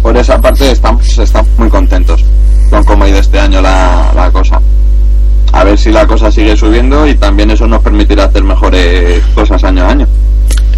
Por 0.01 0.17
esa 0.17 0.39
parte 0.41 0.69
estamos, 0.71 1.17
estamos 1.17 1.49
muy 1.57 1.69
contentos 1.69 2.23
con 2.73 2.83
cómo 2.85 3.03
ha 3.03 3.09
ido 3.09 3.19
este 3.19 3.39
año 3.39 3.61
la, 3.61 4.11
la 4.15 4.31
cosa. 4.31 4.59
A 5.51 5.63
ver 5.63 5.77
si 5.77 5.91
la 5.91 6.07
cosa 6.07 6.31
sigue 6.31 6.57
subiendo 6.57 7.05
y 7.07 7.13
también 7.13 7.51
eso 7.51 7.67
nos 7.67 7.83
permitirá 7.83 8.23
hacer 8.23 8.43
mejores 8.43 9.23
cosas 9.35 9.63
año 9.63 9.85
a 9.85 9.91
año. 9.91 10.07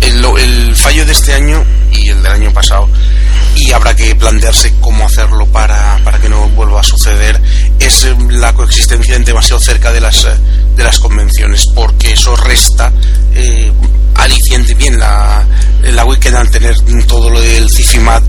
El, 0.01 0.25
el 0.37 0.75
fallo 0.75 1.05
de 1.05 1.13
este 1.13 1.33
año 1.33 1.63
y 1.93 2.09
el 2.09 2.21
del 2.21 2.33
año 2.33 2.51
pasado, 2.51 2.89
y 3.55 3.71
habrá 3.71 3.95
que 3.95 4.13
plantearse 4.13 4.73
cómo 4.81 5.05
hacerlo 5.05 5.45
para, 5.45 5.97
para 6.03 6.19
que 6.19 6.27
no 6.27 6.49
vuelva 6.49 6.81
a 6.81 6.83
suceder, 6.83 7.41
es 7.79 8.03
eh, 8.03 8.13
la 8.29 8.51
coexistencia 8.51 9.15
en 9.15 9.23
demasiado 9.23 9.61
cerca 9.61 9.93
de 9.93 10.01
las, 10.01 10.27
de 10.75 10.83
las 10.83 10.99
convenciones, 10.99 11.63
porque 11.73 12.11
eso 12.11 12.35
resta 12.35 12.91
eh, 13.33 13.71
aliciente 14.15 14.73
bien 14.73 14.99
la, 14.99 15.45
la 15.81 16.03
weekend 16.03 16.35
al 16.35 16.51
tener 16.51 16.75
todo 17.07 17.29
lo 17.29 17.39
del 17.39 17.69
CIFIMAD. 17.69 18.23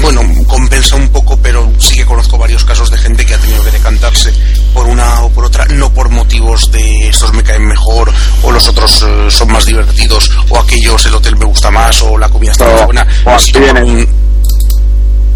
Bueno, 0.00 0.22
compensa 0.46 0.96
un 0.96 1.08
poco, 1.08 1.36
pero 1.38 1.70
sí 1.78 1.96
que 1.96 2.06
conozco 2.06 2.38
varios 2.38 2.64
casos 2.64 2.90
de 2.90 2.98
gente 2.98 3.26
que 3.26 3.34
ha 3.34 3.38
tenido 3.38 3.62
que 3.64 3.70
decantarse 3.70 4.32
por 4.72 4.86
una 4.86 5.22
o 5.22 5.30
por 5.30 5.44
otra, 5.44 5.64
no 5.66 5.92
por 5.92 6.08
motivos 6.08 6.70
de 6.70 7.08
estos 7.08 7.32
me 7.32 7.42
caen 7.42 7.66
mejor, 7.66 8.12
o 8.42 8.52
los 8.52 8.68
otros 8.68 9.04
eh, 9.06 9.30
son 9.30 9.52
más 9.52 9.66
divertidos, 9.66 10.30
o 10.50 10.58
aquellos 10.58 11.04
el 11.06 11.14
hotel 11.14 11.36
me 11.36 11.46
gusta 11.46 11.70
más, 11.70 12.02
o 12.02 12.16
la 12.16 12.28
comida 12.28 12.52
está 12.52 12.64
más 12.64 12.84
buena, 12.84 13.06
sino 13.38 13.60
por 13.60 13.82
un, 13.82 14.08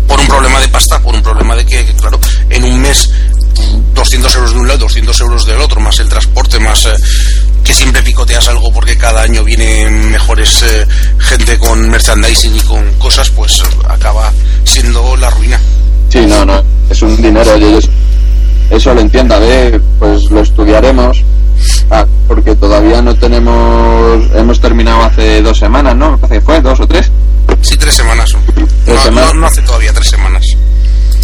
por 0.07 0.21
un 0.21 0.27
problema 0.27 0.61
de 0.61 0.69
pasta, 0.69 1.01
por 1.01 1.15
un 1.15 1.23
problema 1.23 1.57
de 1.57 1.67
que, 1.67 1.85
que, 1.85 1.95
claro, 1.95 2.21
en 2.49 2.65
un 2.65 2.81
mes 2.81 3.11
200 3.95 4.35
euros 4.37 4.53
de 4.55 4.59
un 4.61 4.69
lado, 4.69 4.81
200 4.81 5.21
euros 5.21 5.47
del 5.47 5.61
otro, 5.61 5.81
más 5.81 5.99
el 5.99 6.09
transporte, 6.09 6.59
más 6.59 6.87
eh, 6.87 6.95
que 7.65 7.73
siempre 7.75 8.03
picoteas 8.03 8.49
algo 8.49 8.73
porque 8.73 8.97
cada 8.97 9.23
año 9.23 9.45
vienen 9.45 10.11
mejores 10.11 10.63
eh, 10.63 10.87
gente 11.19 11.59
con 11.59 11.89
merchandising 11.89 12.57
y 12.57 12.61
con 12.63 12.93
cosas, 12.95 13.31
pues 13.31 13.61
eh, 13.61 13.65
acaba 13.89 14.33
siendo 14.65 15.17
la 15.17 15.31
ruina. 15.31 15.61
Sí, 16.09 16.21
no, 16.27 16.45
no, 16.45 16.63
es 16.91 17.01
un 17.03 17.17
dinero 17.23 17.57
y 17.57 17.65
ellos 17.65 17.89
eso 18.71 18.95
lo 18.95 19.01
entienda, 19.01 19.39
¿ve? 19.39 19.81
pues 19.99 20.31
lo 20.31 20.41
estudiaremos, 20.41 21.23
ah, 21.91 22.07
porque 22.27 22.55
todavía 22.57 23.03
no 23.03 23.15
tenemos, 23.15 24.25
hemos 24.35 24.61
terminado 24.61 25.03
hace 25.03 25.43
dos 25.43 25.59
semanas, 25.59 25.95
¿no? 25.95 26.19
Hace 26.23 26.41
fue 26.41 26.61
dos 26.63 26.81
o 26.81 26.87
tres. 26.87 27.11
Sí, 27.61 27.77
tres 27.77 27.95
semanas. 27.95 28.33
Tres 28.85 28.97
No, 28.97 29.03
semanas. 29.03 29.35
no- 29.35 29.41
no 29.41 29.47
hace 29.47 29.63
todavía 29.63 29.93
tres 29.93 30.09
semanas. 30.09 30.43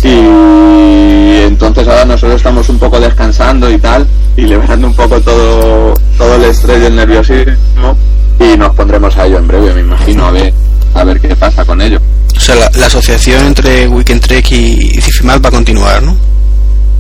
Y 0.02 1.42
entonces 1.44 1.86
ahora 1.88 2.04
nosotros 2.04 2.36
estamos 2.36 2.68
un 2.68 2.78
poco 2.78 3.00
descansando 3.00 3.70
y 3.70 3.78
tal, 3.78 4.06
y 4.36 4.42
liberando 4.42 4.86
un 4.86 4.94
poco 4.94 5.20
todo, 5.20 5.94
todo 6.16 6.34
el 6.36 6.44
estrés 6.44 6.82
y 6.82 6.86
el 6.86 6.96
nerviosismo, 6.96 7.96
y 8.38 8.56
nos 8.56 8.74
pondremos 8.74 9.16
a 9.16 9.26
ello 9.26 9.38
en 9.38 9.48
breve, 9.48 9.74
me 9.74 9.80
imagino, 9.80 10.26
a 10.26 10.30
ver, 10.30 10.54
a 10.94 11.04
ver 11.04 11.20
qué 11.20 11.34
pasa 11.34 11.64
con 11.64 11.80
ello. 11.80 12.00
O 12.36 12.40
sea, 12.40 12.54
la, 12.54 12.70
la 12.78 12.86
asociación 12.86 13.46
entre 13.46 13.88
Weekend 13.88 14.20
Trek 14.20 14.52
y, 14.52 15.00
Cifimad 15.00 15.42
va 15.42 15.48
a 15.48 15.52
continuar, 15.52 16.02
¿no? 16.02 16.16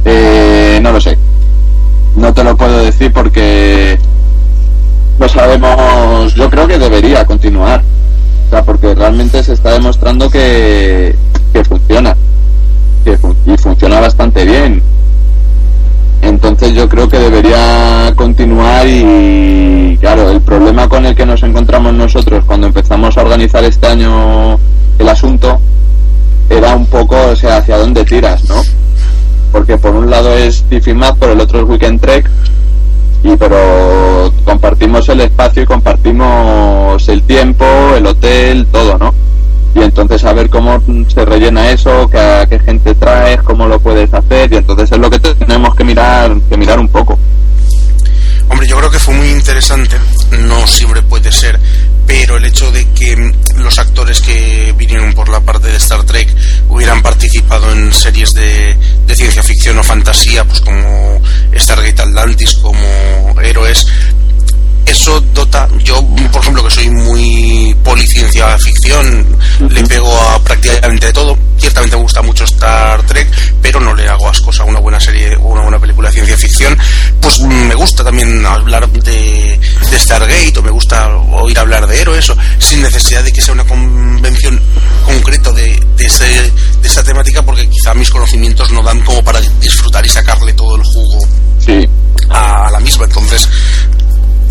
Eh, 0.04 0.80
no 0.82 0.90
lo 0.90 1.00
sé. 1.00 1.16
No 2.16 2.34
te 2.34 2.42
lo 2.42 2.56
puedo 2.56 2.78
decir 2.78 3.12
porque 3.12 3.98
no 5.18 5.28
sabemos. 5.28 6.34
Yo 6.34 6.50
creo 6.50 6.66
que 6.66 6.78
debería 6.78 7.24
continuar. 7.24 7.82
O 8.46 8.50
sea, 8.50 8.64
porque 8.64 8.94
realmente 8.94 9.42
se 9.44 9.52
está 9.52 9.72
demostrando 9.72 10.28
que, 10.28 11.14
que 11.52 11.64
funciona. 11.64 12.16
Y 13.46 13.56
funciona 13.56 14.00
bastante 14.00 14.44
bien. 14.44 14.82
Entonces 16.22 16.74
yo 16.74 16.88
creo 16.88 17.08
que 17.08 17.18
debería 17.18 18.12
continuar 18.16 18.86
y 18.86 19.96
claro, 20.00 20.30
el 20.30 20.40
problema 20.40 20.88
con 20.88 21.06
el 21.06 21.14
que 21.14 21.24
nos 21.24 21.42
encontramos 21.42 21.94
nosotros 21.94 22.44
cuando 22.44 22.66
empezamos 22.66 23.16
a 23.16 23.22
organizar 23.22 23.62
este 23.64 23.86
año 23.86 24.58
el 24.98 25.08
asunto 25.08 25.60
era 26.50 26.74
un 26.74 26.86
poco, 26.86 27.16
o 27.30 27.36
sea, 27.36 27.58
hacia 27.58 27.78
dónde 27.78 28.04
tiras, 28.04 28.44
¿no? 28.48 28.60
porque 29.52 29.78
por 29.78 29.94
un 29.94 30.10
lado 30.10 30.36
es 30.36 30.62
Tifimad, 30.64 31.16
por 31.16 31.30
el 31.30 31.40
otro 31.40 31.60
es 31.60 31.68
Weekend 31.68 32.00
Trek, 32.00 32.28
y 33.22 33.36
pero 33.36 34.32
compartimos 34.44 35.08
el 35.08 35.20
espacio 35.22 35.62
y 35.62 35.66
compartimos 35.66 37.08
el 37.08 37.22
tiempo, 37.22 37.64
el 37.96 38.06
hotel, 38.06 38.66
todo, 38.70 38.98
¿no? 38.98 39.14
Y 39.78 39.82
entonces 39.82 40.24
a 40.24 40.32
ver 40.32 40.50
cómo 40.50 40.82
se 41.06 41.24
rellena 41.24 41.70
eso, 41.70 42.10
qué, 42.10 42.46
qué 42.50 42.58
gente 42.58 42.96
traes, 42.96 43.40
cómo 43.42 43.68
lo 43.68 43.78
puedes 43.78 44.12
hacer, 44.12 44.52
y 44.52 44.56
entonces 44.56 44.90
es 44.90 44.98
lo 44.98 45.08
que 45.08 45.20
tenemos 45.20 45.72
que 45.76 45.84
mirar, 45.84 46.36
que 46.48 46.56
mirar 46.56 46.80
un 46.80 46.88
poco. 46.88 47.16
Hombre, 48.48 48.66
yo 48.66 48.76
creo 48.76 48.90
que 48.90 48.98
fue 48.98 49.14
muy 49.14 49.28
interesante, 49.28 49.96
no 50.48 50.66
siempre 50.66 51.00
puede 51.02 51.30
ser, 51.30 51.60
pero 52.08 52.38
el 52.38 52.46
hecho 52.46 52.72
de 52.72 52.88
que 52.90 53.32
los 53.54 53.78
actores 53.78 54.20
que 54.20 54.74
vinieron 54.76 55.12
por 55.12 55.28
la 55.28 55.38
parte 55.40 55.68
de 55.68 55.76
Star 55.76 56.02
Trek 56.02 56.28
hubieran 56.70 57.00
participado 57.00 57.70
en 57.70 57.92
series 57.92 58.34
de, 58.34 58.76
de 59.06 59.14
ciencia 59.14 59.44
ficción 59.44 59.78
o 59.78 59.84
fantasía, 59.84 60.44
pues 60.44 60.60
como 60.60 61.20
Stargate 61.54 62.02
Atlantis, 62.02 62.56
como 62.56 63.40
Héroes, 63.40 63.86
eso 64.90 65.20
dota, 65.34 65.68
yo 65.84 66.02
por 66.32 66.40
ejemplo 66.42 66.64
que 66.64 66.70
soy 66.70 66.88
muy 66.90 67.76
policiencia 67.84 68.58
ficción, 68.58 69.26
le 69.68 69.84
pego 69.84 70.12
a 70.30 70.38
prácticamente 70.42 71.12
todo, 71.12 71.36
ciertamente 71.58 71.96
me 71.96 72.02
gusta 72.02 72.22
mucho 72.22 72.44
Star 72.44 73.02
Trek, 73.04 73.28
pero 73.60 73.80
no 73.80 73.94
le 73.94 74.08
hago 74.08 74.28
ascos 74.28 74.58
a 74.60 74.64
una 74.64 74.80
buena 74.80 74.98
serie 75.00 75.36
o 75.36 75.48
una 75.48 75.62
buena 75.62 75.78
película 75.78 76.08
de 76.08 76.14
ciencia 76.14 76.36
ficción, 76.36 76.76
pues 77.20 77.40
me 77.40 77.74
gusta 77.74 78.02
también 78.04 78.44
hablar 78.46 78.88
de, 78.90 79.60
de 79.90 79.98
Stargate 79.98 80.58
o 80.58 80.62
me 80.62 80.70
gusta 80.70 81.08
oír 81.16 81.58
hablar 81.58 81.86
de 81.86 82.00
héroes, 82.00 82.30
o- 82.30 82.36
sin 82.58 82.82
necesidad 82.82 83.22
de 83.22 83.32
que 83.32 83.40
sea 83.40 83.54
una 83.54 83.64
convención 83.64 84.60
concreta 85.04 85.52
de, 85.52 85.80
de, 85.96 86.06
ese, 86.06 86.24
de 86.24 86.88
esa 86.88 87.02
temática, 87.02 87.42
porque 87.42 87.68
quizá 87.68 87.94
mis 87.94 88.10
conocimientos 88.10 88.70
no 88.70 88.82
dan 88.82 89.00
como 89.02 89.22
para 89.22 89.40
disfrutar 89.60 90.04
y 90.06 90.08
sacarle 90.08 90.52
todo 90.54 90.76
el 90.76 90.82
jugo 90.82 91.18
Sí, 91.64 91.86
a 92.30 92.70
la 92.70 92.78
misma. 92.80 93.04
Entonces, 93.04 93.48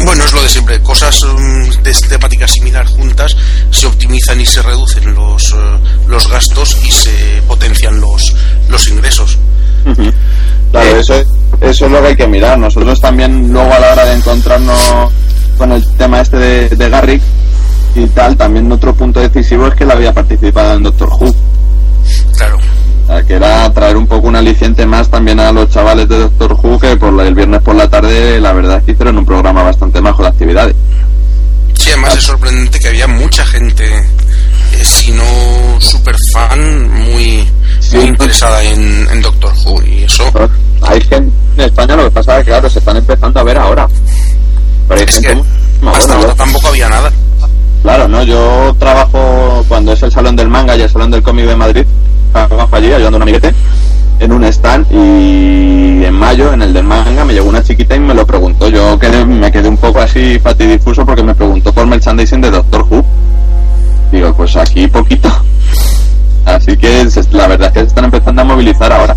bueno, 0.06 0.24
es 0.24 0.34
lo 0.34 0.42
de 0.44 0.50
siempre. 0.50 0.82
Cosas 0.82 1.24
mm, 1.24 1.82
de 1.84 1.92
temática 2.10 2.48
similar 2.48 2.86
juntas 2.86 3.36
se 3.72 3.88
optimizan 3.88 4.40
y 4.42 4.46
se 4.46 4.62
reducen 4.62 5.14
los, 5.14 5.52
eh, 5.52 5.56
los 6.08 6.28
gastos 6.30 6.78
y 6.84 6.92
se 6.92 7.42
potencian 7.48 8.00
los, 8.00 8.36
los 8.70 8.88
ingresos. 8.88 9.38
Claro, 10.72 10.98
Eh, 10.98 11.00
eso, 11.00 11.16
es- 11.16 11.28
eso 11.62 11.86
es 11.86 11.92
lo 11.92 12.02
que 12.02 12.08
hay 12.10 12.16
que 12.16 12.28
mirar. 12.28 12.58
Nosotros 12.60 13.00
también 13.00 13.52
luego 13.52 13.74
a 13.74 13.80
la 13.80 13.92
hora 13.94 14.06
de 14.06 14.14
encontrarnos 14.16 14.80
con 15.58 15.72
el 15.72 15.88
tema 15.98 16.22
este 16.22 16.38
de, 16.38 16.70
de 16.70 16.90
Garrick 16.90 17.22
y 17.96 18.06
tal, 18.08 18.38
también 18.38 18.72
otro 18.72 18.94
punto 18.94 19.20
decisivo 19.20 19.68
es 19.68 19.74
que 19.74 19.84
él 19.84 19.92
había 19.92 20.14
participado 20.14 20.76
en 20.76 20.84
Doctor 20.84 21.10
Who. 21.20 21.36
Sea, 23.08 23.24
que 23.24 23.34
era 23.36 23.72
traer 23.74 23.96
un 23.96 24.06
poco 24.06 24.28
un 24.28 24.36
aliciente 24.36 24.86
más 24.86 25.10
también 25.10 25.40
a 25.40 25.52
los 25.52 25.70
chavales 25.70 26.10
de 26.10 26.20
Doctor 26.20 26.54
Who 26.62 26.78
que 26.78 26.98
por 26.98 27.20
el 27.22 27.34
viernes 27.34 27.62
por 27.62 27.74
la 27.76 27.90
tarde 27.90 28.40
la 28.42 28.52
verdad 28.52 28.78
es 28.80 28.84
que 28.84 28.92
hicieron 28.92 29.18
un 29.18 29.26
programa 29.26 29.64
bastante 29.64 30.02
majo 30.02 30.24
de 30.24 30.30
actividades. 30.30 30.76
Sí, 31.74 31.90
además 31.92 32.16
es 32.18 32.24
sorprendente 32.24 32.80
que 32.80 32.88
había 32.90 33.08
mucha 33.08 33.46
gente, 33.46 33.86
eh, 34.74 34.84
si 34.84 35.12
no 35.12 35.24
super 35.80 36.18
fan, 36.34 36.90
muy, 36.92 37.48
Sí. 37.80 37.96
muy 37.98 38.08
interesada 38.08 38.62
en, 38.64 39.08
en 39.10 39.22
Doctor 39.22 39.54
Who. 39.66 39.82
Y 39.84 40.04
eso 40.04 40.24
Hay 40.82 41.00
gente 41.02 41.32
en 41.58 41.64
España, 41.64 41.96
lo 41.96 42.04
que 42.06 42.12
pasa 42.12 42.40
es 42.40 42.44
que 42.44 42.52
claro, 42.52 42.70
se 42.70 42.80
están 42.80 42.98
empezando 42.98 43.40
a 43.40 43.44
ver 43.44 43.58
ahora. 43.58 43.88
Pero 44.88 45.00
hay 45.00 45.06
es 45.06 45.14
gente 45.14 45.42
que 45.82 45.88
hasta 45.88 46.14
ahora 46.16 46.34
tampoco 46.36 46.68
había 46.68 46.90
nada. 46.90 47.12
Claro, 47.84 48.08
no, 48.08 48.24
yo 48.24 48.76
trabajo 48.80 49.64
cuando 49.70 49.94
es 49.94 50.04
el 50.04 50.12
salón 50.12 50.36
del 50.36 50.50
manga 50.50 50.76
y 50.76 50.82
el 50.82 50.90
salón 50.90 51.12
del 51.12 51.24
cómic 51.24 51.46
de 51.46 51.56
Madrid, 51.56 51.86
trabajo 52.32 52.76
allí 52.76 52.92
ayudando 52.92 53.18
a 53.18 53.22
un 53.22 53.28
en 54.20 54.32
un 54.32 54.44
stand 54.46 54.88
y 54.92 56.04
en 56.06 56.14
mayo 56.14 56.54
en 56.54 56.62
el 56.62 56.74
del 56.74 56.84
manga 56.84 57.24
me 57.24 57.34
llegó 57.34 57.50
una 57.50 57.64
chiquita 57.64 57.96
y 57.96 58.00
me 58.00 58.14
lo 58.14 58.26
preguntó. 58.26 58.70
Yo 58.70 58.98
quedé, 58.98 59.26
me 59.26 59.52
quedé 59.52 59.70
un 59.70 59.78
poco 59.78 60.00
así 60.00 60.40
fatidifuso 60.40 61.06
porque 61.06 61.24
me 61.24 61.36
preguntó 61.36 61.72
por 61.72 61.86
merchandising 61.86 62.42
de 62.42 62.52
Doctor 62.52 62.86
Who. 62.90 63.06
Digo, 64.12 64.34
pues 64.34 64.56
aquí 64.56 64.88
poquito. 64.88 65.30
Así 66.46 66.78
que 66.78 67.06
la 67.32 67.48
verdad 67.48 67.68
es 67.68 67.74
que 67.74 67.80
se 67.82 67.86
están 67.88 68.06
empezando 68.06 68.42
a 68.42 68.46
movilizar 68.46 68.92
ahora. 68.92 69.16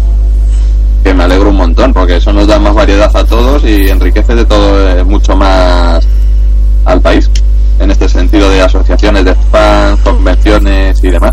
Que 1.05 1.15
me 1.15 1.23
alegro 1.23 1.51
un 1.51 1.57
montón 1.57 1.93
porque 1.93 2.17
eso 2.17 2.33
nos 2.33 2.49
da 2.49 2.59
más 2.59 2.75
variedad 2.75 3.11
a 3.17 3.25
todos 3.25 3.63
y 3.65 3.89
enriquece 3.89 4.35
de 4.35 4.45
todo 4.45 4.91
eh, 4.91 5.05
mucho 5.05 5.37
más 5.37 6.07
al 6.85 7.01
país 7.01 7.31
en 7.79 7.91
este 7.91 8.09
sentido 8.09 8.51
de 8.51 8.63
asociaciones 8.63 9.25
de 9.25 9.35
fans, 9.51 10.01
convenciones 10.01 11.03
y 11.05 11.09
demás. 11.09 11.33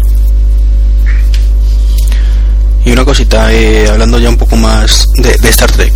Y 2.87 2.91
una 2.93 3.03
cosita, 3.03 3.51
eh, 3.51 3.89
hablando 3.89 4.17
ya 4.17 4.29
un 4.29 4.37
poco 4.37 4.55
más 4.55 5.07
de, 5.17 5.49
Star 5.49 5.69
Trek, 5.69 5.91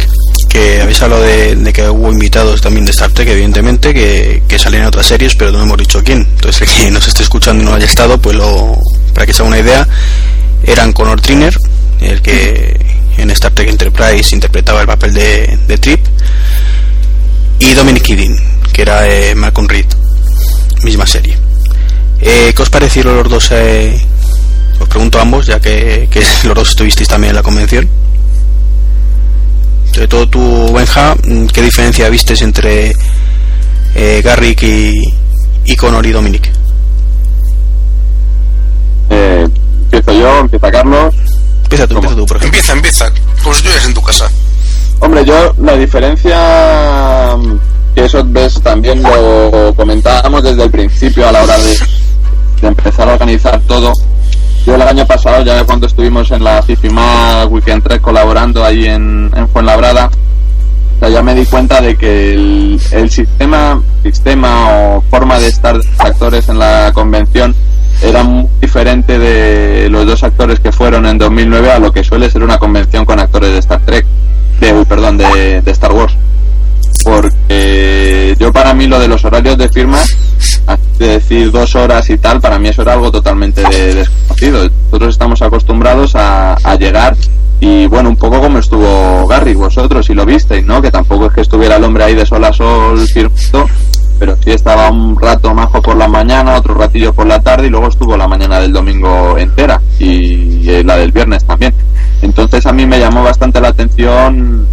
que 0.50 0.82
habéis 0.82 1.02
hablado 1.02 1.24
de, 1.24 1.72
que 1.72 1.88
hubo 1.88 2.12
invitados 2.12 2.60
también 2.60 2.84
de 2.84 2.92
Star 2.92 3.10
Trek, 3.12 3.30
evidentemente, 3.30 3.94
que, 3.94 4.44
que 4.46 4.60
salen 4.60 4.82
en 4.82 4.88
otras 4.88 5.08
series, 5.08 5.36
pero 5.36 5.54
no 5.54 5.64
hemos 5.64 5.78
dicho 5.78 6.04
quién. 6.04 6.28
Entonces, 6.36 6.64
el 6.64 6.68
que 6.68 6.92
nos 6.92 7.08
esté 7.08 7.24
escuchando 7.24 7.64
y 7.64 7.66
no 7.66 7.74
haya 7.74 7.86
estado, 7.86 8.22
pues 8.22 8.36
lo, 8.36 8.78
para 9.14 9.26
que 9.26 9.32
se 9.32 9.42
haga 9.42 9.48
una 9.48 9.60
idea, 9.60 9.88
eran 10.66 10.92
Connor 10.92 11.22
Triner, 11.22 11.56
el 12.02 12.22
que 12.22 12.78
en 13.18 13.32
Star 13.32 13.54
Trek 13.54 13.70
Enterprise 13.70 14.36
interpretaba 14.36 14.82
el 14.82 14.88
papel 14.88 15.14
de, 15.14 15.78
Trip, 15.80 16.06
y 17.60 17.74
Dominic 17.74 18.04
Kidding, 18.04 18.38
que 18.74 18.82
era 18.82 19.08
eh, 19.08 19.34
Malcolm 19.34 19.70
Reed, 19.70 19.86
misma 20.84 21.08
serie. 21.08 21.38
Eh, 22.20 22.52
¿Qué 22.54 22.62
os 22.62 22.70
parecieron 22.70 23.16
los 23.16 23.30
dos 23.30 23.48
eh, 23.52 23.98
os 24.82 24.90
pregunto 24.90 25.20
a 25.20 25.22
ambos, 25.22 25.46
ya 25.46 25.60
que, 25.60 26.08
los 26.44 26.56
dos 26.56 26.70
estuvisteis 26.70 27.08
también 27.08 27.32
en 27.32 27.36
la 27.36 27.44
convención. 27.44 27.88
Sobre 29.94 30.08
todo 30.08 30.30
tú, 30.30 30.74
Benja, 30.74 31.16
¿qué 31.54 31.62
diferencia 31.62 32.10
vistes 32.10 32.42
entre 32.42 32.94
eh, 33.96 34.22
Garrick 34.24 34.64
y, 34.64 35.02
y 35.66 35.76
Conor 35.76 36.06
y 36.06 36.12
Dominic? 36.12 36.50
Eh, 39.10 39.48
empiezo 39.84 40.14
yo, 40.14 40.40
empieza 40.40 40.72
Carlos. 40.72 41.16
Empieza 41.64 41.88
tú, 41.88 41.96
empieza 41.96 42.16
tú, 42.16 42.26
por 42.26 42.38
ejemplo. 42.38 42.60
Empieza, 42.60 42.74
empieza, 42.74 43.12
como 43.44 43.54
si 43.54 43.60
estuvieras 43.60 43.86
en 43.86 43.94
tu 43.94 44.02
casa. 44.02 44.32
Hombre, 45.00 45.26
yo 45.26 45.54
la 45.62 45.76
diferencia 45.76 47.36
que 47.94 48.06
eso 48.06 48.24
ves 48.26 48.62
también 48.62 49.04
lo 49.04 49.74
comentábamos 49.76 50.44
desde 50.44 50.64
el 50.64 50.72
principio 50.72 51.28
a 51.28 51.32
la 51.32 51.44
hora 51.44 51.58
de, 51.58 51.78
de 52.62 52.68
empezar 52.68 53.10
a 53.10 53.14
organizar 53.14 53.60
todo 53.68 53.92
yo 54.66 54.76
el 54.76 54.82
año 54.82 55.06
pasado, 55.06 55.44
ya 55.44 55.64
cuando 55.64 55.88
estuvimos 55.88 56.32
en 56.32 56.44
la 56.44 56.62
FIFIMA 56.62 57.46
Weekend 57.46 57.84
3 57.84 58.00
colaborando 58.00 58.64
ahí 58.64 58.86
en, 58.86 59.32
en 59.36 59.50
Fuenlabrada, 59.50 60.10
ya 61.10 61.24
me 61.24 61.34
di 61.34 61.46
cuenta 61.46 61.82
de 61.82 61.96
que 61.96 62.34
el, 62.34 63.10
sistema, 63.10 63.82
sistema 64.04 64.70
o 64.70 65.02
forma 65.10 65.40
de 65.40 65.48
estar 65.48 65.80
actores 65.98 66.48
en 66.48 66.60
la 66.60 66.92
convención 66.94 67.56
era 68.04 68.24
muy 68.24 68.48
diferente 68.60 69.18
de 69.18 69.90
los 69.90 70.06
dos 70.06 70.24
actores 70.24 70.60
que 70.60 70.72
fueron 70.72 71.06
en 71.08 71.18
2009 71.18 71.72
a 71.72 71.80
lo 71.80 71.92
que 71.92 72.04
suele 72.04 72.30
ser 72.30 72.44
una 72.44 72.60
convención 72.60 73.06
con 73.06 73.20
actores 73.20 73.52
de 73.52 73.60
Star 73.60 73.82
Trek, 73.82 74.06
de, 74.60 74.86
perdón, 74.86 75.18
de, 75.18 75.62
de 75.62 75.72
Star 75.72 75.92
Wars. 75.92 76.16
Porque 77.04 78.36
yo 78.40 78.52
para 78.52 78.74
mí 78.74 78.88
lo 78.88 79.00
de 79.00 79.08
los 79.08 79.24
horarios 79.26 79.58
de 79.58 79.70
firma 79.70 80.00
de 80.98 81.08
decir 81.08 81.52
dos 81.52 81.76
horas 81.76 82.10
y 82.10 82.18
tal, 82.18 82.40
para 82.40 82.60
mí 82.60 82.70
eso 82.70 82.84
era 82.84 82.94
algo 82.94 83.12
totalmente 83.12 83.62
desconocido. 83.62 84.70
Nosotros 84.86 85.10
estamos 85.10 85.42
acostumbrados 85.42 86.14
a, 86.16 86.56
llegar 86.80 87.16
y 87.60 87.86
bueno, 87.88 88.10
un 88.10 88.16
poco 88.16 88.40
como 88.40 88.60
estuvo 88.60 89.28
Garry, 89.28 89.54
vosotros, 89.54 90.06
si 90.06 90.14
lo 90.14 90.26
visteis, 90.26 90.66
¿no? 90.66 90.82
Que 90.82 90.92
tampoco 90.92 91.28
es 91.28 91.34
que 91.34 91.42
estuviera 91.42 91.76
el 91.76 91.84
hombre 91.84 92.04
ahí 92.04 92.16
de 92.16 92.26
sol 92.26 92.44
a 92.44 92.54
sol 92.54 93.00
firmando, 93.08 93.68
pero 94.18 94.36
sí 94.44 94.52
estaba 94.52 94.90
un 94.90 95.20
rato 95.20 95.54
majo 95.54 95.82
por 95.82 95.96
la 95.96 96.08
mañana, 96.08 96.56
otro 96.56 96.74
ratillo 96.74 97.14
por 97.14 97.28
la 97.28 97.40
tarde 97.40 97.68
y 97.68 97.70
luego 97.70 97.88
estuvo 97.88 98.18
la 98.18 98.28
mañana 98.28 98.60
del 98.60 98.72
domingo 98.72 99.38
entera 99.38 99.82
y, 100.00 100.06
y 100.06 100.84
la 100.84 100.98
del 100.98 101.12
viernes 101.12 101.46
también. 101.46 101.74
Entonces 102.22 102.66
a 102.66 102.74
mí 102.74 102.86
me 102.86 103.00
llamó 103.00 103.24
bastante 103.24 103.60
la 103.62 103.70
atención, 103.70 104.66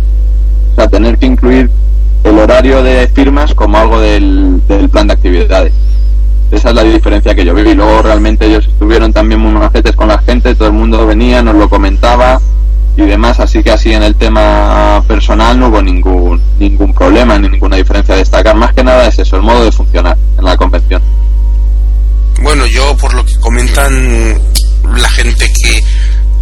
o 0.72 0.74
sea, 0.74 0.88
tener 0.88 1.18
que 1.18 1.26
incluir 1.26 1.70
el 2.28 2.38
horario 2.38 2.82
de 2.82 3.08
firmas 3.08 3.54
como 3.54 3.78
algo 3.78 4.00
del, 4.00 4.60
plan 4.92 5.06
de 5.06 5.14
actividades. 5.14 5.72
Esa 6.50 6.70
es 6.70 6.74
la 6.74 6.82
diferencia 6.82 7.34
que 7.34 7.44
yo 7.44 7.54
vi. 7.54 7.62
Y 7.62 7.74
luego 7.74 8.02
realmente 8.02 8.46
ellos 8.46 8.66
estuvieron 8.66 9.12
también 9.12 9.40
muy 9.40 9.52
macetes 9.52 9.94
con 9.94 10.08
la 10.08 10.18
gente, 10.18 10.54
todo 10.54 10.68
el 10.68 10.74
mundo 10.74 11.06
venía, 11.06 11.42
nos 11.42 11.54
lo 11.54 11.68
comentaba 11.68 12.40
y 12.96 13.02
demás, 13.02 13.38
así 13.38 13.62
que 13.62 13.70
así 13.70 13.92
en 13.92 14.02
el 14.02 14.16
tema 14.16 15.04
personal 15.06 15.58
no 15.58 15.68
hubo 15.68 15.80
ningún 15.80 16.40
ningún 16.58 16.92
problema 16.92 17.38
ni 17.38 17.48
ninguna 17.48 17.76
diferencia 17.76 18.14
a 18.14 18.18
destacar. 18.18 18.56
Más 18.56 18.74
que 18.74 18.82
nada 18.82 19.06
es 19.06 19.18
eso, 19.18 19.36
el 19.36 19.42
modo 19.42 19.64
de 19.64 19.72
funcionar 19.72 20.16
en 20.36 20.44
la 20.44 20.56
convención. 20.56 21.02
Bueno, 22.42 22.66
yo 22.66 22.96
por 22.96 23.14
lo 23.14 23.24
que 23.24 23.34
comentan 23.36 24.40
la 24.96 25.08
gente 25.10 25.46
que, 25.46 25.82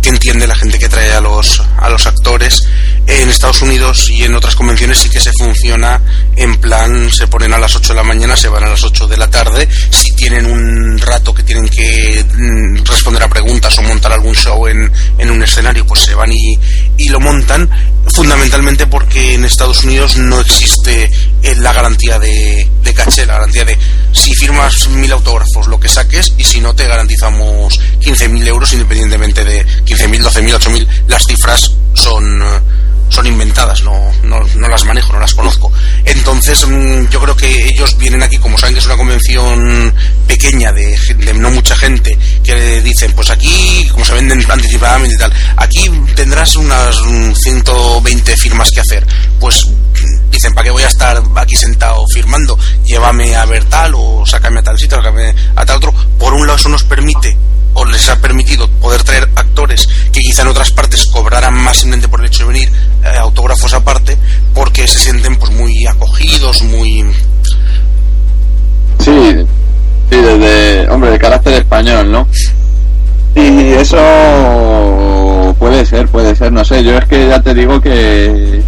que 0.06 0.10
entiende, 0.10 0.46
la 0.46 0.54
gente 0.54 0.78
que 0.78 0.88
trae 0.88 1.12
a 1.14 1.20
los 1.20 1.60
a 1.78 1.88
los 1.88 2.06
actores, 2.06 2.62
en 3.08 3.28
Estados 3.28 3.60
Unidos 3.62 4.08
y 4.08 4.22
en 4.22 4.36
otras 4.36 4.54
convenciones 4.54 4.98
sí 4.98 5.10
que 5.10 5.18
se 5.18 5.32
funciona 5.32 6.00
en 6.36 6.60
plan, 6.60 7.10
se 7.10 7.26
ponen 7.26 7.52
a 7.52 7.58
las 7.58 7.74
8 7.74 7.92
de 7.92 7.96
la 7.96 8.04
mañana, 8.04 8.36
se 8.36 8.46
van 8.46 8.62
a 8.62 8.68
las 8.68 8.84
8 8.84 9.08
de 9.08 9.16
la 9.16 9.28
tarde. 9.28 9.68
Si 9.90 10.14
tienen 10.14 10.46
un 10.46 10.96
rato 11.00 11.34
que 11.34 11.42
tienen 11.42 11.68
que 11.68 12.24
mm, 12.24 12.84
responder 12.84 13.24
a 13.24 13.28
preguntas 13.28 13.76
o 13.78 13.82
montar 13.82 14.12
algún 14.12 14.36
show 14.36 14.68
en, 14.68 14.92
en 15.18 15.28
un 15.28 15.42
escenario, 15.42 15.84
pues 15.84 16.02
se 16.02 16.14
van 16.14 16.30
y, 16.30 16.56
y 16.98 17.08
lo 17.08 17.18
montan. 17.18 17.68
Fundamentalmente 18.14 18.86
porque 18.86 19.34
en 19.34 19.44
Estados 19.44 19.84
Unidos 19.84 20.16
no 20.16 20.40
existe 20.40 21.10
eh, 21.42 21.54
la 21.56 21.72
garantía 21.72 22.18
de, 22.18 22.68
caché, 22.94 23.26
la 23.26 23.34
garantía 23.34 23.64
de 23.64 23.76
si 24.12 24.34
firmas 24.34 24.88
mil 24.88 25.12
autógrafos, 25.12 25.66
lo 25.66 25.78
que 25.78 25.88
saques, 25.88 26.32
y 26.38 26.44
si 26.44 26.60
no, 26.60 26.74
te 26.74 26.86
garantizamos 26.86 27.78
15.000 28.00 28.46
euros 28.46 28.72
independientemente 28.72 29.44
de 29.44 29.66
15.000, 29.66 30.22
12.000, 30.22 30.58
8.000. 30.58 30.88
Las 31.08 31.24
cifras 31.26 31.72
son 31.94 32.42
son 33.08 33.26
inventadas, 33.26 33.82
no, 33.82 34.12
no, 34.22 34.40
no, 34.56 34.68
las 34.68 34.84
manejo, 34.84 35.12
no 35.12 35.20
las 35.20 35.34
conozco. 35.34 35.72
Entonces, 36.04 36.66
mm, 36.66 37.08
yo 37.08 37.20
creo 37.20 37.36
que 37.36 37.68
ellos 37.68 37.96
vienen 37.98 38.22
aquí, 38.22 38.38
como 38.38 38.58
saben 38.58 38.74
que 38.74 38.80
es 38.80 38.86
una 38.86 38.96
convención 38.96 39.94
pequeña 40.26 40.72
de, 40.72 40.98
no 41.34 41.50
mucha 41.50 41.76
gente, 41.76 42.18
que 42.42 42.80
dicen, 42.82 43.12
pues 43.12 43.30
aquí, 43.30 43.86
como 43.92 44.04
se 44.04 44.14
venden 44.14 44.44
anticipadamente 44.50 45.14
y 45.14 45.18
tal, 45.18 45.32
aquí 45.56 45.90
tendrás 46.14 46.56
unas 46.56 46.96
120 47.34 48.36
firmas 48.36 48.70
que 48.70 48.80
hacer. 48.80 49.06
Pues 49.38 49.66
dicen, 50.30 50.52
¿para 50.52 50.64
qué 50.64 50.70
voy 50.70 50.82
a 50.82 50.88
estar 50.88 51.22
aquí 51.36 51.56
sentado 51.56 52.04
firmando? 52.12 52.58
Llévame 52.84 53.34
a 53.36 53.44
ver 53.46 53.64
tal 53.64 53.94
o 53.94 54.24
sácame 54.26 54.60
a 54.60 54.62
tal 54.62 54.78
sitio, 54.78 54.98
sácame 54.98 55.34
a 55.54 55.64
tal 55.64 55.76
otro. 55.76 55.94
Por 56.18 56.34
un 56.34 56.46
lado, 56.46 56.58
eso 56.58 56.68
nos 56.68 56.84
permite 56.84 57.36
o 57.76 57.84
les 57.84 58.08
ha 58.08 58.16
permitido 58.20 58.68
poder 58.80 59.02
traer 59.02 59.28
actores 59.36 59.86
que 60.12 60.20
quizá 60.20 60.42
en 60.42 60.48
otras 60.48 60.72
partes 60.72 61.06
cobraran 61.06 61.54
más 61.54 61.76
simplemente 61.76 62.08
por 62.08 62.20
el 62.20 62.26
hecho 62.26 62.46
de 62.46 62.52
venir, 62.52 62.68
eh, 63.04 63.18
autógrafos 63.18 63.74
aparte, 63.74 64.16
porque 64.54 64.86
se 64.86 64.98
sienten 64.98 65.36
pues 65.36 65.52
muy 65.52 65.86
acogidos, 65.86 66.62
muy... 66.62 67.04
Sí, 68.98 69.46
sí, 70.10 70.16
desde, 70.16 70.88
hombre, 70.90 71.10
de 71.10 71.18
carácter 71.18 71.52
español, 71.54 72.10
¿no? 72.10 72.26
Y 73.34 73.72
eso 73.74 75.54
puede 75.58 75.84
ser, 75.84 76.08
puede 76.08 76.34
ser, 76.34 76.52
no 76.52 76.64
sé, 76.64 76.82
yo 76.82 76.96
es 76.96 77.04
que 77.04 77.28
ya 77.28 77.40
te 77.42 77.52
digo 77.52 77.80
que 77.80 78.62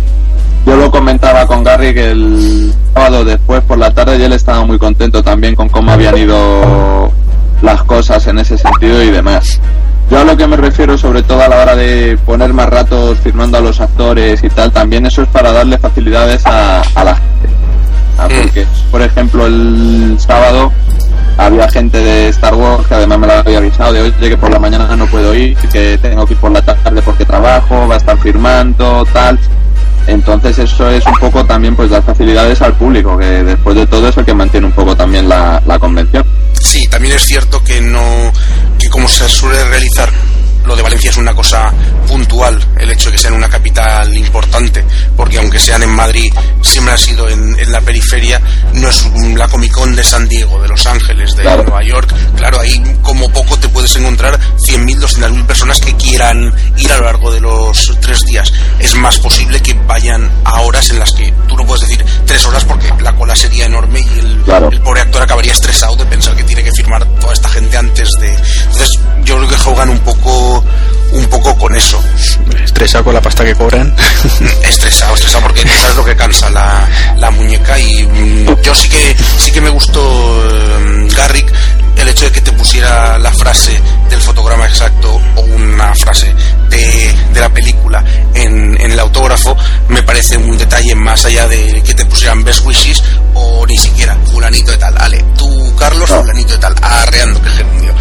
yo 0.66 0.77
lo 0.77 0.90
comentaba 0.90 1.47
con 1.47 1.64
Gary 1.64 1.94
que 1.94 2.11
el 2.11 2.75
sábado 2.92 3.25
después 3.25 3.62
por 3.62 3.79
la 3.79 3.94
tarde 3.94 4.18
y 4.18 4.23
él 4.23 4.35
estaba 4.35 4.66
muy 4.66 4.79
contento 4.79 5.23
también 5.23 5.55
con 5.55 5.71
cómo 5.71 5.92
habían 5.92 6.18
ido 6.18 7.11
las 7.62 7.83
cosas 7.85 8.27
en 8.27 8.38
ese 8.38 8.59
sentido 8.59 9.03
y 9.03 9.11
demás. 9.11 9.61
Yo 10.11 10.21
a 10.21 10.25
lo 10.25 10.37
que 10.37 10.47
me 10.47 10.57
refiero 10.57 10.97
sobre 10.97 11.23
todo 11.23 11.42
a 11.42 11.49
la 11.49 11.59
hora 11.59 11.77
de 11.77 12.18
poner 12.25 12.55
más 12.55 12.68
ratos 12.68 13.18
firmando 13.18 13.59
a 13.59 13.61
los 13.61 13.81
actores 13.81 14.42
y 14.42 14.49
tal, 14.49 14.73
también 14.73 15.05
eso 15.05 15.23
es 15.23 15.29
para 15.29 15.53
darle 15.53 15.77
facilidades 15.79 16.47
a, 16.47 16.83
la 17.05 17.14
gente. 17.14 17.49
Ah, 18.16 18.27
mm. 18.27 18.42
Porque, 18.42 18.66
por 18.90 19.03
ejemplo, 19.03 19.47
el 19.47 20.16
sábado 20.18 20.73
había 21.37 21.68
gente 21.68 21.99
de 21.99 22.29
Star 22.29 22.55
Wars 22.55 22.87
que 22.87 22.94
además 22.94 23.18
me 23.18 23.27
lo 23.27 23.33
había 23.35 23.59
avisado 23.59 23.92
de 23.92 24.01
hoy 24.03 24.12
que 24.12 24.37
por 24.37 24.51
la 24.51 24.59
mañana 24.59 24.97
no 24.97 25.07
puedo 25.07 25.35
ir, 25.35 25.57
que 25.57 25.99
tengo 25.99 26.27
que 26.27 26.33
ir 26.33 26.40
por 26.40 26.51
la 26.51 26.62
tarde 26.62 27.03
porque 27.03 27.25
trabajo, 27.25 27.87
va 27.87 27.94
a 27.94 27.99
estar 27.99 28.18
firmando, 28.18 29.07
tal. 29.12 29.38
Entonces 30.09 30.59
eso 30.59 30.90
es 30.90 31.05
un 31.07 31.14
poco 31.21 31.44
también 31.44 31.77
pues 31.77 31.90
dar 31.90 32.03
facilidades 32.03 32.62
al 32.62 32.75
público, 32.75 33.18
que 33.18 33.44
después 33.44 33.77
de 33.77 33.87
todo 33.87 34.09
es 34.09 34.16
el 34.16 34.25
que 34.25 34.33
mantiene 34.33 34.66
un 34.66 34.73
poco 34.73 34.97
también 34.97 35.29
la, 35.29 35.62
la 35.66 35.79
convención. 35.79 36.25
Sí, 36.55 36.88
también 36.88 37.14
es 37.14 37.23
cierto 37.27 37.62
que 37.62 37.81
no, 37.83 38.33
que 38.79 38.88
como 38.88 39.07
se 39.07 39.29
suele 39.29 39.62
realizar 39.64 40.11
lo 40.68 40.76
de 40.76 40.83
Valencia 40.83 41.11
es 41.11 41.16
una 41.16 41.35
cosa 41.35 41.72
puntual, 42.07 42.62
el 42.78 42.90
hecho 42.90 43.09
de 43.09 43.16
que 43.16 43.22
sean 43.22 43.33
una 43.33 43.48
capital 43.48 44.14
importante, 44.14 44.85
porque 45.16 45.38
aunque 45.38 45.59
sean 45.59 45.83
en 45.83 45.90
Madrid, 45.90 46.31
siempre 46.61 46.92
ha 46.92 46.98
sido 46.98 47.26
en, 47.28 47.57
la 47.72 47.81
periferia, 47.81 48.40
no 48.74 48.88
es 48.88 49.07
la 49.35 49.48
Comic 49.48 49.72
Con 49.72 49.96
de 49.96 50.04
San 50.04 50.28
Diego, 50.28 50.61
de 50.61 50.68
Los 50.68 50.87
Ángeles, 50.87 51.35
de 51.37 51.44
Nueva 51.44 51.83
York. 51.83 52.14
Claro, 52.37 52.61
ahí 52.61 52.83
como 53.02 53.31
poco 53.31 53.57
te 53.59 53.68
puedes 53.68 53.94
encontrar 53.96 54.38
100.000, 54.59 54.98
200.000 54.98 55.46
personas 55.46 55.81
que 55.81 55.94
quieran 55.96 56.54
ir 56.76 56.92
a 56.92 56.98
lo 56.98 57.04
largo 57.04 57.33
de 57.33 57.40
los 57.40 57.96
tres 58.00 58.24
días. 58.26 58.52
Es 58.78 58.94
más 58.94 59.18
posible 59.18 59.61
que 59.61 59.72
vayan 59.87 60.31
a 60.44 60.61
horas 60.61 60.90
en 60.90 60.98
las 60.98 61.12
que 61.12 61.33
tú 61.46 61.57
no 61.57 61.64
puedes 61.64 61.88
decir 61.88 62.04
tres 62.26 62.44
horas 62.44 62.64
porque 62.64 62.92
la 63.00 63.16
cola 63.16 63.35
sería 63.35 63.64
enorme 63.64 64.00
y 64.00 64.18
el, 64.18 64.44
el 64.72 64.81
pobre 64.83 65.00
actor 65.00 65.22
acabaría 65.22 65.52
estresado 65.52 65.96
de 65.96 66.04
pensar 66.07 66.37
que 66.37 66.44
tiene 66.44 66.62
que 66.62 66.72
firmar 66.72 67.04
toda 67.20 67.33
esta 67.33 67.48
gente 67.48 67.76
antes 67.76 68.12
de... 68.20 68.28
Entonces 68.28 69.00
yo 69.24 69.37
creo 69.37 69.48
que 69.48 69.57
juegan 69.57 69.90
un 69.90 69.98
poco 70.00 70.58
un 71.12 71.27
poco 71.27 71.57
con 71.57 71.75
eso. 71.75 72.03
Estresado 72.62 73.05
con 73.05 73.14
la 73.14 73.21
pasta 73.21 73.44
que 73.44 73.55
cobran. 73.55 73.94
estresado, 74.62 75.14
estresado 75.14 75.44
porque 75.44 75.66
sabes 75.68 75.97
lo 75.97 76.05
que 76.05 76.16
cansa 76.16 76.51
la, 76.51 76.88
la 77.16 77.31
muñeca 77.31 77.79
y 77.79 78.07
mm, 78.07 78.62
yo 78.62 78.75
sí 78.75 78.88
que 78.88 79.16
sí 79.38 79.53
que 79.53 79.61
me 79.61 79.71
gustó 79.71 80.01
eh, 80.44 81.09
Garrick 81.16 81.53
el 81.97 82.09
hecho 82.09 82.27
de 82.27 82.33
que 82.33 82.40
te 82.40 82.53
pusiera 82.53 83.18
la 83.18 83.33
frase 83.33 83.81
del 84.09 84.21
fotograma 84.21 84.66
exacto 84.66 85.21
o 85.37 85.40
una 85.40 85.94
frase 85.94 86.33
de, 86.68 87.14
de 87.33 87.40
la 87.40 87.48
película 87.48 88.04
en, 88.35 88.81
en, 88.81 88.92
el 88.92 88.98
autógrafo 88.98 89.57
me 89.88 90.02
parece 90.02 90.37
un 90.37 90.57
detalle 90.57 90.94
más 90.94 91.24
allá 91.24 91.46
de 91.48 91.83
que 91.83 91.94
te 91.94 92.04
pusieran 92.07 92.44
best 92.44 92.64
wishes 92.64 93.02
o 93.35 93.66
ni 93.66 93.76
siquiera 93.76 94.16
fulanito 94.31 94.70
de 94.72 94.78
tal, 94.78 94.96
ale, 94.98 95.24
tú 95.37 95.74
Carlos, 95.76 96.09
fulanito 96.09 96.52
de 96.52 96.59
tal, 96.59 96.74
arreando 96.83 97.40
que 97.42 97.50
gerundio. 97.50 97.94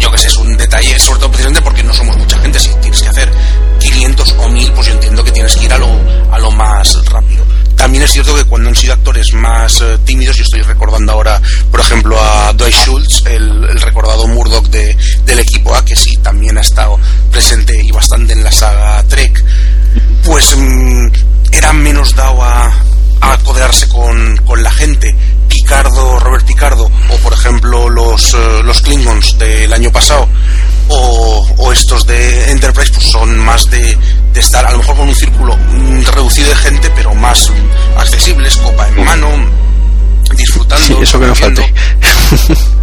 Yo 0.00 0.10
que 0.10 0.18
sé, 0.18 0.26
es 0.26 0.36
un 0.36 0.56
detalle, 0.56 0.98
sobre 0.98 1.20
todo 1.20 1.30
precisamente 1.30 1.62
porque 1.62 1.82
no 1.82 1.92
somos 1.94 2.16
mucha 2.16 2.38
gente, 2.38 2.58
si 2.58 2.74
tienes 2.76 3.02
que 3.02 3.08
hacer 3.08 3.30
500 3.78 4.34
o 4.38 4.48
1000, 4.48 4.72
pues 4.72 4.86
yo 4.88 4.92
entiendo 4.94 5.24
que 5.24 5.32
tienes 5.32 5.56
que 5.56 5.64
ir 5.64 5.72
a 5.72 5.78
lo, 5.78 5.88
a 6.32 6.38
lo 6.38 6.50
más 6.50 7.04
rápido. 7.06 7.44
También 7.76 8.04
es 8.04 8.10
cierto 8.10 8.34
que 8.34 8.44
cuando 8.44 8.70
han 8.70 8.74
sido 8.74 8.94
actores 8.94 9.32
más 9.34 9.80
eh, 9.82 9.98
tímidos, 10.04 10.36
yo 10.36 10.42
estoy 10.42 10.62
recordando 10.62 11.12
ahora, 11.12 11.40
por 11.70 11.80
ejemplo, 11.80 12.20
a 12.20 12.52
Dwight 12.54 12.74
Schultz, 12.74 13.24
el, 13.26 13.80
recordado 13.80 14.26
Murdoch 14.26 14.66
de, 14.68 14.96
del 15.24 15.38
equipo 15.38 15.74
A, 15.74 15.84
que 15.84 15.94
sí, 15.94 16.16
también 16.22 16.56
ha 16.58 16.62
estado 16.62 16.98
presente 17.30 17.78
y 17.80 17.90
bastante 17.90 18.32
en 18.32 18.42
la 18.42 18.50
saga 18.50 19.02
Trek, 19.04 19.44
pues 20.24 20.56
mm, 20.56 21.06
era 21.52 21.72
menos 21.72 22.16
dado 22.16 22.42
a, 22.42 22.72
a 23.20 23.38
codearse 23.38 23.88
con, 23.88 24.36
con, 24.38 24.62
la 24.62 24.70
gente. 24.70 25.14
Picardo, 25.48 26.18
Robert 26.18 26.46
Picardo, 26.46 26.84
o 26.84 27.16
por 27.22 27.32
ejemplo 27.32 27.88
los, 27.88 28.34
uh, 28.34 28.62
los 28.64 28.82
Klingons 28.82 29.38
del 29.38 29.72
año 29.72 29.92
pasado, 29.92 30.28
o, 30.88 31.46
o, 31.58 31.72
estos 31.72 32.06
de 32.06 32.50
Enterprise, 32.50 32.92
pues 32.92 33.06
son 33.06 33.38
más 33.38 33.70
de, 33.70 33.96
de, 34.36 34.40
estar 34.40 34.64
a 34.66 34.70
lo 34.70 34.78
mejor 34.78 34.96
con 34.96 35.08
un 35.08 35.14
círculo 35.14 35.56
mm, 35.56 36.02
reducido 36.12 36.48
de 36.48 36.56
gente, 36.56 36.90
pero 36.94 37.14
más 37.14 37.50
mm, 37.50 37.98
accesibles, 37.98 38.56
copa 38.58 38.86
en 38.88 39.04
mano, 39.04 39.28
disfrutando. 40.36 40.86
Sí, 40.86 40.96
eso 41.00 41.18
que 41.18 41.26
no 41.26 41.34
falte. 41.34 41.74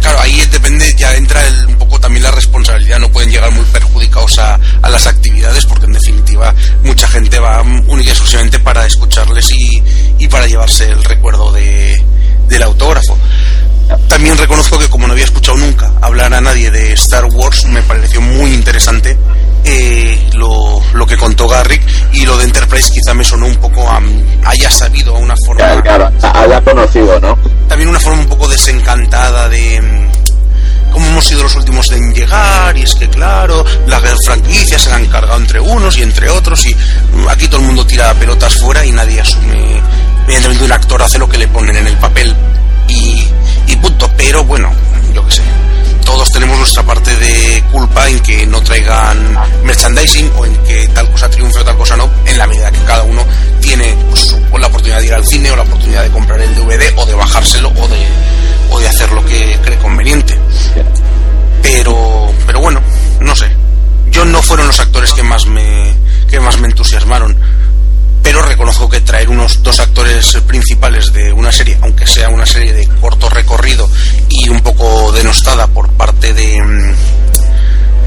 Claro, 0.00 0.18
ahí 0.22 0.40
depende, 0.50 0.94
ya 0.96 1.14
entra 1.14 1.46
el, 1.46 1.66
un 1.66 1.74
poco 1.76 2.00
también 2.00 2.22
la 2.22 2.30
responsabilidad, 2.30 2.98
no 2.98 3.10
pueden 3.10 3.30
llegar 3.30 3.50
muy 3.50 3.66
perjudicados 3.66 4.38
a, 4.38 4.58
a, 4.80 4.88
las 4.88 5.06
actividades 5.06 5.66
porque 5.66 5.84
en 5.84 5.92
definitiva 5.92 6.54
mucha 6.82 7.06
gente 7.06 7.38
va 7.38 7.60
única 7.60 8.08
y 8.08 8.08
exclusivamente 8.08 8.58
para 8.60 8.86
escucharles 8.86 9.50
y, 9.50 9.82
y 10.18 10.26
para 10.28 10.46
llevarse 10.46 10.86
el 10.86 11.04
recuerdo 11.04 11.52
de, 11.52 12.02
del 12.48 12.62
autógrafo. 12.62 13.14
También 14.08 14.38
reconozco 14.38 14.78
que 14.78 14.88
como 14.88 15.06
no 15.06 15.12
había 15.12 15.26
escuchado 15.26 15.58
nunca 15.58 15.92
hablar 16.00 16.32
a 16.32 16.40
nadie 16.40 16.70
de 16.70 16.94
Star 16.94 17.26
Wars, 17.26 17.66
me 17.66 17.82
pareció 17.82 18.22
muy 18.22 18.54
interesante 18.54 19.18
eh, 19.64 20.30
lo, 20.34 20.80
lo, 20.94 21.06
que 21.06 21.16
contó 21.16 21.48
Garrick 21.48 21.82
y 22.12 22.24
lo 22.24 22.36
de 22.36 22.44
Enterprise 22.44 22.90
quizá 22.92 23.14
me 23.14 23.24
sonó 23.24 23.46
un 23.46 23.56
poco 23.56 23.88
a, 23.88 24.00
haya 24.44 24.70
sabido 24.70 25.16
a 25.16 25.18
una 25.18 25.34
forma... 25.44 25.58
Claro, 25.58 25.82
claro, 25.82 26.10
haya 26.34 26.60
conocido, 26.62 27.20
¿no? 27.20 27.38
También 27.68 27.88
una 27.88 28.00
forma 28.00 28.20
un 28.20 28.28
poco 28.28 28.48
desencantada 28.48 29.48
de 29.48 30.08
cómo 30.92 31.06
hemos 31.06 31.24
sido 31.24 31.42
los 31.42 31.54
últimos 31.54 31.90
en 31.92 32.12
llegar 32.12 32.76
y 32.76 32.82
es 32.82 32.94
que 32.94 33.08
claro, 33.08 33.64
las 33.86 34.24
franquicias 34.24 34.82
se 34.82 34.90
la 34.90 34.96
han 34.96 35.06
cargado 35.06 35.38
entre 35.38 35.60
unos 35.60 35.96
y 35.98 36.02
entre 36.02 36.28
otros 36.28 36.66
y 36.66 36.76
aquí 37.28 37.46
todo 37.46 37.60
el 37.60 37.66
mundo 37.66 37.86
tira 37.86 38.12
pelotas 38.14 38.54
fuera 38.54 38.84
y 38.84 38.90
nadie 38.90 39.20
asume 39.20 39.80
evidentemente 40.24 40.64
un 40.64 40.72
actor 40.72 41.02
hace 41.02 41.18
lo 41.18 41.28
que 41.28 41.38
le 41.38 41.48
ponen 41.48 41.76
en 41.76 41.86
el 41.86 41.96
papel 41.96 42.34
y, 42.88 43.26
y 43.66 43.76
punto, 43.76 44.10
pero 44.16 44.44
bueno, 44.44 44.70
yo 45.12 45.24
qué 45.26 45.32
sé 45.32 45.42
todos 46.04 46.32
tenemos 46.32 46.58
nuestra 46.58 46.82
parte 46.82 47.16
de 47.16 47.62
culpa 47.70 48.08
en 48.08 48.18
que 48.20 48.46
no 48.46 48.60
traigan 48.62 49.38
merchandising 49.64 50.30
o 50.36 50.44
en 50.44 50.56
que 50.64 50.88
tal 50.88 51.08
cosa 51.10 51.30
triunfe 51.30 51.60
o 51.60 51.64
tal 51.64 51.76
cosa 51.76 51.96
no, 51.96 52.10
en 52.26 52.36
la 52.36 52.46
medida 52.48 52.70
que 52.72 52.80
cada 52.80 53.04
uno 53.04 53.24
tiene 53.60 53.96
pues, 54.10 54.36
la 54.58 54.66
oportunidad 54.66 54.98
de 54.98 55.06
ir 55.06 55.14
al 55.14 55.24
cine 55.24 55.50
o 55.52 55.56
la 55.56 55.62
oportunidad 55.62 56.02
de 56.02 56.10
comprar 56.10 56.40
el 56.40 56.54
DVD 56.54 56.92
o 56.96 57.06
de 57.06 57.14
bajárselo 57.14 57.68
o 57.68 57.88
de, 57.88 58.06
o 58.70 58.80
de 58.80 58.88
hacer 58.88 59.12
lo 59.12 59.24
que 59.24 59.58
cree 59.62 59.78
conveniente. 59.78 60.36
Pero, 61.62 62.32
pero 62.46 62.60
bueno, 62.60 62.80
no 63.20 63.36
sé. 63.36 63.48
Yo 64.10 64.24
no 64.24 64.42
fueron 64.42 64.66
los 64.66 64.80
actores 64.80 65.12
que 65.12 65.22
más 65.22 65.46
me, 65.46 65.94
que 66.28 66.40
más 66.40 66.58
me 66.58 66.66
entusiasmaron 66.66 67.36
reconozco 68.42 68.88
que 68.88 69.00
traer 69.00 69.28
unos 69.28 69.62
dos 69.62 69.80
actores 69.80 70.36
principales 70.46 71.12
de 71.12 71.32
una 71.32 71.52
serie, 71.52 71.78
aunque 71.82 72.06
sea 72.06 72.28
una 72.28 72.46
serie 72.46 72.72
de 72.72 72.86
corto 73.00 73.28
recorrido 73.28 73.88
y 74.28 74.48
un 74.48 74.60
poco 74.60 75.12
denostada 75.12 75.66
por 75.66 75.90
parte 75.92 76.32
de, 76.32 76.94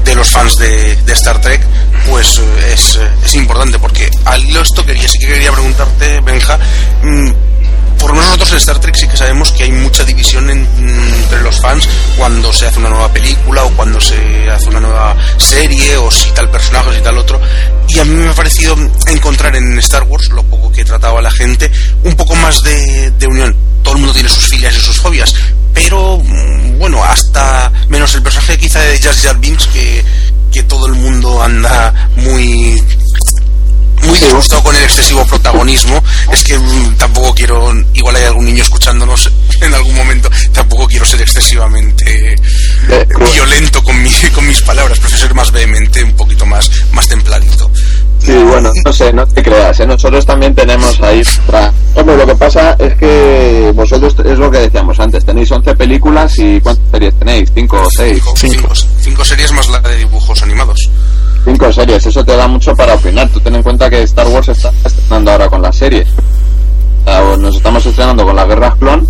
de 0.04 0.14
los 0.14 0.30
fans 0.30 0.58
de, 0.58 0.96
Star 1.08 1.40
Trek, 1.40 1.62
pues 2.08 2.40
es, 2.68 2.98
es, 3.24 3.34
importante, 3.34 3.78
porque 3.78 4.10
al 4.24 4.44
hilo 4.44 4.60
esto 4.60 4.84
quería, 4.84 5.08
sí 5.08 5.18
que 5.18 5.26
quería 5.26 5.52
preguntarte, 5.52 6.20
Benja, 6.20 6.58
por 8.04 8.10
lo 8.10 8.16
menos 8.20 8.32
nosotros 8.32 8.50
en 8.52 8.58
Star 8.58 8.78
Trek 8.80 8.96
sí 8.96 9.08
que 9.08 9.16
sabemos 9.16 9.50
que 9.52 9.62
hay 9.62 9.72
mucha 9.72 10.04
división 10.04 10.50
en, 10.50 10.68
entre 11.22 11.40
los 11.40 11.58
fans 11.58 11.88
cuando 12.18 12.52
se 12.52 12.66
hace 12.66 12.78
una 12.78 12.90
nueva 12.90 13.10
película 13.10 13.64
o 13.64 13.70
cuando 13.70 13.98
se 13.98 14.14
hace 14.50 14.68
una 14.68 14.80
nueva 14.80 15.16
serie 15.38 15.96
o 15.96 16.10
si 16.10 16.30
tal 16.32 16.50
personaje 16.50 16.90
o 16.90 16.92
si 16.92 17.00
tal 17.00 17.16
otro. 17.16 17.40
Y 17.88 17.98
a 17.98 18.04
mí 18.04 18.14
me 18.14 18.28
ha 18.28 18.34
parecido 18.34 18.76
encontrar 19.06 19.56
en 19.56 19.78
Star 19.78 20.02
Wars, 20.02 20.28
lo 20.28 20.42
poco 20.42 20.70
que 20.70 20.84
trataba 20.84 21.22
la 21.22 21.30
gente, 21.30 21.72
un 22.02 22.14
poco 22.14 22.34
más 22.34 22.60
de, 22.60 23.26
unión. 23.26 23.56
Todo 23.82 23.94
el 23.94 24.00
mundo 24.00 24.12
tiene 24.12 24.28
sus 24.28 24.48
filias 24.48 24.76
y 24.76 24.80
sus 24.80 25.00
fobias, 25.00 25.34
pero 25.72 26.18
bueno, 26.76 27.02
hasta 27.02 27.72
menos 27.88 28.14
el 28.14 28.22
personaje 28.22 28.58
quizá 28.58 28.80
de 28.80 28.98
Jar 28.98 29.14
Jar 29.14 29.40
que 29.40 30.62
todo 30.64 30.88
el 30.88 30.92
mundo 30.92 31.42
anda 31.42 32.10
muy 32.16 32.84
muy 34.04 34.18
disgustado 34.18 34.62
con 34.62 34.74
el 34.76 34.82
excesivo 34.82 35.24
protagonismo. 35.26 36.02
Es 36.32 36.44
que 36.44 36.58
mm, 36.58 36.96
tampoco 36.96 37.34
quiero, 37.34 37.72
igual 37.94 38.16
hay 38.16 38.24
algún 38.24 38.46
niño 38.46 38.62
escuchándonos 38.62 39.30
en 39.60 39.74
algún 39.74 39.94
momento, 39.94 40.30
tampoco 40.52 40.86
quiero 40.86 41.04
ser 41.04 41.20
excesivamente 41.20 42.34
eh, 42.34 43.06
violento 43.34 43.82
con, 43.82 44.02
mi, 44.02 44.10
con 44.34 44.46
mis 44.46 44.62
palabras, 44.62 44.98
prefiero 44.98 45.26
ser 45.26 45.34
más 45.34 45.50
vehemente, 45.50 46.02
un 46.02 46.12
poquito 46.12 46.46
más, 46.46 46.70
más 46.92 47.06
templadito. 47.08 47.70
Sí, 48.18 48.32
bueno, 48.32 48.72
no 48.82 48.92
sé, 48.92 49.12
no 49.12 49.26
te 49.26 49.42
creas, 49.42 49.78
¿eh? 49.80 49.86
nosotros 49.86 50.24
también 50.24 50.54
tenemos 50.54 50.98
ahí... 51.02 51.22
Hombre, 51.94 52.16
lo 52.16 52.26
que 52.26 52.34
pasa 52.34 52.74
es 52.78 52.94
que 52.94 53.70
vosotros, 53.74 54.16
es 54.24 54.38
lo 54.38 54.50
que 54.50 54.60
decíamos 54.60 54.98
antes, 54.98 55.26
tenéis 55.26 55.50
11 55.50 55.74
películas 55.76 56.38
y 56.38 56.58
¿cuántas 56.60 56.90
series 56.90 57.18
tenéis? 57.18 57.52
¿5 57.54 57.68
o 57.72 57.90
6? 57.90 58.22
5 58.34 58.74
cinco 59.04 59.24
series 59.24 59.52
más 59.52 59.68
la 59.68 59.80
de 59.80 59.96
dibujos 59.96 60.42
animados. 60.42 60.88
Cinco 61.44 61.72
series, 61.72 62.06
eso 62.06 62.24
te 62.24 62.36
da 62.36 62.46
mucho 62.48 62.74
para 62.74 62.94
opinar. 62.94 63.28
Tú 63.28 63.40
ten 63.40 63.54
en 63.54 63.62
cuenta 63.62 63.90
que 63.90 64.02
Star 64.02 64.26
Wars 64.28 64.48
está 64.48 64.70
estrenando 64.84 65.30
ahora 65.32 65.48
con 65.48 65.60
las 65.60 65.76
series. 65.76 66.08
Nos 67.38 67.56
estamos 67.56 67.84
estrenando 67.84 68.24
con 68.24 68.34
las 68.34 68.48
guerras 68.48 68.74
clon 68.76 69.06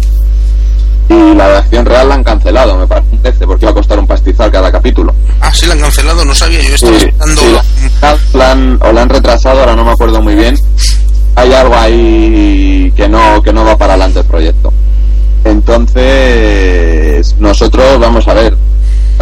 y 1.09 1.35
la 1.35 1.49
de 1.49 1.57
acción 1.59 1.87
real 1.87 2.09
la 2.09 2.15
han 2.17 2.25
cancelado, 2.25 2.77
me 2.77 2.87
parece, 2.87 3.47
porque 3.47 3.67
va 3.67 3.73
a 3.73 3.75
costar 3.75 3.99
un 3.99 4.07
pastizal 4.07 4.51
cada 4.51 4.73
capítulo. 4.73 5.15
Ah, 5.41 5.53
sí, 5.53 5.67
la 5.67 5.75
han 5.75 5.81
cancelado, 5.81 6.25
no 6.25 6.35
sabía, 6.35 6.61
yo 6.63 6.75
estaba 6.75 6.99
sí, 6.99 7.05
esperando... 7.05 7.41
Sí, 7.41 7.57
la, 8.33 8.51
han, 8.51 8.79
o 8.83 8.91
la 8.91 9.03
han 9.03 9.09
retrasado, 9.09 9.61
ahora 9.61 9.77
no 9.77 9.85
me 9.85 9.93
acuerdo 9.93 10.21
muy 10.23 10.35
bien. 10.35 10.57
Hay 11.37 11.53
algo 11.53 11.77
ahí 11.77 12.93
que 12.97 13.09
no, 13.09 13.43
que 13.43 13.53
no 13.53 13.65
va 13.65 13.77
para 13.77 13.93
adelante 13.93 14.21
el 14.21 14.27
proyecto. 14.27 14.73
Entonces, 15.45 17.37
nosotros, 17.39 18.01
vamos 18.01 18.27
a 18.27 18.35
ver, 18.35 18.57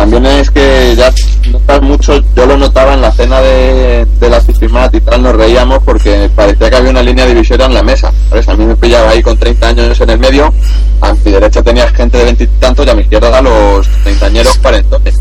también 0.02 0.26
es 0.26 0.50
que 0.50 0.96
ya 0.96 1.14
notas 1.52 1.80
mucho, 1.80 2.20
yo 2.34 2.44
lo 2.44 2.56
notaba 2.56 2.94
en 2.94 3.02
la 3.02 3.12
cena 3.12 3.40
de, 3.40 4.04
de 4.18 4.28
la 4.28 4.40
Cifimat 4.40 4.92
y 4.96 5.00
tal, 5.00 5.22
nos 5.22 5.36
reíamos 5.36 5.78
porque 5.84 6.28
parecía 6.34 6.68
que 6.68 6.74
había 6.74 6.90
una 6.90 7.04
línea 7.04 7.24
divisoria 7.24 7.66
en 7.66 7.74
la 7.74 7.84
mesa. 7.84 8.12
¿sabes? 8.28 8.48
A 8.48 8.56
mí 8.56 8.64
me 8.64 8.74
pillaba 8.74 9.10
ahí 9.10 9.22
con 9.22 9.38
30 9.38 9.68
años 9.68 10.00
en 10.00 10.10
el 10.10 10.18
medio, 10.18 10.52
a 11.00 11.12
mi 11.12 11.30
derecha 11.30 11.62
tenía 11.62 11.88
gente 11.90 12.18
de 12.18 12.24
veintitantos 12.24 12.84
y, 12.84 12.88
y 12.88 12.90
a 12.90 12.94
mi 12.96 13.02
izquierda 13.02 13.40
los 13.42 13.86
treintañeros 14.02 14.58
cuarentones. 14.58 15.14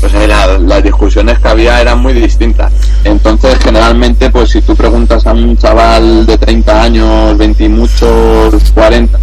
Pues 0.00 0.14
la, 0.14 0.58
las 0.58 0.82
discusiones 0.82 1.38
que 1.38 1.48
había 1.48 1.82
eran 1.82 1.98
muy 1.98 2.14
distintas. 2.14 2.72
Entonces, 3.04 3.58
generalmente, 3.58 4.30
pues 4.30 4.50
si 4.52 4.62
tú 4.62 4.74
preguntas 4.74 5.26
a 5.26 5.34
un 5.34 5.54
chaval 5.58 6.24
de 6.24 6.38
30 6.38 6.82
años, 6.82 7.36
20 7.36 7.64
y 7.64 7.68
muchos, 7.68 8.54
40, 8.72 9.18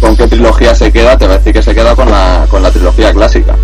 con 0.00 0.16
qué 0.16 0.26
trilogía 0.26 0.74
se 0.74 0.90
queda, 0.90 1.18
te 1.18 1.26
va 1.26 1.34
a 1.34 1.36
decir 1.36 1.52
que 1.52 1.62
se 1.62 1.74
queda 1.74 1.94
con 1.94 2.10
la, 2.10 2.46
con 2.48 2.62
la 2.62 2.70
trilogía 2.70 3.12
clásica 3.12 3.54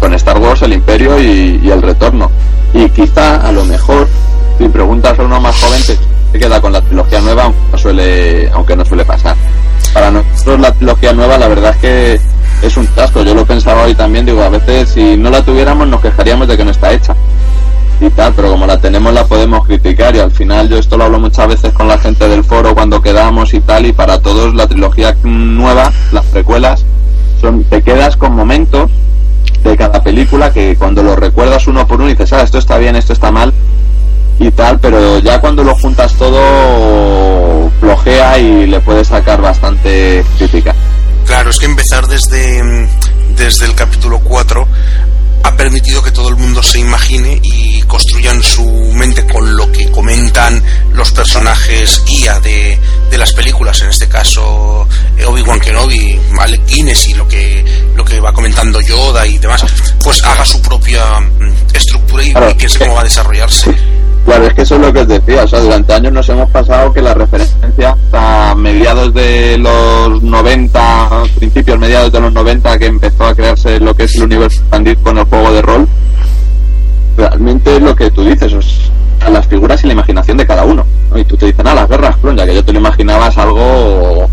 con 0.00 0.14
Star 0.14 0.38
Wars, 0.38 0.62
el 0.62 0.72
Imperio 0.72 1.20
y, 1.20 1.70
el 1.70 1.82
Retorno. 1.82 2.30
Y 2.72 2.88
quizá, 2.88 3.36
a 3.46 3.52
lo 3.52 3.64
mejor, 3.64 4.08
si 4.58 4.68
preguntas 4.68 5.18
a 5.18 5.22
uno 5.22 5.40
más 5.40 5.60
joven, 5.60 5.80
te 6.32 6.38
queda 6.38 6.60
con 6.60 6.72
la 6.72 6.80
trilogía 6.80 7.20
nueva, 7.20 7.44
aunque 7.44 7.60
no, 7.70 7.78
suele, 7.78 8.50
aunque 8.52 8.76
no 8.76 8.84
suele 8.84 9.04
pasar. 9.04 9.36
Para 9.92 10.10
nosotros 10.10 10.60
la 10.60 10.72
trilogía 10.72 11.12
nueva, 11.12 11.36
la 11.38 11.48
verdad 11.48 11.72
es 11.72 11.76
que 11.76 12.20
es 12.66 12.76
un 12.76 12.88
chasco. 12.94 13.22
Yo 13.22 13.34
lo 13.34 13.44
pensaba 13.44 13.82
hoy 13.84 13.94
también, 13.94 14.24
digo, 14.24 14.42
a 14.42 14.48
veces 14.48 14.88
si 14.90 15.16
no 15.16 15.30
la 15.30 15.42
tuviéramos 15.42 15.86
nos 15.86 16.00
quejaríamos 16.00 16.48
de 16.48 16.56
que 16.56 16.64
no 16.64 16.70
está 16.70 16.92
hecha. 16.92 17.14
Y 18.00 18.08
tal, 18.10 18.32
pero 18.32 18.50
como 18.50 18.66
la 18.66 18.78
tenemos 18.78 19.12
la 19.12 19.26
podemos 19.26 19.66
criticar 19.66 20.16
y 20.16 20.20
al 20.20 20.30
final 20.30 20.70
yo 20.70 20.78
esto 20.78 20.96
lo 20.96 21.04
hablo 21.04 21.20
muchas 21.20 21.48
veces 21.48 21.70
con 21.74 21.86
la 21.86 21.98
gente 21.98 22.26
del 22.28 22.44
foro 22.44 22.74
cuando 22.74 23.02
quedamos 23.02 23.52
y 23.52 23.60
tal 23.60 23.84
y 23.84 23.92
para 23.92 24.18
todos 24.20 24.54
la 24.54 24.66
trilogía 24.66 25.14
nueva, 25.22 25.92
las 26.10 26.24
precuelas, 26.26 26.86
son, 27.42 27.62
te 27.64 27.82
quedas 27.82 28.16
con 28.16 28.34
momentos 28.34 28.90
de 29.62 29.76
cada 29.76 30.02
película 30.02 30.52
que 30.52 30.76
cuando 30.76 31.02
lo 31.02 31.16
recuerdas 31.16 31.66
uno 31.66 31.86
por 31.86 32.00
uno 32.00 32.08
y 32.08 32.14
dices, 32.14 32.32
ah, 32.32 32.42
esto 32.42 32.58
está 32.58 32.78
bien, 32.78 32.96
esto 32.96 33.12
está 33.12 33.30
mal 33.30 33.52
y 34.38 34.50
tal, 34.50 34.78
pero 34.80 35.18
ya 35.18 35.40
cuando 35.40 35.62
lo 35.62 35.74
juntas 35.76 36.14
todo 36.14 37.70
flojea 37.78 38.38
y 38.38 38.66
le 38.66 38.80
puede 38.80 39.04
sacar 39.04 39.40
bastante 39.40 40.24
crítica. 40.38 40.74
Claro, 41.26 41.50
es 41.50 41.58
que 41.58 41.66
empezar 41.66 42.06
desde, 42.06 42.88
desde 43.36 43.66
el 43.66 43.74
capítulo 43.74 44.18
4 44.20 44.66
ha 45.42 45.56
permitido 45.56 46.02
que 46.02 46.10
todo 46.10 46.28
el 46.28 46.36
mundo 46.36 46.62
se 46.62 46.78
imagine 46.78 47.38
y 47.42 47.82
construyan 47.82 48.42
su 48.42 48.64
mente 48.94 49.26
con 49.26 49.56
lo 49.56 49.70
que 49.72 49.90
comentan 49.90 50.62
los 50.92 51.10
personajes 51.12 52.02
guía 52.06 52.38
de, 52.40 52.78
de 53.10 53.18
las 53.18 53.32
películas, 53.32 53.80
en 53.82 53.88
este 53.90 54.08
caso 54.08 54.86
eh, 55.16 55.24
Obi-Wan 55.24 55.60
Kenobi, 55.60 56.18
Alec 56.38 56.66
Guinness 56.66 57.08
y 57.08 57.14
lo 57.14 57.26
que, 57.28 57.64
lo 57.94 58.04
que 58.04 58.20
va 58.20 58.32
comentando 58.32 58.80
Yoda 58.80 59.26
y 59.26 59.38
demás, 59.38 59.64
pues 60.02 60.22
haga 60.24 60.44
su 60.44 60.60
propia 60.62 61.20
mm, 61.20 61.52
estructura 61.74 62.22
y, 62.24 62.30
Claro. 62.32 62.50
y 62.50 62.54
piense 62.54 62.78
cómo 62.78 62.94
va 62.94 63.00
a 63.00 63.04
desarrollarse. 63.04 63.74
Claro, 64.24 64.46
es 64.46 64.54
que 64.54 64.62
eso 64.62 64.76
es 64.76 64.80
lo 64.80 64.92
que 64.92 65.00
os 65.00 65.08
decía, 65.08 65.44
o 65.44 65.48
sea, 65.48 65.60
durante 65.60 65.94
años 65.94 66.12
nos 66.12 66.28
hemos 66.28 66.48
pasado 66.50 66.92
que 66.92 67.02
la 67.02 67.14
referencia 67.14 67.96
a 68.12 68.54
mediados 68.56 69.12
de 69.14 69.58
los 69.58 70.22
90, 70.22 71.22
principios 71.36 71.78
mediados 71.78 72.12
de 72.12 72.20
los 72.20 72.32
90, 72.32 72.78
que 72.78 72.86
empezó 72.86 73.24
a 73.24 73.34
crearse 73.34 73.80
lo 73.80 73.94
que 73.94 74.04
es 74.04 74.14
el 74.16 74.24
universo 74.24 74.60
expandido 74.60 75.02
con 75.02 75.18
el 75.18 75.24
juego 75.24 75.52
de 75.52 75.62
rol, 75.62 75.88
realmente 77.16 77.76
es 77.76 77.82
lo 77.82 77.96
que 77.96 78.10
tú 78.10 78.24
dices, 78.24 78.52
sea, 79.20 79.30
las 79.30 79.46
figuras 79.46 79.82
y 79.84 79.86
la 79.86 79.92
imaginación 79.94 80.36
de 80.36 80.46
cada 80.46 80.64
uno. 80.64 80.84
¿no? 81.10 81.18
Y 81.18 81.24
tú 81.24 81.36
te 81.36 81.46
dicen, 81.46 81.66
ah, 81.66 81.74
las 81.74 81.88
guerras 81.88 82.16
ya 82.36 82.46
que 82.46 82.54
yo 82.54 82.64
te 82.64 82.72
lo 82.72 82.78
imaginabas 82.78 83.36
algo 83.38 84.28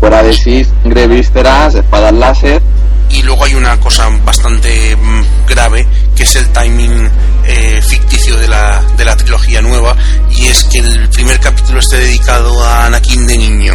fuera 0.00 0.22
de 0.22 0.32
sí, 0.32 0.64
sangre, 0.64 1.06
vísceras, 1.06 1.74
espadas 1.74 2.12
láser, 2.12 2.62
Y 3.14 3.22
luego 3.22 3.44
hay 3.44 3.54
una 3.54 3.78
cosa 3.80 4.08
bastante 4.24 4.96
mm, 4.96 5.46
grave, 5.46 5.86
que 6.14 6.24
es 6.24 6.36
el 6.36 6.48
timing 6.48 7.10
eh, 7.44 7.80
ficticio 7.82 8.36
de 8.36 8.48
la, 8.48 8.82
de 8.96 9.04
la 9.04 9.16
trilogía 9.16 9.62
nueva, 9.62 9.96
y 10.30 10.46
es 10.46 10.64
que 10.64 10.78
el 10.78 11.08
primer 11.10 11.40
capítulo 11.40 11.78
esté 11.78 11.98
dedicado 11.98 12.62
a 12.64 12.86
Anakin 12.86 13.26
de 13.26 13.38
niño. 13.38 13.74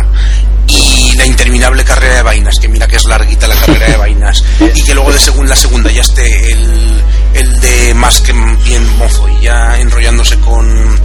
Y 0.67 1.15
la 1.15 1.25
interminable 1.25 1.84
carrera 1.84 2.15
de 2.15 2.21
vainas, 2.21 2.60
que 2.60 2.67
mira 2.67 2.88
que 2.88 2.97
es 2.97 3.06
larguita 3.06 3.47
la 3.47 3.56
carrera 3.56 3.88
de 3.88 3.97
vainas, 3.97 4.43
y 4.75 4.84
que 4.84 4.93
luego 4.93 5.12
de 5.12 5.19
segun, 5.19 5.49
la 5.49 5.56
segunda 5.56 5.89
ya 5.91 6.02
esté 6.02 6.52
el, 6.52 7.02
el 7.34 7.60
de 7.60 7.93
más 7.95 8.21
que 8.21 8.34
bien 8.34 8.97
mozo 8.97 9.28
y 9.30 9.45
ya 9.45 9.80
enrollándose 9.80 10.38
con, 10.39 10.99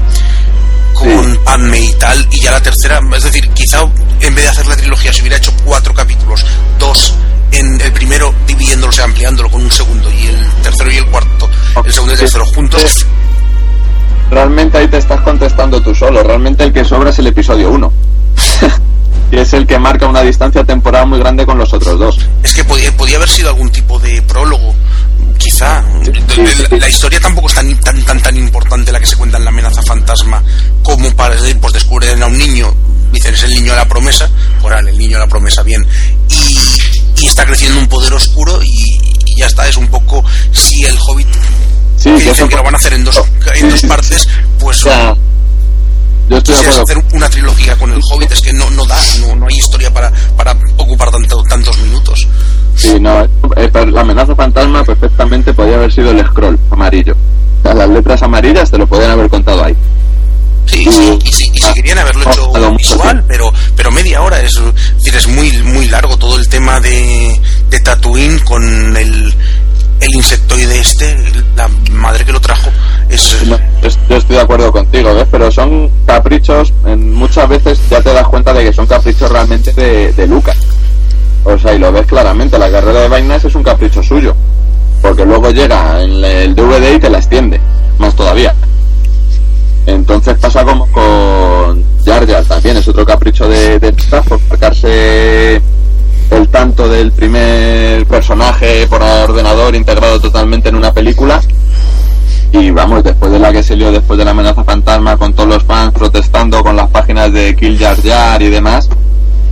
con 0.94 1.32
Sí. 1.32 1.38
Padme 1.44 1.80
y 1.80 1.92
tal, 1.94 2.28
y 2.30 2.40
ya 2.40 2.50
la 2.50 2.62
tercera, 2.62 3.00
es 3.16 3.22
decir, 3.22 3.48
quizá 3.50 3.82
en 4.20 4.34
vez 4.34 4.44
de 4.44 4.50
hacer 4.50 4.66
la 4.66 4.76
trilogía 4.76 5.12
se 5.12 5.20
hubiera 5.20 5.36
hecho 5.36 5.52
cuatro 5.64 5.92
capítulos, 5.92 6.44
dos 6.78 7.14
en 7.58 7.80
el 7.80 7.92
primero 7.92 8.34
dividiéndolo, 8.46 8.90
o 8.90 8.92
sea, 8.92 9.04
ampliándolo 9.04 9.50
con 9.50 9.62
un 9.62 9.70
segundo, 9.70 10.10
y 10.12 10.26
el 10.26 10.50
tercero 10.62 10.90
y 10.90 10.96
el 10.96 11.06
cuarto, 11.06 11.48
el 11.84 11.92
segundo 11.92 12.12
y 12.12 12.14
el 12.14 12.20
tercero 12.20 12.46
juntos, 12.46 13.06
realmente 14.30 14.78
ahí 14.78 14.88
te 14.88 14.98
estás 14.98 15.20
contestando 15.22 15.80
tú 15.80 15.94
solo. 15.94 16.22
Realmente 16.22 16.64
el 16.64 16.72
que 16.72 16.84
sobra 16.84 17.10
es 17.10 17.18
el 17.18 17.28
episodio 17.28 17.70
1. 17.70 17.92
y 19.32 19.36
es 19.38 19.52
el 19.52 19.66
que 19.66 19.78
marca 19.78 20.06
una 20.06 20.22
distancia 20.22 20.64
temporal 20.64 21.06
muy 21.06 21.18
grande 21.18 21.46
con 21.46 21.58
los 21.58 21.72
otros 21.72 21.98
dos. 21.98 22.18
es 22.42 22.54
que 22.54 22.64
podía, 22.64 22.94
podía 22.96 23.16
haber 23.16 23.28
sido 23.28 23.48
algún 23.48 23.70
tipo 23.70 23.98
de 23.98 24.20
prólogo, 24.22 24.74
quizá. 25.38 25.82
La, 26.36 26.78
la 26.78 26.88
historia 26.88 27.20
tampoco 27.20 27.48
es 27.48 27.54
tan, 27.54 27.78
tan, 27.80 28.02
tan, 28.02 28.20
tan 28.20 28.36
importante 28.36 28.92
la 28.92 29.00
que 29.00 29.06
se 29.06 29.16
cuenta 29.16 29.38
en 29.38 29.44
la 29.44 29.50
amenaza 29.50 29.82
fantasma 29.82 30.42
como 30.82 31.10
para 31.12 31.36
pues, 31.60 31.72
descubrir 31.72 32.22
a 32.22 32.26
un 32.26 32.38
niño, 32.38 32.72
dicen 33.12 33.34
es 33.34 33.42
el 33.44 33.54
niño 33.54 33.72
de 33.72 33.78
la 33.78 33.88
promesa, 33.88 34.28
por 34.60 34.72
ahora 34.72 34.90
el 34.90 34.98
niño 34.98 35.18
de 35.18 35.24
la 35.24 35.28
promesa, 35.28 35.62
bien, 35.62 35.86
y, 36.28 36.93
y 37.24 37.28
está 37.28 37.46
creciendo 37.46 37.80
un 37.80 37.88
poder 37.88 38.12
oscuro 38.12 38.60
y, 38.62 39.00
y 39.24 39.40
ya 39.40 39.46
está, 39.46 39.66
es 39.66 39.78
un 39.78 39.88
poco 39.88 40.22
si 40.52 40.84
el 40.84 40.96
hobbit 40.98 41.26
Sí, 41.96 42.10
que 42.10 42.28
dicen 42.28 42.48
que 42.48 42.56
lo 42.56 42.62
van 42.62 42.74
a 42.74 42.76
hacer 42.76 42.92
en 42.92 43.04
dos, 43.04 43.18
en 43.54 43.70
dos 43.70 43.82
partes, 43.82 44.28
pues 44.58 44.80
O 44.80 44.90
sea, 44.90 45.16
yo 46.28 46.36
estoy 46.36 46.54
de 46.62 46.68
hacer 46.68 47.02
una 47.12 47.30
trilogía 47.30 47.76
con 47.76 47.90
el 47.92 48.00
hobbit, 48.02 48.30
es 48.30 48.42
que 48.42 48.52
no, 48.52 48.68
no 48.70 48.84
da, 48.84 48.98
no, 49.20 49.36
no 49.36 49.46
hay 49.46 49.56
historia 49.56 49.90
para, 49.90 50.12
para 50.36 50.54
ocupar 50.76 51.10
tanto, 51.10 51.42
tantos 51.48 51.78
minutos. 51.78 52.28
Sí, 52.76 52.98
no, 53.00 53.22
eh, 53.56 53.70
la 53.90 54.02
amenaza 54.02 54.34
fantasma 54.34 54.84
perfectamente 54.84 55.54
podía 55.54 55.76
haber 55.76 55.92
sido 55.92 56.10
el 56.10 56.26
scroll 56.26 56.58
amarillo. 56.70 57.14
O 57.60 57.62
sea, 57.62 57.74
las 57.74 57.88
letras 57.88 58.22
amarillas 58.22 58.70
te 58.70 58.76
lo 58.76 58.86
podían 58.86 59.12
haber 59.12 59.30
contado 59.30 59.64
ahí. 59.64 59.74
Sí, 60.74 61.18
y 61.24 61.32
si, 61.32 61.50
y 61.52 61.58
si 61.60 61.72
querían 61.74 61.98
haberlo 61.98 62.22
hecho 62.30 62.50
visual, 62.76 63.24
pero 63.28 63.52
pero 63.76 63.90
media 63.90 64.20
hora 64.22 64.40
es, 64.40 64.60
es 65.04 65.28
muy 65.28 65.50
muy 65.62 65.86
largo 65.88 66.16
todo 66.16 66.36
el 66.38 66.48
tema 66.48 66.80
de, 66.80 67.40
de 67.70 67.80
Tatooine 67.80 68.38
con 68.40 68.96
el, 68.96 69.34
el 70.00 70.14
insectoide 70.14 70.80
este, 70.80 71.16
la 71.56 71.68
madre 71.92 72.24
que 72.24 72.32
lo 72.32 72.40
trajo. 72.40 72.70
Es- 73.82 73.98
yo 74.08 74.16
estoy 74.16 74.36
de 74.36 74.42
acuerdo 74.42 74.72
contigo, 74.72 75.14
¿ves? 75.14 75.26
Pero 75.30 75.50
son 75.52 75.90
caprichos, 76.06 76.72
en, 76.86 77.12
muchas 77.14 77.48
veces 77.48 77.78
ya 77.90 78.00
te 78.00 78.12
das 78.12 78.26
cuenta 78.28 78.52
de 78.52 78.64
que 78.64 78.72
son 78.72 78.86
caprichos 78.86 79.30
realmente 79.30 79.72
de, 79.72 80.12
de 80.12 80.26
Lucas. 80.26 80.56
O 81.44 81.58
sea, 81.58 81.74
y 81.74 81.78
lo 81.78 81.92
ves 81.92 82.06
claramente, 82.06 82.58
la 82.58 82.70
carrera 82.70 83.00
de 83.02 83.08
vainas 83.08 83.44
es 83.44 83.54
un 83.54 83.62
capricho 83.62 84.02
suyo. 84.02 84.34
Porque 85.02 85.24
luego 85.26 85.50
llega 85.50 86.02
en 86.02 86.24
el 86.24 86.54
DVD 86.54 86.94
y 86.96 86.98
te 86.98 87.10
la 87.10 87.18
extiende, 87.18 87.60
más 87.98 88.14
todavía. 88.16 88.54
Entonces 89.86 90.38
pasa 90.38 90.64
como 90.64 90.86
con 90.90 91.84
Jar 92.04 92.26
Jar 92.26 92.44
también, 92.44 92.76
es 92.76 92.88
otro 92.88 93.04
capricho 93.04 93.48
de, 93.48 93.78
de 93.78 93.94
marcarse 94.48 95.60
el 96.30 96.48
tanto 96.48 96.88
del 96.88 97.12
primer 97.12 98.06
personaje 98.06 98.86
por 98.88 99.02
ordenador 99.02 99.74
integrado 99.74 100.20
totalmente 100.20 100.68
en 100.68 100.76
una 100.76 100.92
película. 100.92 101.40
Y 102.52 102.70
vamos, 102.70 103.02
después 103.02 103.32
de 103.32 103.38
la 103.38 103.52
que 103.52 103.62
se 103.62 103.76
lió 103.76 103.90
después 103.90 104.16
de 104.18 104.24
la 104.24 104.30
amenaza 104.30 104.62
fantasma 104.62 105.16
con 105.16 105.34
todos 105.34 105.48
los 105.48 105.62
fans 105.64 105.92
protestando 105.92 106.62
con 106.62 106.76
las 106.76 106.88
páginas 106.88 107.32
de 107.32 107.56
Kill 107.56 107.78
Jar 107.78 108.00
Jar 108.00 108.40
y 108.42 108.48
demás, 108.48 108.88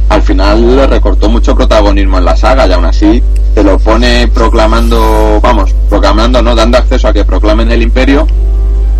al 0.08 0.22
final 0.22 0.76
le 0.76 0.86
recortó 0.86 1.28
mucho 1.28 1.54
protagonismo 1.54 2.18
en 2.18 2.24
la 2.24 2.36
saga 2.36 2.66
y 2.66 2.72
aún 2.72 2.84
así 2.84 3.22
te 3.54 3.64
lo 3.64 3.78
pone 3.78 4.28
proclamando, 4.28 5.40
vamos, 5.42 5.74
proclamando, 5.88 6.42
no, 6.42 6.54
dando 6.54 6.78
acceso 6.78 7.08
a 7.08 7.12
que 7.12 7.24
proclamen 7.24 7.70
el 7.72 7.82
imperio 7.82 8.26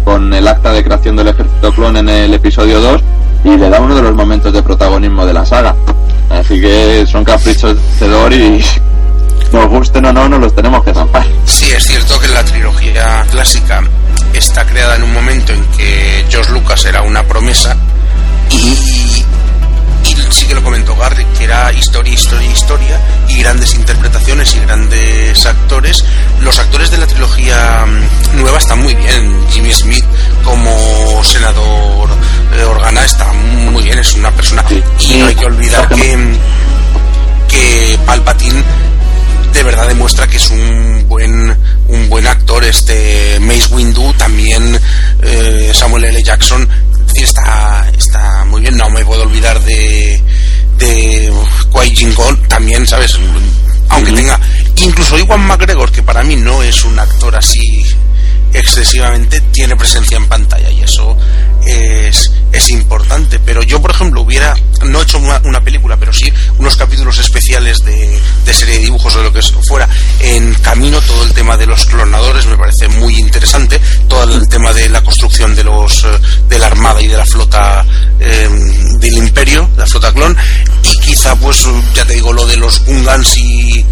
con 0.04 0.32
el 0.32 0.46
acta 0.48 0.72
de 0.72 0.84
creación 0.84 1.16
del 1.16 1.28
ejército 1.28 1.72
clon 1.72 1.96
en 1.96 2.08
el 2.08 2.34
episodio 2.34 2.80
2 2.80 3.00
y 3.44 3.56
le 3.56 3.68
da 3.68 3.80
uno 3.80 3.94
de 3.94 4.02
los 4.02 4.14
momentos 4.14 4.52
de 4.52 4.62
protagonismo 4.62 5.26
de 5.26 5.32
la 5.32 5.44
saga. 5.44 5.74
Así 6.30 6.60
que 6.60 7.04
son 7.06 7.24
caprichos 7.24 7.76
de 8.00 8.36
y 8.36 8.64
nos 9.52 9.68
gusten 9.68 10.04
o 10.06 10.12
no, 10.12 10.28
nos 10.28 10.40
los 10.40 10.54
tenemos 10.54 10.84
que 10.84 10.94
zampar. 10.94 11.26
Sí, 11.44 11.66
es 11.76 11.84
cierto 11.84 12.18
que 12.18 12.28
la 12.28 12.44
trilogía 12.44 13.24
clásica 13.31 13.83
está 14.33 14.64
creada 14.64 14.96
en 14.96 15.02
un 15.02 15.12
momento 15.12 15.52
en 15.52 15.64
que 15.77 16.24
George 16.29 16.52
Lucas 16.52 16.85
era 16.85 17.02
una 17.02 17.22
promesa 17.24 17.77
y 18.50 19.12
sí 20.33 20.46
que 20.46 20.54
lo 20.54 20.62
comentó 20.62 20.96
Garrick, 20.96 21.30
que 21.35 21.44
era 21.44 21.72
historia, 21.72 22.14
historia, 22.14 22.50
historia 22.50 23.00
y 23.28 23.38
grandes 23.38 23.74
interpretaciones 23.74 24.54
y 24.54 24.60
grandes 24.60 25.46
actores. 25.46 26.04
Los 26.40 26.58
actores 26.58 26.90
de 26.90 26.98
la 26.98 27.06
trilogía 27.06 27.85
mm, 27.87 28.40
nueva 28.40 28.58
están 28.58 28.80
muy 28.80 28.94
bien. 28.94 29.46
Jimmy 29.50 29.72
Smith 29.72 30.04
como 30.44 31.22
senador 31.22 32.10
eh, 32.56 32.64
Organa 32.64 33.04
está 33.04 33.30
muy 33.33 33.83
bien, 33.83 33.98
es 33.98 34.14
una 34.14 34.30
persona... 34.30 34.64
Y 35.00 35.16
no 35.18 35.26
hay 35.26 35.35
que 35.35 35.44
olvidar 35.44 35.88
que, 35.88 36.38
que 37.48 37.98
Palpatine 38.06 38.62
de 39.52 39.62
verdad 39.64 39.87
demuestra 39.87 40.26
que 40.26 40.38
es 40.38 40.50
un 40.50 41.04
buen 41.08 41.54
un 41.88 42.08
buen 42.08 42.26
actor 42.26 42.64
este 42.64 43.38
Mace 43.40 43.74
Windu 43.74 44.14
también 44.14 44.80
eh, 45.20 45.70
Samuel 45.74 46.04
L. 46.04 46.22
Jackson 46.22 46.66
está 47.17 47.90
está 47.96 48.44
muy 48.46 48.60
bien. 48.60 48.77
No 48.77 48.88
me 48.90 49.04
puedo 49.04 49.23
olvidar 49.23 49.60
de 49.63 50.21
de 50.79 51.33
Qui 51.94 52.13
Gon 52.13 52.48
también 52.48 52.87
sabes 52.87 53.19
aunque 53.88 54.13
tenga 54.13 54.40
incluso 54.77 55.19
Iwan 55.19 55.46
McGregor 55.46 55.90
que 55.92 56.02
para 56.02 56.23
mí 56.25 56.37
no 56.37 56.63
es 56.63 56.85
un 56.85 56.98
actor 56.98 57.37
así 57.37 57.85
excesivamente 58.53 59.40
tiene 59.53 59.77
presencia 59.77 60.17
en 60.17 60.27
pantalla 60.29 60.71
y 60.71 60.83
eso 60.83 61.17
es, 61.67 62.31
es 62.53 62.71
importante. 62.71 63.38
Pero 63.38 63.63
yo 63.63 63.81
por 63.81 63.90
ejemplo 63.90 64.23
hubiera 64.23 64.55
no 64.85 65.00
hecho 65.00 65.19
una, 65.19 65.40
una 65.44 65.61
película 65.61 65.96
pero 65.96 66.13
sí 66.13 66.33
unos 66.59 66.77
capítulos 66.77 67.19
especiales 67.19 67.85
de, 67.85 68.21
de 68.44 68.55
serie 68.55 68.77
de 68.77 68.85
dibujos 68.85 69.15
o 69.15 69.19
de 69.19 69.25
lo 69.25 69.33
que 69.33 69.42
fuera 69.42 69.88
en 70.21 70.55
camino 70.55 71.00
todo 71.03 71.25
el 71.25 71.33
tema 71.33 71.57
de 71.57 71.67
los 71.67 71.87
clonadores 71.87 72.46
me 72.46 72.57
parece 72.57 72.88
muy 72.88 73.19
interesante 73.19 73.81
todo 74.09 74.35
el 74.35 74.48
tema 74.48 74.73
de 74.73 74.88
la 74.88 75.03
construcción 75.03 75.55
de 75.55 75.65
los 75.65 76.05
eh, 76.05 76.09
de 76.48 76.59
la 76.59 76.67
armada 76.67 77.00
y 77.00 77.09
de 77.09 77.17
la 77.17 77.27
flota 77.27 77.85
eh, 78.19 78.48
del 78.98 79.17
imperio 79.19 79.69
la 79.77 79.87
flota 79.87 80.13
clon 80.13 80.37
y 80.83 80.98
quizá 80.98 81.37
pues 81.37 81.67
ya 81.94 82.05
te 82.05 82.15
digo 82.15 82.33
lo 82.33 82.46
de 82.46 82.57
los 82.57 82.85
Gungans 82.85 83.37
y 83.37 83.85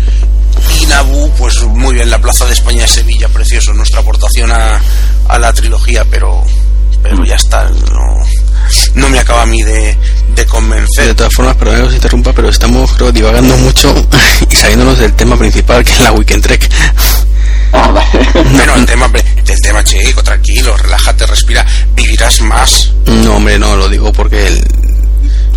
y 0.82 0.86
Naboo, 0.86 1.30
pues 1.36 1.62
muy 1.62 1.94
bien, 1.94 2.10
la 2.10 2.18
Plaza 2.20 2.44
de 2.46 2.52
España 2.52 2.82
de 2.82 2.88
Sevilla, 2.88 3.28
precioso, 3.28 3.72
nuestra 3.72 4.00
aportación 4.00 4.50
a, 4.52 4.80
a 5.28 5.38
la 5.38 5.52
trilogía, 5.52 6.04
pero 6.10 6.42
pero 7.02 7.24
ya 7.24 7.34
está, 7.36 7.64
no, 7.64 8.26
no 8.94 9.08
me 9.08 9.18
acaba 9.18 9.42
a 9.42 9.46
mí 9.46 9.62
de, 9.62 9.72
de 9.72 9.96
De 10.34 10.46
convencer. 10.46 11.14
todas 11.14 11.32
formas, 11.34 11.56
perdón 11.56 11.76
que 11.76 11.82
os 11.84 11.94
interrumpa, 11.94 12.32
pero 12.34 12.50
estamos 12.50 12.92
creo 12.92 13.10
divagando 13.10 13.56
mucho 13.56 13.94
y 14.50 14.54
saliéndonos 14.54 14.98
del 14.98 15.14
tema 15.14 15.38
principal 15.38 15.82
que 15.82 15.92
es 15.92 16.00
la 16.00 16.12
Weekend 16.12 16.42
Trek. 16.42 16.68
Ah, 17.72 17.88
vale. 17.92 18.08
El 18.34 18.84
tema, 18.86 19.06
del 19.08 19.60
tema 19.60 19.84
chico, 19.84 20.24
tranquilo, 20.24 20.76
relájate, 20.76 21.24
respira, 21.24 21.64
vivirás 21.94 22.40
más. 22.40 22.90
No, 23.06 23.36
hombre, 23.36 23.60
no, 23.60 23.76
lo 23.76 23.88
digo 23.88 24.12
porque 24.12 24.48
el- 24.48 24.66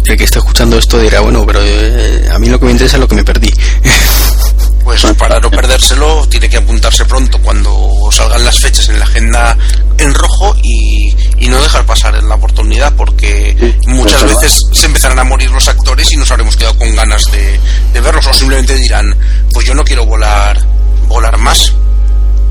el 0.06 0.18
que 0.18 0.24
esté 0.24 0.38
escuchando 0.38 0.78
esto 0.78 1.00
dirá, 1.00 1.22
bueno, 1.22 1.44
pero 1.44 1.60
eh, 1.64 2.28
a 2.32 2.38
mí 2.38 2.50
lo 2.50 2.60
que 2.60 2.66
me 2.66 2.72
interesa 2.72 2.98
es 2.98 3.02
lo 3.02 3.08
que 3.08 3.16
me 3.16 3.24
perdí. 3.24 3.52
Pues 4.84 5.02
para 5.18 5.40
no 5.40 5.50
perdérselo 5.50 6.28
tiene 6.28 6.50
que 6.50 6.58
apuntarse 6.58 7.06
pronto 7.06 7.40
cuando 7.42 7.90
salgan 8.12 8.44
las 8.44 8.60
fechas 8.60 8.90
en 8.90 9.00
la 9.00 9.06
agenda 9.06 9.58
en 9.98 10.14
rojo 10.14 10.56
y, 10.62 11.16
y 11.40 11.48
no 11.48 11.62
dejar 11.62 11.86
pasar 11.86 12.22
la 12.22 12.36
oportunidad 12.36 12.94
porque 12.94 13.78
muchas 13.88 14.24
veces 14.24 14.62
se 14.72 14.86
empezarán 14.86 15.20
a 15.20 15.24
morir 15.24 15.50
los 15.52 15.68
actores 15.68 16.12
y 16.12 16.18
nos 16.18 16.30
habremos 16.32 16.58
quedado 16.58 16.78
con 16.78 16.94
ganas 16.96 17.32
de, 17.32 17.60
de 17.94 18.02
verlos. 18.02 18.28
O 18.28 18.34
simplemente 18.34 18.76
dirán 18.76 19.16
pues 19.54 19.66
yo 19.66 19.74
no 19.74 19.84
quiero 19.84 20.06
volar 20.06 20.60
volar 21.08 21.38
más 21.38 21.74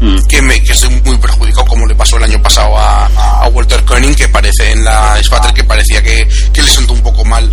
mm. 0.00 0.26
que, 0.28 0.40
me, 0.40 0.62
que 0.62 0.72
estoy 0.72 0.88
muy 1.04 1.18
perjudicado 1.18 1.66
como 1.66 1.86
le 1.86 1.94
pasó 1.94 2.16
el 2.16 2.24
año 2.24 2.40
pasado 2.42 2.78
a, 2.78 3.06
a 3.42 3.48
Walter 3.48 3.84
Koenig 3.84 4.16
que 4.16 4.28
parece 4.28 4.72
en 4.72 4.84
la 4.84 5.22
Spatter 5.22 5.52
que 5.52 5.64
parecía 5.64 6.02
que, 6.02 6.26
que 6.52 6.62
le 6.62 6.70
sentó 6.70 6.94
un 6.94 7.02
poco 7.02 7.24
mal 7.24 7.50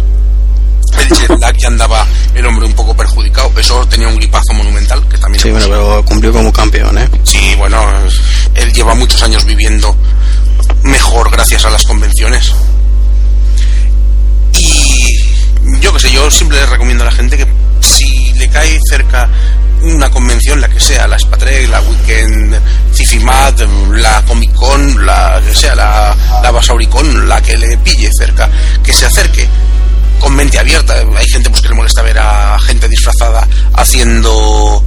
el 1.02 1.10
jet 1.10 1.40
lag 1.40 1.56
andaba 1.66 2.06
el 2.34 2.46
hombre 2.46 2.66
un 2.66 2.74
poco 2.74 2.96
perjudicado. 2.96 3.52
Eso 3.58 3.86
tenía 3.88 4.08
un 4.08 4.16
gripazo 4.16 4.54
monumental 4.54 5.06
que 5.08 5.18
también. 5.18 5.42
Sí, 5.42 5.52
bueno, 5.52 5.68
pero 5.70 6.06
cumplió 6.06 6.32
como 6.32 6.52
campeón, 6.52 6.98
¿eh? 6.98 7.10
Sí, 7.24 7.56
bueno, 7.58 7.84
él 8.56 8.74
lleva 8.74 8.96
muchos 8.96 9.22
años 9.24 9.46
viviendo 9.46 9.96
mejor 10.84 11.32
gracias 11.32 11.66
a 11.66 11.70
las 11.70 11.84
convenciones. 11.84 12.52
Y 14.54 15.80
yo 15.80 15.94
que 15.94 16.00
sé, 16.00 16.12
yo 16.12 16.30
siempre 16.32 16.60
le 16.60 16.66
recomiendo 16.66 17.04
a 17.04 17.08
la 17.08 17.14
gente 17.14 17.38
que 17.38 17.48
si 17.82 18.34
le 18.34 18.50
cae 18.50 18.80
cerca 18.88 19.30
una 19.82 20.10
convención, 20.10 20.60
la 20.60 20.68
que 20.68 20.80
sea, 20.80 21.08
la 21.08 21.18
Spatrek, 21.18 21.70
la 21.70 21.82
Weekend, 21.82 22.60
Cifimat, 22.94 23.62
la 23.92 24.22
Comic 24.26 24.54
Con, 24.54 25.06
la 25.06 25.42
que 25.46 25.56
sea, 25.56 25.76
la, 25.76 26.16
la 26.44 26.52
Basauricon, 26.52 27.30
la 27.30 27.42
que 27.42 27.58
le 27.58 27.78
pille 27.78 28.12
cerca, 28.12 28.50
que 28.84 28.92
se 28.92 29.06
acerque 29.06 29.48
con 30.20 30.36
mente 30.36 30.60
abierta. 30.60 30.96
Hay 31.18 31.28
gente 31.28 31.50
pues, 31.50 31.62
que 31.62 31.70
le 31.70 31.76
molesta 31.76 32.02
ver 32.02 32.20
a 32.20 32.60
gente 32.60 32.88
disfrazada 32.88 33.48
haciendo 33.74 34.84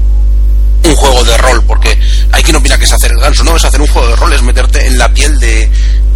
un 0.85 0.97
juego 0.97 1.25
de 1.25 1.37
rol, 1.37 1.63
porque 1.67 1.99
hay 2.33 2.43
quien 2.43 2.57
opina 2.57 2.79
que 2.79 2.85
es 2.85 2.93
hacer 2.93 3.13
el 3.13 3.19
ganso, 3.19 3.45
no 3.45 3.57
es 3.57 3.65
hacer 3.65 3.81
un 3.81 3.87
juego 3.87 4.09
de 4.09 4.17
rol, 4.17 4.33
es 4.33 4.43
meterte 4.43 4.87
en 4.87 4.99
la 4.99 5.13
piel 5.13 5.39
de, 5.39 5.71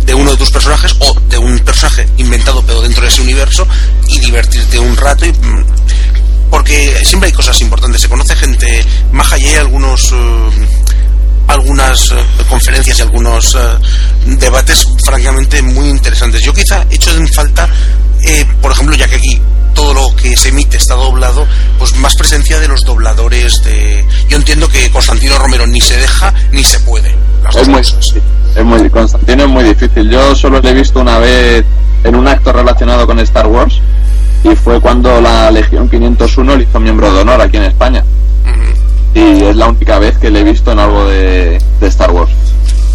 de 0.05 0.15
uno 0.15 0.33
de 0.33 0.37
tus 0.37 0.51
personajes 0.51 0.95
o 1.01 1.21
de 1.29 1.39
un 1.39 1.59
personaje 1.61 2.09
inventado 2.17 2.65
pero 2.67 2.83
dentro 2.83 3.03
de 3.03 3.09
ese 3.09 3.23
universo 3.23 3.67
y 4.09 4.19
divertirte 4.19 4.79
un 4.79 4.97
rato 4.97 5.27
y 5.27 5.33
mm, 5.33 5.67
porque 6.51 6.97
siempre 7.05 7.29
hay 7.29 7.33
cosas 7.33 7.61
importantes, 7.61 8.01
se 8.01 8.09
conoce 8.09 8.35
gente 8.37 8.85
maja 9.13 9.39
y 9.39 9.47
hay 9.47 9.57
algunos 9.57 10.13
uh, 10.13 10.51
algunas 11.49 12.13
uh, 12.13 12.17
conferencias 12.49 12.99
y 12.99 13.03
algunos 13.03 13.55
uh, 13.55 13.59
debates 14.27 14.87
francamente 15.05 15.63
muy 15.63 15.89
interesantes. 15.89 16.41
Yo 16.43 16.53
quizá 16.53 16.87
he 16.91 16.95
hecho 16.95 17.11
en 17.13 17.29
falta 17.29 17.69
eh, 18.27 18.47
por 18.61 18.73
ejemplo, 18.73 18.97
ya 18.97 19.07
que 19.09 19.17
aquí 19.17 19.41
todo 19.75 19.95
lo 19.95 20.17
que 20.17 20.37
se 20.37 20.49
emite 20.49 20.77
está 20.77 20.95
doblado, 20.95 21.47
pues 21.79 21.95
más 21.97 22.17
presencia 22.17 22.59
de 22.59 22.67
los 22.67 22.81
dobladores 22.83 23.63
de... 23.63 24.05
Yo 24.29 24.37
entiendo 24.37 24.69
que 24.69 24.91
Constantino 24.91 25.39
Romero 25.39 25.67
ni 25.67 25.81
se 25.81 25.97
deja 25.97 26.35
ni 26.51 26.65
se 26.65 26.81
puede. 26.81 27.15
Es 27.55 27.69
muy, 27.69 27.81
es 27.81 28.65
muy, 28.65 28.91
Constantino 28.91 29.45
es 29.45 29.49
muy 29.49 29.65
difícil. 29.65 30.11
Yo 30.11 30.35
solo 30.35 30.61
lo 30.61 30.69
he 30.69 30.75
visto 30.75 31.01
una 31.01 31.19
vez 31.19 31.65
en 32.03 32.15
un 32.17 32.27
acto 32.27 32.53
relacionado 32.53 33.07
con 33.07 33.19
Star 33.21 33.47
Wars 33.47 33.81
y 34.43 34.57
fue 34.57 34.81
cuando 34.81 35.21
la 35.21 35.51
Legión 35.51 35.89
501 35.89 36.57
le 36.57 36.65
hizo 36.65 36.81
miembro 36.81 37.13
de 37.13 37.21
honor 37.21 37.41
aquí 37.41 37.59
en 37.59 37.65
España. 37.65 38.05
Y 39.15 39.45
es 39.45 39.57
la 39.57 39.69
única 39.69 39.99
vez 39.99 40.19
que 40.19 40.31
le 40.31 40.41
he 40.41 40.45
visto 40.45 40.73
en 40.73 40.79
algo 40.79 41.07
de 41.09 41.59
Star 41.81 42.11
Wars 42.11 42.31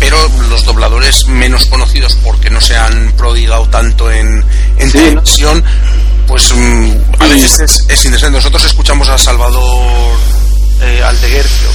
pero 0.02 0.18
los 0.50 0.66
dobladores 0.66 1.28
menos 1.28 1.68
conocidos 1.68 2.18
porque 2.24 2.50
no 2.50 2.60
se 2.60 2.76
han 2.76 3.12
prodigado 3.12 3.70
tanto 3.70 4.10
en, 4.10 4.44
televisión, 4.92 5.64
pues 6.28 6.52
mm, 6.56 6.92
a 7.20 7.28
veces 7.28 7.86
es, 7.88 8.06
interesante. 8.06 8.38
Nosotros 8.38 8.66
escuchamos 8.66 9.08
a 9.10 9.18
Salvador 9.20 10.18
eh, 10.82 11.04
Aldeguer, 11.04 11.46
creo 11.46 11.72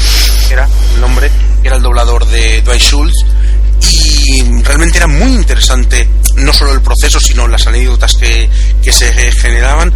que 0.49 0.55
era 0.55 0.69
el 0.95 1.01
nombre, 1.01 1.31
que 1.63 1.69
era 1.69 1.77
el 1.77 1.83
doblador 1.85 2.27
de 2.27 2.63
Dwight 2.63 2.83
Schultz, 2.83 3.15
y 4.27 4.43
realmente 4.63 4.99
era 4.99 5.07
muy 5.07 5.33
interesante 5.33 6.09
no 6.35 6.53
solo 6.53 6.73
el 6.73 6.83
proceso, 6.83 7.21
sino 7.21 7.47
las 7.47 7.69
anécdotas 7.69 8.17
que, 8.17 8.51
que 8.83 8.91
se 8.91 9.13
generaban 9.31 9.95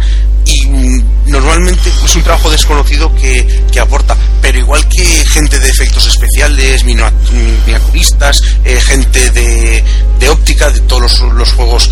y 0.51 1.03
normalmente 1.27 1.89
es 2.03 2.15
un 2.15 2.23
trabajo 2.23 2.49
desconocido 2.49 3.13
que, 3.15 3.63
que, 3.71 3.79
aporta, 3.79 4.15
pero 4.41 4.57
igual 4.57 4.85
que 4.87 5.03
gente 5.25 5.59
de 5.59 5.69
efectos 5.69 6.07
especiales, 6.07 6.83
miniaturistas, 6.83 8.41
eh, 8.65 8.79
gente 8.81 9.31
de, 9.31 9.83
de, 10.19 10.29
óptica, 10.29 10.69
de 10.69 10.81
todos 10.81 11.01
los, 11.01 11.33
los, 11.33 11.53
juegos 11.53 11.89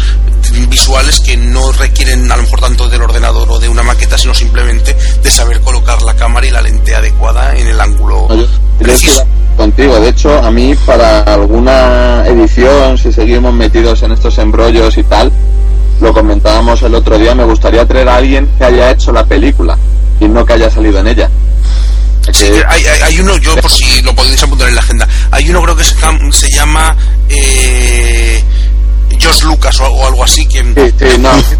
visuales 0.67 1.19
que 1.19 1.37
no 1.37 1.71
requieren 1.71 2.29
a 2.31 2.35
lo 2.35 2.43
mejor 2.43 2.59
tanto 2.59 2.89
del 2.89 3.01
ordenador 3.01 3.49
o 3.49 3.59
de 3.59 3.69
una 3.69 3.83
maqueta, 3.83 4.17
sino 4.17 4.33
simplemente 4.33 4.95
de 5.21 5.31
saber 5.31 5.61
colocar 5.61 6.01
la 6.01 6.15
cámara 6.15 6.45
y 6.45 6.49
la 6.49 6.61
lente 6.61 6.95
adecuada 6.95 7.55
en 7.55 7.67
el 7.67 7.79
ángulo 7.79 8.27
preciso. 8.77 9.25
Contigo, 9.55 9.99
de 9.99 10.09
hecho, 10.09 10.37
a 10.41 10.51
mí 10.51 10.73
para 10.85 11.21
alguna 11.21 12.25
edición, 12.25 12.97
si 12.97 13.11
seguimos 13.11 13.53
metidos 13.53 14.01
en 14.03 14.13
estos 14.13 14.37
embrollos 14.37 14.97
y 14.97 15.03
tal, 15.03 15.31
lo 15.99 16.13
comentábamos 16.13 16.81
el 16.83 16.95
otro 16.95 17.17
día, 17.17 17.35
me 17.35 17.43
gustaría 17.43 17.85
traer 17.85 18.09
a 18.09 18.17
alguien 18.17 18.49
que 18.57 18.63
haya 18.63 18.91
hecho 18.91 19.11
la 19.11 19.25
película 19.25 19.77
y 20.19 20.27
no 20.27 20.45
que 20.45 20.53
haya 20.53 20.69
salido 20.69 20.99
en 20.99 21.07
ella. 21.07 21.29
Sí, 22.31 22.45
hay, 22.67 22.85
hay, 22.85 23.19
uno, 23.19 23.37
yo 23.37 23.55
por 23.57 23.71
si 23.71 24.01
lo 24.01 24.13
podéis 24.13 24.43
apuntar 24.43 24.69
en 24.69 24.75
la 24.75 24.81
agenda, 24.81 25.07
hay 25.31 25.49
uno 25.49 25.63
creo 25.63 25.75
que 25.75 25.83
se, 25.83 25.95
se 26.31 26.51
llama 26.51 26.95
eh, 27.27 28.43
Josh 29.19 29.43
Lucas 29.43 29.79
o, 29.79 30.05
algo 30.05 30.23
así, 30.23 30.45
que 30.45 30.63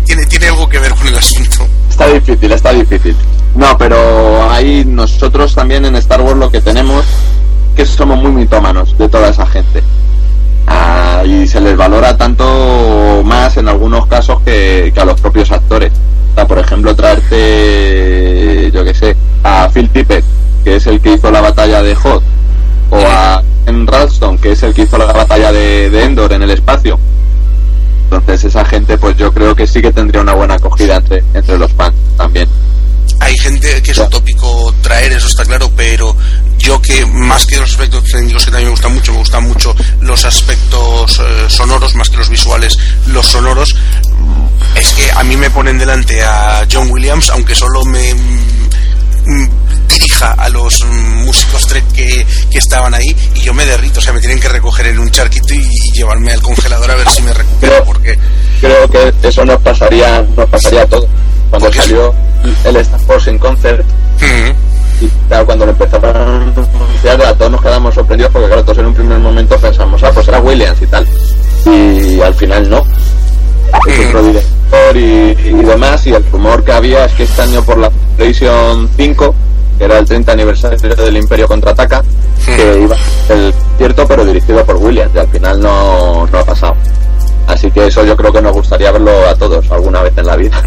tiene, 0.06 0.26
tiene 0.28 0.48
algo 0.48 0.70
que 0.70 0.80
ver 0.80 0.94
con 0.94 1.08
el 1.08 1.16
asunto. 1.16 1.68
Está 1.90 2.08
difícil, 2.08 2.52
está 2.52 2.72
difícil. 2.72 3.16
No, 3.56 3.78
pero 3.78 4.50
ahí 4.52 4.86
nosotros 4.86 5.56
también 5.56 5.86
en 5.86 5.96
Star 5.96 6.22
Wars 6.22 6.38
lo 6.38 6.52
que 6.52 6.62
tenemos 6.62 7.04
que 7.76 7.86
somos 7.86 8.22
muy 8.22 8.32
mitómanos 8.32 8.98
de 8.98 9.10
toda 9.10 9.30
esa 9.30 9.46
gente. 9.48 9.82
Ah, 10.72 11.24
y 11.26 11.48
se 11.48 11.60
les 11.60 11.76
valora 11.76 12.16
tanto 12.16 13.24
más 13.26 13.58
en 13.58 13.68
algunos 13.68 14.06
casos 14.06 14.40
que, 14.42 14.94
a 14.96 15.06
los 15.06 15.20
propios 15.20 15.52
actores. 15.52 15.92
por 16.48 16.60
ejemplo, 16.60 16.96
traerte, 16.96 18.72
yo 18.72 18.84
que 18.86 18.94
sé, 18.94 19.16
a 19.44 19.68
Phil 19.74 19.90
Tippett, 19.90 20.24
que 20.64 20.76
es 20.76 20.88
el 20.88 21.02
que 21.02 21.14
hizo 21.14 21.32
la 21.32 21.42
batalla 21.42 21.82
de 21.82 21.96
Hot, 21.96 22.24
o 22.92 22.98
a 22.98 23.44
en 23.66 23.86
Ralston, 23.86 24.38
que 24.38 24.52
es 24.52 24.64
el 24.64 24.74
que 24.74 24.84
hizo 24.84 24.98
la 24.98 25.12
batalla 25.12 25.52
de, 25.52 26.04
Endor 26.04 26.32
en 26.34 26.44
el 26.44 26.52
espacio. 26.52 27.00
Entonces 28.04 28.46
esa 28.46 28.64
gente, 28.64 28.98
pues 28.98 29.18
yo 29.18 29.34
creo 29.34 29.56
que 29.56 29.68
sí 29.68 29.82
que 29.82 29.92
tendría 29.92 30.22
una 30.22 30.34
buena 30.34 30.56
acogida 30.56 30.98
entre, 30.98 31.24
entre 31.34 31.58
los 31.58 31.72
fans 31.74 31.96
también 32.16 32.48
hay 33.20 33.38
gente 33.38 33.82
que 33.82 33.92
es 33.92 33.98
utópico 33.98 34.74
traer, 34.82 35.12
eso 35.14 35.28
está 35.28 35.44
claro, 35.46 35.70
pero 35.76 36.16
yo 36.58 36.82
que 36.82 37.06
más 37.06 37.46
que 37.46 37.58
los 37.58 37.70
aspectos 37.70 38.04
técnicos 38.06 38.46
que 38.46 38.52
también 38.52 38.68
me 38.68 38.72
gustan 38.72 38.94
mucho, 38.94 39.14
gustan 39.40 39.44
mucho 39.48 39.76
los 40.02 40.26
aspectos 40.26 41.20
eh, 41.20 41.46
sonoros, 41.48 41.96
más 41.96 42.10
que 42.10 42.18
los 42.18 42.30
visuales, 42.30 42.78
los 43.08 43.26
sonoros, 43.26 43.76
es 44.76 44.94
que 44.94 45.12
a 45.12 45.24
mí 45.24 45.36
me 45.38 45.50
ponen 45.50 45.78
delante 45.78 46.22
a 46.24 46.66
John 46.72 46.90
Williams, 46.92 47.30
aunque 47.30 47.56
solo 47.56 47.84
me 47.86 48.14
mm, 48.14 49.50
dirija 49.88 50.34
a 50.34 50.50
los 50.50 50.86
músicos 50.86 51.68
Trek 51.68 51.86
que, 51.92 52.26
que, 52.52 52.58
estaban 52.58 52.94
ahí 52.94 53.16
y 53.36 53.42
yo 53.42 53.54
me 53.54 53.66
derrito, 53.66 54.00
o 54.00 54.02
sea, 54.02 54.14
me 54.14 54.20
tienen 54.20 54.40
que 54.40 54.50
recoger 54.50 54.88
en 54.88 55.00
un 55.00 55.10
charquito 55.12 55.54
y, 55.54 55.92
llevarme 55.94 56.32
al 56.32 56.42
congelador 56.42 56.92
a 56.92 56.96
ver 56.96 57.10
si 57.10 57.22
me 57.24 57.34
recupero, 57.34 57.84
porque... 57.84 58.18
Creo 58.62 58.90
que 58.90 59.14
eso 59.24 59.44
nos 59.44 59.62
pasaría, 59.62 60.22
nos 60.36 60.50
pasaría 60.50 60.84
a 60.84 60.86
todos. 60.86 61.10
Cuando 61.50 61.74
salió 61.74 62.14
el 62.64 62.76
Star 62.78 63.02
Wars 63.08 63.28
en 63.28 63.38
concert, 63.38 63.86
y 65.02 65.08
claro, 65.28 65.46
cuando 65.46 65.66
lo 65.66 65.72
empezaron 65.72 66.16
a 66.16 66.36
anunciar, 66.36 67.22
a 67.22 67.34
todos 67.34 67.52
nos 67.52 67.62
quedamos 67.62 67.96
sorprendidos 67.96 68.32
porque, 68.32 68.48
claro, 68.48 68.64
todos 68.64 68.78
en 68.80 68.86
un 68.88 68.94
primer 68.94 69.20
momento 69.20 69.58
pensamos, 69.58 70.02
ah, 70.04 70.12
pues 70.14 70.28
era 70.28 70.40
Williams 70.40 70.82
y 70.82 70.88
tal. 70.88 71.08
Y 71.66 72.22
al 72.22 72.34
final 72.34 72.70
no. 72.70 72.84
Es 73.88 74.08
otro 74.08 74.24
director 74.24 74.96
y, 74.96 75.34
demás. 75.34 76.06
Y 76.08 76.14
el 76.14 76.26
rumor 76.32 76.64
que 76.64 76.72
había 76.72 77.06
es 77.06 77.14
que 77.14 77.24
este 77.24 77.42
año 77.42 77.64
por 77.64 77.78
la 77.78 77.90
PlayStation 78.18 78.90
5, 78.96 79.36
que 79.78 79.84
era 79.84 80.00
el 80.00 80.06
30 80.06 80.32
aniversario 80.32 80.96
del 80.96 81.18
Imperio 81.18 81.48
Contraataca, 81.48 82.04
que 82.46 82.82
iba 82.82 82.96
el 83.30 83.54
cierto, 83.78 84.08
pero 84.08 84.26
dirigido 84.26 84.66
por 84.66 84.78
Williams. 84.78 85.12
Y 85.16 85.20
al 85.20 85.28
final 85.28 85.62
no, 85.62 86.28
no 86.28 86.38
ha 86.40 86.44
pasado. 86.44 86.76
Así 87.48 87.72
que 87.72 87.88
eso 87.88 88.04
yo 88.04 88.16
creo 88.16 88.32
que 88.32 88.42
nos 88.42 88.54
gustaría 88.54 88.92
verlo 88.92 89.12
a 89.28 89.36
todos 89.36 89.70
alguna 89.72 90.04
vez 90.04 90.14
en 90.18 90.26
la 90.26 90.36
vida. 90.36 90.62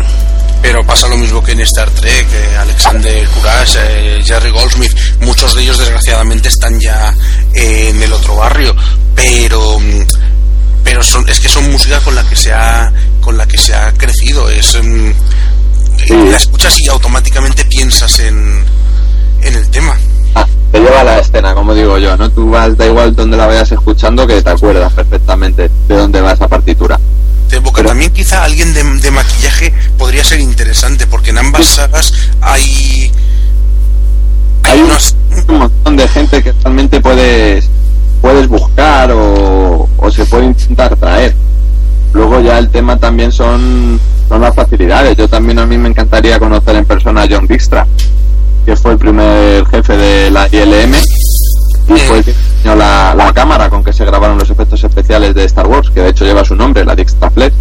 Pero 0.62 0.86
pasa 0.86 1.08
lo 1.08 1.16
mismo 1.16 1.42
que 1.42 1.52
en 1.52 1.60
Star 1.60 1.90
Trek, 1.90 2.26
eh, 2.32 2.56
Alexander 2.56 3.28
Courage, 3.28 3.78
eh, 3.82 4.22
Jerry 4.24 4.50
Goldsmith, 4.50 4.92
muchos 5.20 5.54
de 5.54 5.62
ellos 5.62 5.76
desgraciadamente 5.76 6.48
están 6.48 6.78
ya 6.78 7.12
eh, 7.52 7.88
en 7.90 8.00
el 8.00 8.12
otro 8.12 8.36
barrio, 8.36 8.74
pero 9.14 9.80
mm, 9.80 10.06
pero 10.84 11.02
son, 11.02 11.28
es 11.28 11.40
que 11.40 11.48
son 11.48 11.70
música 11.70 12.00
con 12.00 12.14
la 12.14 12.22
que 12.24 12.36
se 12.36 12.52
ha 12.52 12.92
con 13.20 13.36
la 13.36 13.46
que 13.46 13.58
se 13.58 13.74
ha 13.74 13.92
crecido, 13.92 14.48
es 14.48 14.78
mm, 14.80 15.10
la 16.30 16.36
escuchas 16.36 16.80
y 16.80 16.88
automáticamente 16.88 17.64
piensas 17.64 18.20
en, 18.20 18.64
en 19.42 19.54
el 19.54 19.68
tema. 19.68 19.96
Ah, 20.34 20.46
te 20.70 20.80
lleva 20.80 21.00
a 21.00 21.04
la 21.04 21.18
escena, 21.18 21.54
como 21.54 21.74
digo 21.74 21.98
yo, 21.98 22.16
¿no? 22.16 22.30
Tú 22.30 22.50
vas, 22.50 22.76
da 22.76 22.86
igual 22.86 23.14
donde 23.14 23.36
la 23.36 23.46
vayas 23.46 23.70
escuchando 23.72 24.26
que 24.26 24.40
te 24.40 24.50
acuerdas 24.50 24.92
perfectamente 24.92 25.70
de 25.88 25.96
dónde 25.96 26.20
va 26.20 26.32
esa 26.32 26.48
partitura. 26.48 26.98
De 27.52 27.58
época. 27.58 27.84
También 27.84 28.12
quizá 28.12 28.44
alguien 28.44 28.74
de, 28.74 28.82
de, 28.82 29.10
maquillaje 29.10 29.72
podría 29.98 30.24
ser 30.24 30.40
interesante, 30.40 31.06
porque 31.06 31.30
en 31.30 31.38
ambas 31.38 31.66
sagas 31.66 32.12
hay... 32.40 33.12
Hay, 34.64 34.72
hay 34.72 34.80
unos... 34.80 35.16
un 35.48 35.58
montón 35.58 35.96
de 35.96 36.08
gente 36.08 36.42
que 36.42 36.52
realmente 36.52 37.00
puedes, 37.00 37.68
puedes 38.20 38.48
buscar 38.48 39.12
o, 39.12 39.88
o 39.96 40.10
se 40.10 40.24
puede 40.26 40.46
intentar 40.46 40.96
traer. 40.96 41.34
Luego 42.12 42.40
ya 42.40 42.58
el 42.58 42.68
tema 42.70 42.98
también 42.98 43.32
son, 43.32 44.00
son 44.28 44.40
las 44.40 44.54
facilidades. 44.54 45.16
Yo 45.16 45.28
también 45.28 45.58
a 45.58 45.66
mí 45.66 45.78
me 45.78 45.88
encantaría 45.88 46.38
conocer 46.38 46.76
en 46.76 46.84
persona 46.84 47.22
a 47.22 47.28
John 47.30 47.46
Dijkstra, 47.46 47.86
que 48.64 48.76
fue 48.76 48.92
el 48.92 48.98
primer 48.98 49.66
jefe 49.66 49.96
de 49.96 50.30
la 50.30 50.48
ILM 50.48 50.94
y 51.96 52.00
fue 52.00 52.18
el 52.18 52.24
que 52.24 52.32
diseñó 52.32 52.76
la, 52.76 53.14
la, 53.14 53.32
cámara 53.32 53.70
con 53.70 53.82
que 53.82 53.92
se 53.92 54.04
grabaron 54.04 54.38
los 54.38 54.50
efectos 54.50 54.82
especiales 54.82 55.34
de 55.34 55.44
Star 55.44 55.66
Wars, 55.66 55.90
que 55.90 56.00
de 56.00 56.10
hecho 56.10 56.24
lleva 56.24 56.44
su 56.44 56.54
nombre, 56.54 56.84
la 56.84 56.94
Dijkstra 56.94 57.30
Flex. 57.30 57.54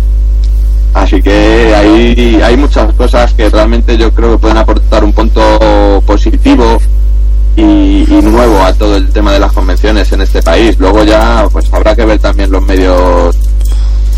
Así 0.94 1.22
que 1.22 1.74
hay, 1.74 2.42
hay 2.44 2.58
muchas 2.58 2.94
cosas 2.94 3.34
que 3.34 3.50
realmente 3.50 3.98
yo 3.98 4.12
creo 4.12 4.32
que 4.34 4.38
pueden 4.40 4.58
aportar 4.58 5.04
un 5.04 5.14
punto 5.14 6.04
positivo 6.06 6.80
y, 7.56 8.06
y, 8.10 8.22
nuevo 8.22 8.62
a 8.62 8.74
todo 8.74 8.98
el 8.98 9.10
tema 9.10 9.32
de 9.32 9.40
las 9.40 9.54
convenciones 9.54 10.12
en 10.12 10.22
este 10.22 10.42
país. 10.42 10.78
Luego 10.80 11.04
ya 11.04 11.48
pues 11.52 11.72
habrá 11.74 11.96
que 11.96 12.06
ver 12.06 12.20
también 12.20 12.52
los 12.52 12.64
medios 12.64 13.38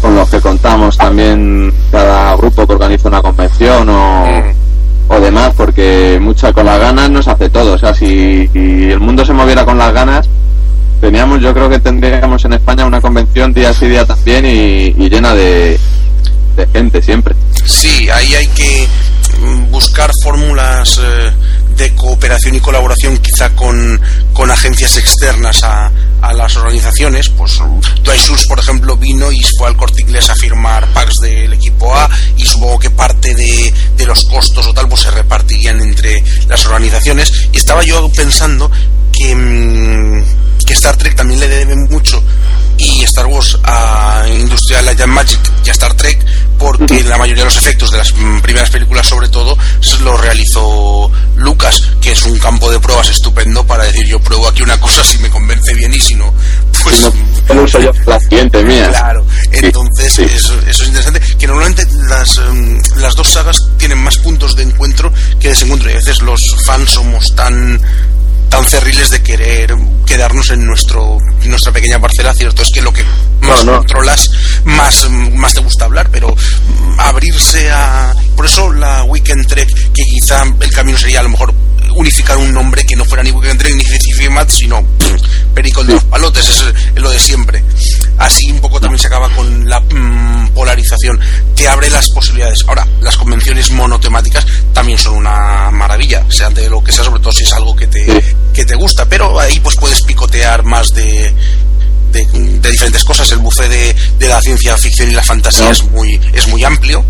con 0.01 0.15
los 0.15 0.29
que 0.29 0.41
contamos 0.41 0.97
también 0.97 1.73
cada 1.89 2.35
grupo 2.35 2.67
que 2.67 2.73
organiza 2.73 3.07
una 3.07 3.21
convención 3.21 3.87
o, 3.87 4.25
o 5.13 5.19
demás, 5.19 5.53
porque 5.55 6.19
mucha 6.21 6.53
con 6.53 6.65
las 6.65 6.79
ganas 6.79 7.09
nos 7.09 7.27
hace 7.27 7.49
todo. 7.49 7.73
O 7.73 7.77
sea, 7.77 7.93
si, 7.93 8.49
el 8.53 8.99
mundo 8.99 9.25
se 9.25 9.33
moviera 9.33 9.65
con 9.65 9.77
las 9.77 9.93
ganas, 9.93 10.27
teníamos, 11.01 11.41
yo 11.41 11.53
creo 11.53 11.69
que 11.69 11.79
tendríamos 11.79 12.43
en 12.45 12.53
España 12.53 12.85
una 12.85 13.01
convención 13.01 13.53
día 13.53 13.73
sí 13.73 13.87
día 13.87 14.05
también 14.05 14.45
y, 14.45 15.09
llena 15.09 15.33
de, 15.33 15.79
de, 16.55 16.67
gente 16.73 17.01
siempre. 17.01 17.35
Sí, 17.65 18.09
ahí 18.09 18.33
hay 18.35 18.47
que 18.47 18.87
buscar 19.69 20.11
fórmulas 20.21 20.99
eh, 21.03 21.31
de 21.75 21.95
cooperación 21.95 22.55
y 22.55 22.59
colaboración 22.59 23.17
quizá 23.17 23.49
con, 23.55 23.99
con 24.33 24.49
agencias 24.51 24.97
externas 24.97 25.63
a, 25.63 25.91
a, 26.23 26.33
las 26.33 26.55
organizaciones. 26.55 27.29
Pues 27.29 27.59
Dwayne 28.03 28.23
por 28.47 28.59
ejemplo, 28.59 28.97
vino 28.97 29.31
y 29.31 29.39
fue 29.57 29.67
al 29.67 29.77
corte 29.77 30.01
inglés 30.01 30.29
a 30.29 30.35
firmar 30.35 30.87
packs 30.93 31.19
del 31.19 31.53
equipo 31.53 31.93
A 31.95 32.09
y 32.37 32.45
supongo 32.45 32.79
que 32.79 32.89
parte 32.89 33.35
de, 33.35 33.73
de, 33.95 34.05
los 34.05 34.23
costos 34.25 34.67
o 34.67 34.73
tal 34.73 34.87
pues 34.87 35.01
se 35.01 35.11
repartirían 35.11 35.81
entre 35.81 36.23
las 36.47 36.65
organizaciones. 36.65 37.31
Y 37.51 37.57
estaba 37.57 37.83
yo 37.83 38.09
pensando 38.09 38.69
que, 39.11 39.35
mmm, 39.35 40.23
que 40.65 40.73
Star 40.73 40.97
Trek 40.97 41.15
también 41.15 41.39
le 41.39 41.47
debe 41.47 41.75
mucho 41.75 42.21
y 42.77 43.03
Star 43.03 43.25
Wars 43.27 43.57
a 43.63 44.25
Industrial 44.27 44.85
Light 44.85 45.01
and 45.01 45.13
Magic 45.13 45.39
y 45.65 45.69
a 45.69 45.71
Star 45.71 45.93
Trek 45.93 46.19
porque 46.57 47.03
la 47.03 47.17
mayoría 47.17 47.43
de 47.43 47.49
los 47.49 47.57
efectos 47.57 47.91
de 47.91 47.97
las 47.97 48.11
primeras 48.11 48.69
películas 48.69 49.07
sobre 49.07 49.29
todo 49.29 49.57
lo 50.01 50.17
realizó 50.17 51.11
Lucas 51.35 51.91
que 52.01 52.11
es 52.11 52.23
un 52.23 52.37
campo 52.39 52.71
de 52.71 52.79
pruebas 52.79 53.09
estupendo 53.09 53.65
para 53.65 53.83
decir 53.83 54.07
yo 54.07 54.19
pruebo 54.19 54.47
aquí 54.47 54.61
una 54.61 54.79
cosa 54.79 55.03
si 55.03 55.17
me 55.19 55.29
convence 55.29 55.73
bien 55.73 55.93
y 55.93 55.99
si 55.99 56.15
no 56.15 56.33
pues 56.83 57.01
no, 57.01 57.55
no 57.55 57.61
uso 57.63 57.79
yo 57.79 57.91
la 58.05 58.19
siguiente 58.19 58.63
mía 58.63 58.89
claro. 58.89 59.25
Entonces 59.51 60.13
sí, 60.13 60.27
sí. 60.27 60.35
Eso, 60.35 60.59
eso, 60.67 60.83
es 60.83 60.89
interesante 60.89 61.21
que 61.37 61.47
normalmente 61.47 61.85
las, 62.09 62.37
um, 62.37 62.81
las 62.97 63.15
dos 63.15 63.27
sagas 63.29 63.57
tienen 63.77 63.99
más 64.03 64.17
puntos 64.17 64.55
de 64.55 64.63
encuentro 64.63 65.11
que 65.39 65.49
desencuentro 65.49 65.89
y 65.89 65.93
a 65.93 65.97
veces 65.97 66.21
los 66.21 66.55
fans 66.65 66.91
somos 66.91 67.35
tan 67.35 67.79
tan 68.53 68.65
cerriles 68.65 69.09
de 69.09 69.23
querer 69.23 69.75
quedarnos 70.05 70.51
en 70.51 70.63
nuestro 70.63 71.17
nuestra 71.45 71.71
pequeña 71.71 71.99
parcela 71.99 72.35
cierto 72.35 72.61
es 72.61 72.69
que 72.71 72.83
lo 72.83 72.93
que 72.93 73.03
más 73.41 73.65
no, 73.65 73.71
no. 73.71 73.77
controlas 73.79 74.29
más 74.63 75.09
más 75.09 75.55
te 75.55 75.61
gusta 75.61 75.85
hablar 75.85 76.07
pero 76.11 76.35
abrirse 76.99 77.71
a 77.71 78.13
por 78.35 78.45
eso 78.45 78.71
la 78.71 79.05
Weekend 79.05 79.47
Trek 79.47 79.91
que 79.93 80.03
quizá 80.03 80.43
el 80.59 80.69
camino 80.69 80.99
sería 80.99 81.21
a 81.21 81.23
lo 81.23 81.29
mejor 81.29 81.51
unificar 81.95 82.37
un 82.37 82.53
nombre 82.53 82.85
que 82.85 82.95
no 82.95 83.05
fuera 83.05 83.23
ni 83.23 83.31
Weekend 83.31 83.59
Trek 83.59 83.73
ni 83.73 83.83
Cifimat 83.83 84.51
sino 84.51 84.83
pff, 84.83 85.19
Pericol 85.55 85.87
de 85.87 85.93
los 85.95 86.03
Palotes 86.03 86.47
es, 86.47 86.61
es, 86.61 87.01
lo 87.01 87.09
de 87.09 87.19
siempre 87.19 87.63
así 88.17 88.51
un 88.51 88.59
poco 88.59 88.79
también 88.79 88.99
se 88.99 89.07
acaba 89.07 89.29
con 89.29 89.67
la 89.69 89.79
mmm, 89.79 90.49
polarización. 90.49 91.19
Te 91.55 91.67
abre 91.67 91.89
las 91.89 92.09
posibilidades. 92.09 92.63
Ahora 92.67 92.87
las 93.01 93.17
convenciones 93.17 93.71
monotemáticas 93.71 94.45
también 94.73 94.97
son 94.97 95.15
una 95.15 95.69
maravilla 95.71 96.23
sea 96.29 96.49
de 96.49 96.69
lo 96.69 96.83
que 96.83 96.91
sea 96.91 97.03
sobre 97.03 97.21
todo 97.21 97.31
si 97.31 97.43
es 97.43 97.53
algo 97.53 97.75
que 97.75 97.87
te 97.87 98.05
que 98.53 98.65
te 98.65 98.75
gusta, 98.75 99.05
pero 99.05 99.39
ahí 99.39 99.59
pues 99.59 99.75
puedes 99.77 100.01
picotear 100.01 100.63
más 100.63 100.93
de, 100.93 101.33
de, 102.13 102.25
de 102.61 102.71
diferentes 102.71 103.03
cosas. 103.03 103.29
El 103.31 103.39
buffet 103.39 103.69
de, 103.69 103.95
de, 104.19 104.27
la 104.27 104.39
ciencia 104.41 104.77
ficción 104.77 105.09
y 105.09 105.13
la 105.13 105.23
fantasía 105.23 105.69
es 105.71 105.83
muy 105.91 106.19
es 106.33 106.47
muy 106.47 106.63
amplio. 106.63 107.03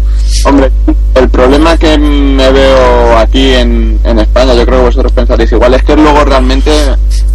Hombre, 0.46 0.72
el 1.14 1.30
problema 1.30 1.78
que 1.78 1.98
me 1.98 2.52
veo 2.52 3.18
aquí 3.18 3.54
en, 3.54 4.00
en 4.04 4.20
España, 4.20 4.56
yo 4.56 4.66
creo 4.66 4.80
que 4.80 4.86
vosotros 4.86 5.12
pensaréis 5.12 5.52
igual, 5.52 5.74
es 5.76 5.84
que 5.84 5.96
luego 5.96 6.24
realmente 6.26 6.72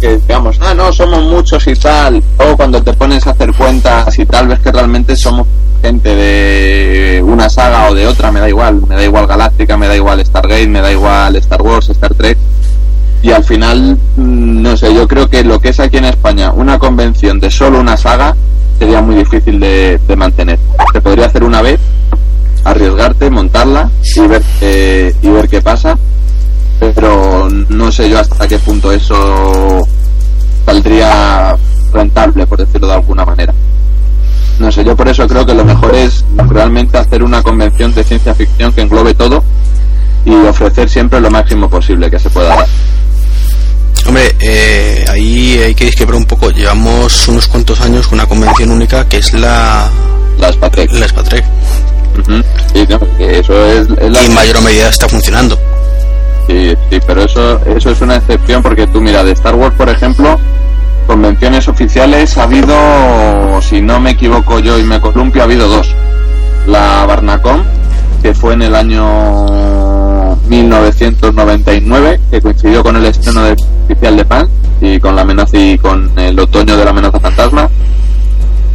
que 0.01 0.17
digamos, 0.17 0.57
ah, 0.61 0.73
no, 0.73 0.91
somos 0.91 1.21
muchos 1.23 1.65
y 1.67 1.75
tal, 1.75 2.21
o 2.37 2.57
cuando 2.57 2.81
te 2.81 2.93
pones 2.93 3.25
a 3.27 3.31
hacer 3.31 3.53
cuentas 3.53 4.17
y 4.17 4.25
tal, 4.25 4.47
ves 4.47 4.59
que 4.59 4.71
realmente 4.71 5.15
somos 5.15 5.47
gente 5.81 6.15
de 6.15 7.21
una 7.23 7.49
saga 7.49 7.89
o 7.89 7.93
de 7.93 8.07
otra, 8.07 8.31
me 8.31 8.39
da 8.39 8.49
igual, 8.49 8.81
me 8.87 8.95
da 8.95 9.03
igual 9.03 9.27
Galáctica, 9.27 9.77
me 9.77 9.87
da 9.87 9.95
igual 9.95 10.25
Stargate, 10.25 10.67
me 10.67 10.81
da 10.81 10.91
igual 10.91 11.35
Star 11.37 11.61
Wars, 11.61 11.89
Star 11.89 12.13
Trek, 12.13 12.37
y 13.21 13.31
al 13.31 13.43
final, 13.43 13.97
mm, 14.15 14.61
no 14.61 14.77
sé, 14.77 14.93
yo 14.93 15.07
creo 15.07 15.29
que 15.29 15.43
lo 15.43 15.59
que 15.59 15.69
es 15.69 15.79
aquí 15.79 15.97
en 15.97 16.05
España 16.05 16.51
una 16.53 16.79
convención 16.79 17.39
de 17.39 17.51
solo 17.51 17.79
una 17.79 17.97
saga 17.97 18.35
sería 18.77 19.01
muy 19.01 19.15
difícil 19.15 19.59
de, 19.59 19.99
mantener. 20.17 20.57
Se 20.93 21.01
podría 21.01 21.25
hacer 21.25 21.43
una 21.43 21.61
vez, 21.61 21.79
arriesgarte, 22.63 23.29
montarla 23.29 23.89
y 24.15 24.19
ver, 24.21 24.43
eh, 24.61 25.13
y 25.21 25.27
ver 25.29 25.49
qué 25.49 25.61
pasa, 25.61 25.97
pero 26.79 27.49
no 27.49 27.91
sé 27.91 28.09
yo 28.09 28.19
hasta 28.19 28.47
qué 28.47 28.57
punto 28.59 28.91
eso 28.91 29.85
saldría 30.65 31.55
rentable, 31.91 32.47
por 32.47 32.59
decirlo 32.59 32.87
de 32.87 32.93
alguna 32.93 33.25
manera. 33.25 33.53
No 34.59 34.71
sé, 34.71 34.83
yo 34.83 34.95
por 34.95 35.07
eso 35.07 35.27
creo 35.27 35.45
que 35.45 35.53
lo 35.53 35.65
mejor 35.65 35.95
es 35.95 36.25
realmente 36.47 36.97
hacer 36.97 37.23
una 37.23 37.41
convención 37.41 37.93
de 37.93 38.03
ciencia 38.03 38.33
ficción 38.33 38.71
que 38.73 38.81
englobe 38.81 39.13
todo 39.13 39.43
y 40.25 40.31
ofrecer 40.31 40.89
siempre 40.89 41.21
lo 41.21 41.29
máximo 41.31 41.69
posible 41.69 42.09
que 42.09 42.19
se 42.19 42.29
pueda 42.29 42.55
dar. 42.55 42.67
Hombre, 44.05 44.35
eh, 44.39 45.05
ahí 45.09 45.59
hay 45.59 45.75
que 45.75 45.85
disquebrar 45.85 46.15
un 46.15 46.25
poco. 46.25 46.49
Llevamos 46.49 47.27
unos 47.27 47.47
cuantos 47.47 47.79
años 47.81 48.07
con 48.07 48.19
una 48.19 48.27
convención 48.27 48.71
única 48.71 49.07
que 49.07 49.17
es 49.17 49.33
la... 49.33 49.89
La 50.37 50.51
Spatrek. 50.51 50.91
La. 50.93 51.05
Uh 51.05 52.21
-huh. 52.21 52.43
sí, 52.73 52.87
no, 52.89 52.99
eso 53.19 53.65
es, 53.65 53.87
es 53.97 54.11
la... 54.11 54.21
Y 54.21 54.25
en 54.25 54.33
mayor 54.33 54.61
medida 54.61 54.89
está 54.89 55.07
funcionando. 55.07 55.57
Sí, 56.47 56.73
sí, 56.89 56.99
pero 57.05 57.23
eso, 57.23 57.63
eso 57.65 57.91
es 57.91 58.01
una 58.01 58.15
excepción 58.15 58.63
porque 58.63 58.87
tú 58.87 58.99
mira, 58.99 59.23
de 59.23 59.33
Star 59.33 59.53
Wars, 59.53 59.75
por 59.75 59.87
ejemplo, 59.87 60.39
convenciones 61.05 61.67
oficiales 61.67 62.37
ha 62.37 62.43
habido, 62.43 62.75
si 63.61 63.81
no 63.81 63.99
me 63.99 64.11
equivoco 64.11 64.59
yo 64.59 64.79
y 64.79 64.83
me 64.83 64.99
columpio, 64.99 65.41
ha 65.41 65.45
habido 65.45 65.67
dos. 65.67 65.93
La 66.65 67.05
Barnacom, 67.05 67.63
que 68.23 68.33
fue 68.33 68.53
en 68.53 68.63
el 68.63 68.75
año 68.75 69.88
1999, 70.49 72.19
que 72.31 72.41
coincidió 72.41 72.83
con 72.83 72.95
el 72.95 73.05
estreno 73.05 73.43
de 73.43 73.55
oficial 73.85 74.17
de 74.17 74.25
Pan 74.25 74.49
y 74.81 74.99
con 74.99 75.15
la 75.15 75.21
amenaza 75.21 75.57
y 75.57 75.77
con 75.77 76.11
el 76.17 76.39
otoño 76.39 76.75
de 76.75 76.83
la 76.83 76.91
amenaza 76.91 77.19
fantasma. 77.19 77.69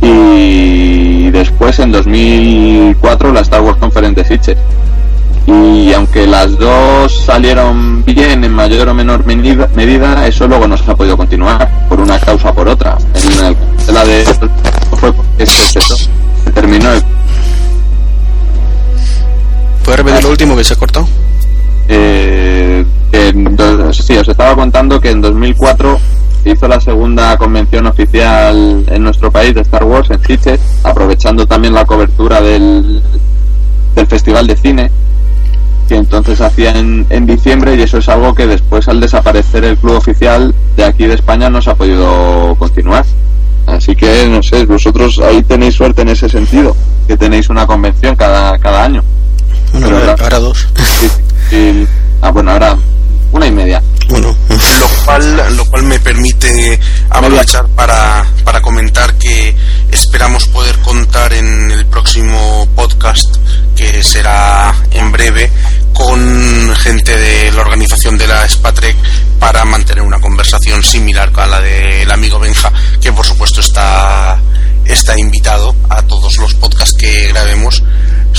Y 0.01 1.31
después 1.31 1.79
en 1.79 1.93
2004 1.93 3.33
la 3.33 3.41
Star 3.41 3.63
Wars 3.63 3.79
Conference 3.79 4.23
de 4.23 4.29
Sitges. 4.29 4.59
Y 5.47 5.93
aunque 5.93 6.27
las 6.27 6.57
dos 6.57 7.25
salieron 7.27 8.03
bien 8.05 8.45
en 8.45 8.53
mayor 8.53 8.89
o 8.89 8.95
menor 8.95 9.27
medida, 9.27 10.27
eso 10.27 10.49
luego 10.49 10.67
no 10.67 10.77
se 10.77 10.91
ha 10.91 10.95
podido 10.95 11.17
continuar 11.17 11.87
por 11.89 12.01
una 12.01 12.19
causa 12.19 12.51
o 12.51 12.55
por 12.55 12.69
otra. 12.69 12.97
En 13.15 13.45
el, 13.45 13.57
la 13.93 14.05
de 14.05 14.25
fue 14.99 15.13
porque 15.13 15.47
se, 15.47 15.81
se 15.81 16.51
terminó 16.55 16.93
el 16.93 17.03
¿Puedes 19.85 19.99
repetir 19.99 20.25
lo 20.25 20.31
último 20.31 20.57
que 20.57 20.65
se 20.65 20.73
ha 20.73 20.77
cortado? 20.77 21.07
Eh, 21.89 22.85
en, 23.13 23.57
sí, 23.93 24.17
os 24.17 24.29
estaba 24.29 24.55
contando 24.55 25.01
que 25.01 25.11
en 25.11 25.21
2004 25.21 25.99
hizo 26.45 26.69
la 26.69 26.81
segunda 26.81 27.37
convención 27.37 27.87
oficial 27.87 28.85
en 28.87 29.03
nuestro 29.03 29.31
país 29.31 29.55
de 29.55 29.63
Star 29.63 29.85
Wars 29.85 30.11
en 30.11 30.23
Sitges, 30.23 30.61
aprovechando 30.83 31.47
también 31.47 31.75
la 31.75 31.85
cobertura 31.85 32.41
del, 32.41 33.03
del 33.95 34.07
Festival 34.07 34.47
de 34.47 34.57
Cine, 34.57 34.91
que 35.89 35.97
entonces 35.97 36.41
hacía 36.41 36.73
en, 36.73 37.07
en, 37.11 37.27
diciembre 37.27 37.75
y 37.77 37.83
eso 37.83 37.99
es 37.99 38.09
algo 38.09 38.35
que 38.35 38.47
después 38.47 38.89
al 38.89 39.01
desaparecer 39.01 39.65
el 39.65 39.77
club 39.77 39.97
oficial 39.97 40.55
de 40.77 40.85
aquí 40.85 41.07
de 41.07 41.15
España 41.15 41.49
no 41.51 41.63
se 41.63 41.71
ha 41.71 41.75
podido 41.75 42.55
continuar. 42.59 43.05
Así 43.67 43.97
que, 43.97 44.29
no 44.29 44.43
sé, 44.43 44.67
vosotros 44.67 45.19
ahí 45.21 45.43
tenéis 45.43 45.75
suerte 45.75 46.03
en 46.03 46.09
ese 46.09 46.29
sentido, 46.29 46.77
que 47.07 47.17
tenéis 47.17 47.49
una 47.49 47.67
convención 47.67 48.15
cada, 48.15 48.59
cada 48.59 48.85
año. 48.85 49.03
Bueno, 49.73 49.87
Pero 49.87 49.99
ahora, 49.99 50.17
ahora 50.21 50.39
dos. 50.39 50.69
Sí, 50.77 51.09
sí, 51.09 51.09
ah, 52.23 52.31
bueno, 52.31 52.51
ahora 52.51 52.77
una 53.33 53.47
y 53.47 53.51
media. 53.51 53.83
Bueno. 54.09 54.37
Lo 54.49 54.89
cual, 55.05 55.57
lo 55.57 55.65
cual 55.67 55.83
me 55.85 55.99
permite 55.99 56.79
aprovechar 57.11 57.67
para, 57.69 58.25
para 58.45 58.61
comentar 58.61 59.15
que 59.15 59.55
esperamos 59.91 60.47
poder 60.49 60.79
contar 60.81 61.33
en 61.33 61.71
el 61.71 61.87
próximo 61.87 62.69
podcast, 62.77 63.37
que 63.75 64.03
será 64.03 64.75
en 64.93 65.11
breve, 65.11 65.51
con 65.93 66.75
gente 66.77 67.17
de 67.17 67.53
la 67.53 67.63
organización 67.63 68.19
de 68.19 68.27
la 68.27 68.49
Spatrek 68.49 68.97
para 69.39 69.65
mantener 69.65 70.03
una 70.03 70.21
conversación 70.21 70.83
similar 70.83 71.33
a 71.37 71.47
la 71.47 71.61
del 71.61 72.11
amigo 72.11 72.39
Benja, 72.39 72.73
que 73.01 73.13
por 73.13 73.25
supuesto 73.25 73.61
está, 73.61 74.39
está 74.85 75.19
invitado 75.19 75.75
a 75.89 76.03
todos 76.03 76.37
los 76.39 76.55
podcasts 76.55 76.97
que 76.99 77.29
grabemos, 77.29 77.83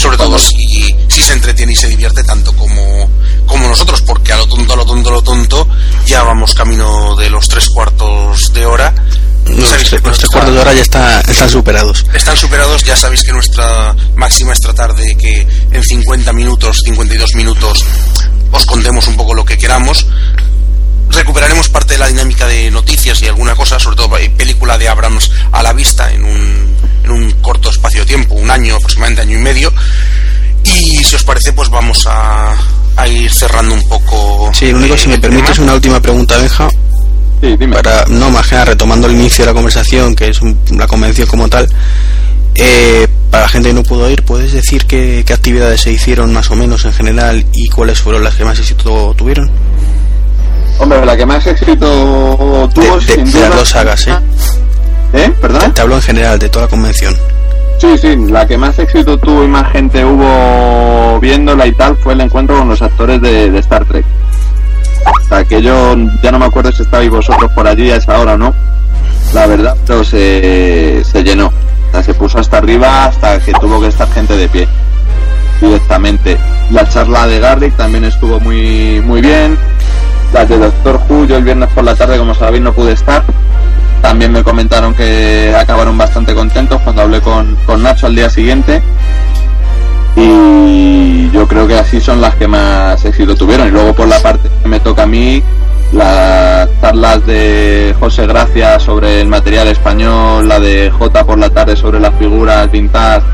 sobre 0.05 0.17
todo 0.17 0.37
si, 0.37 0.95
si 1.07 1.23
se 1.23 1.33
entretiene 1.33 1.73
y 1.73 1.75
se 1.75 1.87
divierte 1.87 2.23
tanto 2.23 2.53
como, 2.53 3.09
como 3.47 3.67
nosotros, 3.67 4.03
porque 4.03 4.33
a 4.33 4.37
lo 4.37 4.45
tonto, 4.45 4.73
a 4.73 4.77
lo 4.77 4.85
tonto, 4.85 5.09
a 5.09 5.13
lo 5.13 5.23
tonto, 5.23 5.67
ya 6.05 6.21
vamos 6.21 6.53
camino 6.53 7.15
de 7.15 7.31
los 7.31 7.47
tres 7.47 7.69
cuartos 7.69 8.53
de 8.53 8.67
hora 8.67 8.93
los, 9.47 9.69
tres, 9.69 10.01
cuartos 10.31 10.53
de 10.53 10.59
hora 10.59 10.73
ya 10.73 10.81
está, 10.81 11.21
están 11.21 11.49
superados. 11.49 12.05
Están 12.13 12.37
superados, 12.37 12.83
ya 12.83 12.95
sabéis 12.95 13.23
que 13.23 13.31
nuestra 13.31 13.95
máxima 14.15 14.53
es 14.53 14.59
tratar 14.59 14.95
de 14.95 15.15
que 15.15 15.47
en 15.71 15.83
50 15.83 16.33
minutos, 16.33 16.81
52 16.85 17.35
minutos, 17.35 17.85
os 18.51 18.65
contemos 18.65 19.07
un 19.07 19.17
poco 19.17 19.33
lo 19.33 19.45
que 19.45 19.57
queramos. 19.57 20.05
Recuperaremos 21.15 21.69
parte 21.69 21.93
de 21.93 21.99
la 21.99 22.07
dinámica 22.07 22.45
de 22.45 22.69
noticias 22.71 23.21
y 23.21 23.27
alguna 23.27 23.55
cosa, 23.55 23.79
sobre 23.79 23.95
todo 23.95 24.17
película 24.37 24.77
de 24.77 24.89
Abrams 24.89 25.31
a 25.51 25.63
la 25.63 25.73
vista 25.73 26.11
en 26.11 26.25
un, 26.25 26.75
en 27.03 27.11
un 27.11 27.31
corto 27.41 27.69
espacio 27.69 28.01
de 28.01 28.07
tiempo, 28.07 28.35
un 28.35 28.51
año, 28.51 28.75
aproximadamente 28.75 29.21
año 29.21 29.37
y 29.37 29.41
medio. 29.41 29.73
Y 30.63 31.03
si 31.03 31.15
os 31.15 31.23
parece, 31.23 31.53
pues 31.53 31.69
vamos 31.69 32.05
a, 32.07 32.55
a 32.97 33.07
ir 33.07 33.31
cerrando 33.31 33.73
un 33.75 33.87
poco. 33.87 34.51
Sí, 34.53 34.71
lo 34.71 34.77
único, 34.77 34.97
si 34.97 35.07
me 35.07 35.19
permites, 35.19 35.59
una 35.59 35.73
última 35.73 36.01
pregunta, 36.01 36.37
Benja. 36.37 36.67
Para, 37.71 38.05
no, 38.07 38.31
más 38.31 38.47
que 38.47 38.55
nada, 38.55 38.65
retomando 38.65 39.07
el 39.07 39.13
inicio 39.13 39.43
de 39.43 39.51
la 39.51 39.53
conversación, 39.53 40.15
que 40.15 40.29
es 40.29 40.39
la 40.71 40.87
convención 40.87 41.27
como 41.27 41.47
tal, 41.47 41.69
eh, 42.55 43.07
para 43.29 43.43
la 43.43 43.49
gente 43.49 43.69
que 43.69 43.75
no 43.75 43.83
pudo 43.83 44.09
ir, 44.09 44.23
¿puedes 44.23 44.53
decir 44.53 44.85
qué, 44.85 45.23
actividades 45.31 45.81
se 45.81 45.91
hicieron 45.91 46.33
más 46.33 46.49
o 46.51 46.55
menos 46.55 46.85
en 46.85 46.93
general 46.93 47.45
y 47.51 47.67
cuáles 47.67 47.99
fueron 47.99 48.23
las 48.23 48.35
que 48.35 48.45
más 48.45 48.57
éxito 48.57 49.13
tuvieron? 49.17 49.51
Hombre, 50.79 51.05
la 51.05 51.15
que 51.15 51.25
más 51.25 51.45
éxito 51.47 51.87
tuvo, 52.73 52.99
de, 52.99 53.23
de, 53.23 53.39
las 53.39 53.55
dos 53.55 53.69
sagas, 53.69 54.07
¿eh? 54.07 54.17
¿Eh? 55.13 55.31
¿Perdón? 55.39 55.73
Te, 55.73 55.81
hablo 55.81 55.95
en 55.95 56.01
general 56.01 56.39
de 56.39 56.49
toda 56.49 56.65
la 56.65 56.69
convención. 56.69 57.15
Sí, 57.79 57.97
sí, 57.97 58.15
la 58.29 58.45
que 58.45 58.57
más 58.57 58.77
éxito 58.79 59.17
tuvo 59.17 59.43
y 59.43 59.47
más 59.47 59.71
gente 59.71 60.03
hubo 60.03 61.19
viéndola 61.19 61.67
y 61.67 61.73
tal 61.73 61.95
fue 61.97 62.13
el 62.13 62.21
encuentro 62.21 62.57
con 62.57 62.69
los 62.69 62.81
actores 62.81 63.21
de 63.21 63.57
Star 63.59 63.85
Trek. 63.85 64.05
Hasta 65.05 65.43
que 65.45 65.61
yo 65.61 65.95
ya 66.21 66.31
no 66.31 66.39
me 66.39 66.45
acuerdo 66.45 66.71
si 66.71 66.81
estabais 66.81 67.09
vosotros 67.09 67.51
por 67.53 67.67
allí 67.67 67.91
a 67.91 67.97
esa 67.97 68.19
hora 68.19 68.33
o 68.33 68.37
no. 68.37 68.53
La 69.33 69.47
verdad, 69.47 69.75
pero 69.85 70.03
se, 70.03 71.03
se 71.03 71.23
llenó. 71.23 71.47
O 71.47 71.91
sea, 71.91 72.03
se 72.03 72.13
puso 72.13 72.39
hasta 72.39 72.57
arriba 72.57 73.05
hasta 73.05 73.39
que 73.39 73.53
tuvo 73.53 73.79
que 73.81 73.87
estar 73.87 74.11
gente 74.11 74.35
de 74.35 74.49
pie 74.49 74.67
directamente. 75.61 76.37
La 76.71 76.87
charla 76.89 77.27
de 77.27 77.39
Garrick 77.39 77.75
también 77.75 78.05
estuvo 78.05 78.39
muy 78.39 79.01
muy 79.01 79.21
bien. 79.21 79.57
La 80.33 80.45
de 80.45 80.57
Doctor 80.57 80.99
Who, 81.07 81.25
yo 81.25 81.37
el 81.37 81.43
viernes 81.43 81.69
por 81.69 81.83
la 81.83 81.95
tarde, 81.95 82.17
como 82.17 82.35
sabéis, 82.35 82.63
no 82.63 82.73
pude 82.73 82.91
estar. 82.91 83.23
También 84.01 84.31
me 84.31 84.43
comentaron 84.43 84.93
que 84.93 85.55
acabaron 85.57 85.97
bastante 85.97 86.35
contentos 86.35 86.81
cuando 86.81 87.03
hablé 87.03 87.21
con, 87.21 87.55
con 87.65 87.81
Nacho 87.81 88.07
al 88.07 88.15
día 88.15 88.29
siguiente 88.29 88.81
y 90.15 91.29
yo 91.31 91.47
creo 91.47 91.67
que 91.67 91.77
así 91.77 91.99
son 91.99 92.21
las 92.21 92.35
que 92.35 92.47
más 92.47 93.03
éxito 93.03 93.35
tuvieron. 93.35 93.67
Y 93.67 93.71
luego 93.71 93.93
por 93.93 94.07
la 94.07 94.19
parte 94.19 94.49
que 94.61 94.69
me 94.69 94.79
toca 94.79 95.03
a 95.03 95.07
mí, 95.07 95.43
las 95.91 96.69
charlas 96.81 97.25
de 97.25 97.95
José 97.99 98.25
Gracia 98.27 98.79
sobre 98.79 99.21
el 99.21 99.27
material 99.27 99.67
español, 99.67 100.47
la 100.47 100.59
de 100.59 100.89
J 100.91 101.25
por 101.25 101.37
la 101.37 101.49
tarde 101.49 101.75
sobre 101.75 101.99
las 101.99 102.15
figuras 102.15 102.71
vintage 102.71 103.25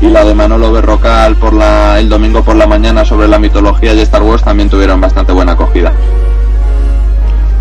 y 0.00 0.08
la 0.08 0.24
de 0.24 0.34
Manolo 0.34 0.70
Berrocal 0.70 1.34
por 1.36 1.52
la, 1.52 1.98
el 1.98 2.08
domingo 2.08 2.44
por 2.44 2.54
la 2.54 2.66
mañana 2.66 3.04
sobre 3.04 3.26
la 3.26 3.38
mitología 3.38 3.94
de 3.94 4.02
Star 4.02 4.22
Wars 4.22 4.44
también 4.44 4.70
tuvieron 4.70 5.00
bastante 5.00 5.32
buena 5.32 5.52
acogida. 5.52 5.92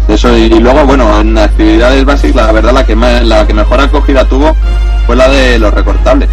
Eso 0.07 0.35
y, 0.37 0.49
luego 0.49 0.85
bueno 0.85 1.19
en 1.19 1.37
actividades 1.37 2.05
básicas 2.05 2.45
la 2.45 2.51
verdad 2.53 2.71
la 2.71 2.85
que 2.85 2.95
la 2.95 3.45
que 3.45 3.53
mejor 3.53 3.81
acogida 3.81 4.23
tuvo 4.25 4.55
fue 5.05 5.15
la 5.15 5.27
de 5.29 5.59
los 5.59 5.73
recortables. 5.73 6.29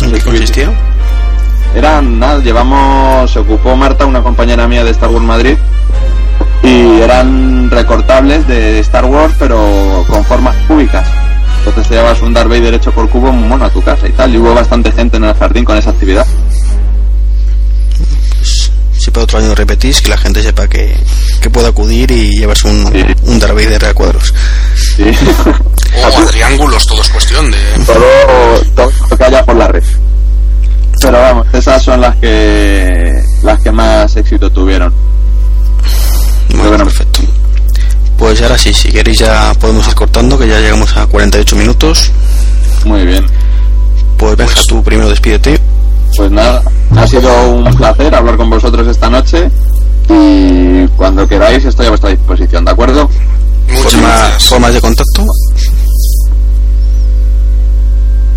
¿En 0.00 0.12
qué 0.12 0.20
consistía? 0.20 0.70
Eran 1.74 2.18
nada, 2.18 2.38
llevamos, 2.40 3.30
se 3.30 3.38
ocupó 3.38 3.76
Marta, 3.76 4.04
una 4.04 4.22
compañera 4.22 4.66
mía 4.66 4.82
de 4.82 4.90
Star 4.90 5.10
Wars 5.10 5.24
Madrid, 5.24 5.56
y 6.64 7.00
eran 7.00 7.70
recortables 7.70 8.46
de 8.48 8.80
Star 8.80 9.04
Wars, 9.04 9.34
pero 9.38 10.04
con 10.08 10.24
formas 10.24 10.56
cúbicas. 10.66 11.06
Entonces 11.58 11.88
te 11.88 11.94
llevas 11.94 12.20
un 12.22 12.34
Darth 12.34 12.48
Vader 12.48 12.74
hecho 12.74 12.90
por 12.90 13.08
cubo 13.08 13.30
mono 13.32 13.64
a 13.64 13.70
tu 13.70 13.82
casa 13.82 14.08
y 14.08 14.12
tal, 14.12 14.34
y 14.34 14.38
hubo 14.38 14.52
bastante 14.52 14.90
gente 14.90 15.18
en 15.18 15.24
el 15.24 15.34
jardín 15.34 15.64
con 15.64 15.76
esa 15.76 15.90
actividad. 15.90 16.26
Si 19.00 19.10
para 19.10 19.24
otro 19.24 19.38
año 19.38 19.54
repetís, 19.54 20.02
que 20.02 20.10
la 20.10 20.18
gente 20.18 20.42
sepa 20.42 20.68
que, 20.68 20.94
que 21.40 21.48
puede 21.48 21.68
acudir 21.68 22.10
y 22.10 22.36
llevarse 22.36 22.68
un, 22.68 22.84
un 23.22 23.38
Darth 23.38 23.54
Vader 23.54 23.86
a 23.86 23.94
cuadros. 23.94 24.34
Sí. 24.76 25.04
o 26.02 26.06
a 26.06 26.26
triángulos, 26.26 26.86
todo 26.86 27.00
es 27.00 27.08
cuestión 27.08 27.50
de... 27.50 27.58
Todo, 27.86 28.60
todo 28.76 28.92
lo 29.08 29.16
que 29.16 29.24
haya 29.24 29.42
por 29.42 29.56
la 29.56 29.68
red. 29.68 29.84
Pero 31.00 31.18
vamos, 31.18 31.46
esas 31.54 31.82
son 31.82 32.02
las 32.02 32.14
que 32.16 33.22
las 33.42 33.58
que 33.62 33.72
más 33.72 34.14
éxito 34.16 34.50
tuvieron. 34.50 34.92
Muy 36.54 36.68
bueno, 36.68 36.84
perfecto. 36.84 37.20
Pues 38.18 38.42
ahora 38.42 38.58
sí, 38.58 38.74
si 38.74 38.92
queréis 38.92 39.20
ya 39.20 39.54
podemos 39.58 39.88
ir 39.88 39.94
cortando, 39.94 40.38
que 40.38 40.46
ya 40.46 40.60
llegamos 40.60 40.94
a 40.94 41.06
48 41.06 41.56
minutos. 41.56 42.10
Muy 42.84 43.06
bien. 43.06 43.26
Pues 44.18 44.36
venga, 44.36 44.52
pues, 44.52 44.66
tú 44.66 44.82
primero 44.82 45.08
despídete. 45.08 45.58
Pues 46.16 46.30
nada, 46.30 46.62
ha 46.96 47.06
sido 47.06 47.50
un 47.50 47.74
placer 47.74 48.14
hablar 48.14 48.36
con 48.36 48.50
vosotros 48.50 48.86
esta 48.86 49.08
noche 49.08 49.50
y 50.08 50.86
cuando 50.96 51.26
queráis 51.26 51.64
estoy 51.64 51.86
a 51.86 51.90
vuestra 51.90 52.10
disposición, 52.10 52.64
¿de 52.64 52.72
acuerdo? 52.72 53.08
Muchas 53.68 54.00
gracias. 54.00 54.44
¿Formas 54.44 54.74
de 54.74 54.80
contacto? 54.80 55.24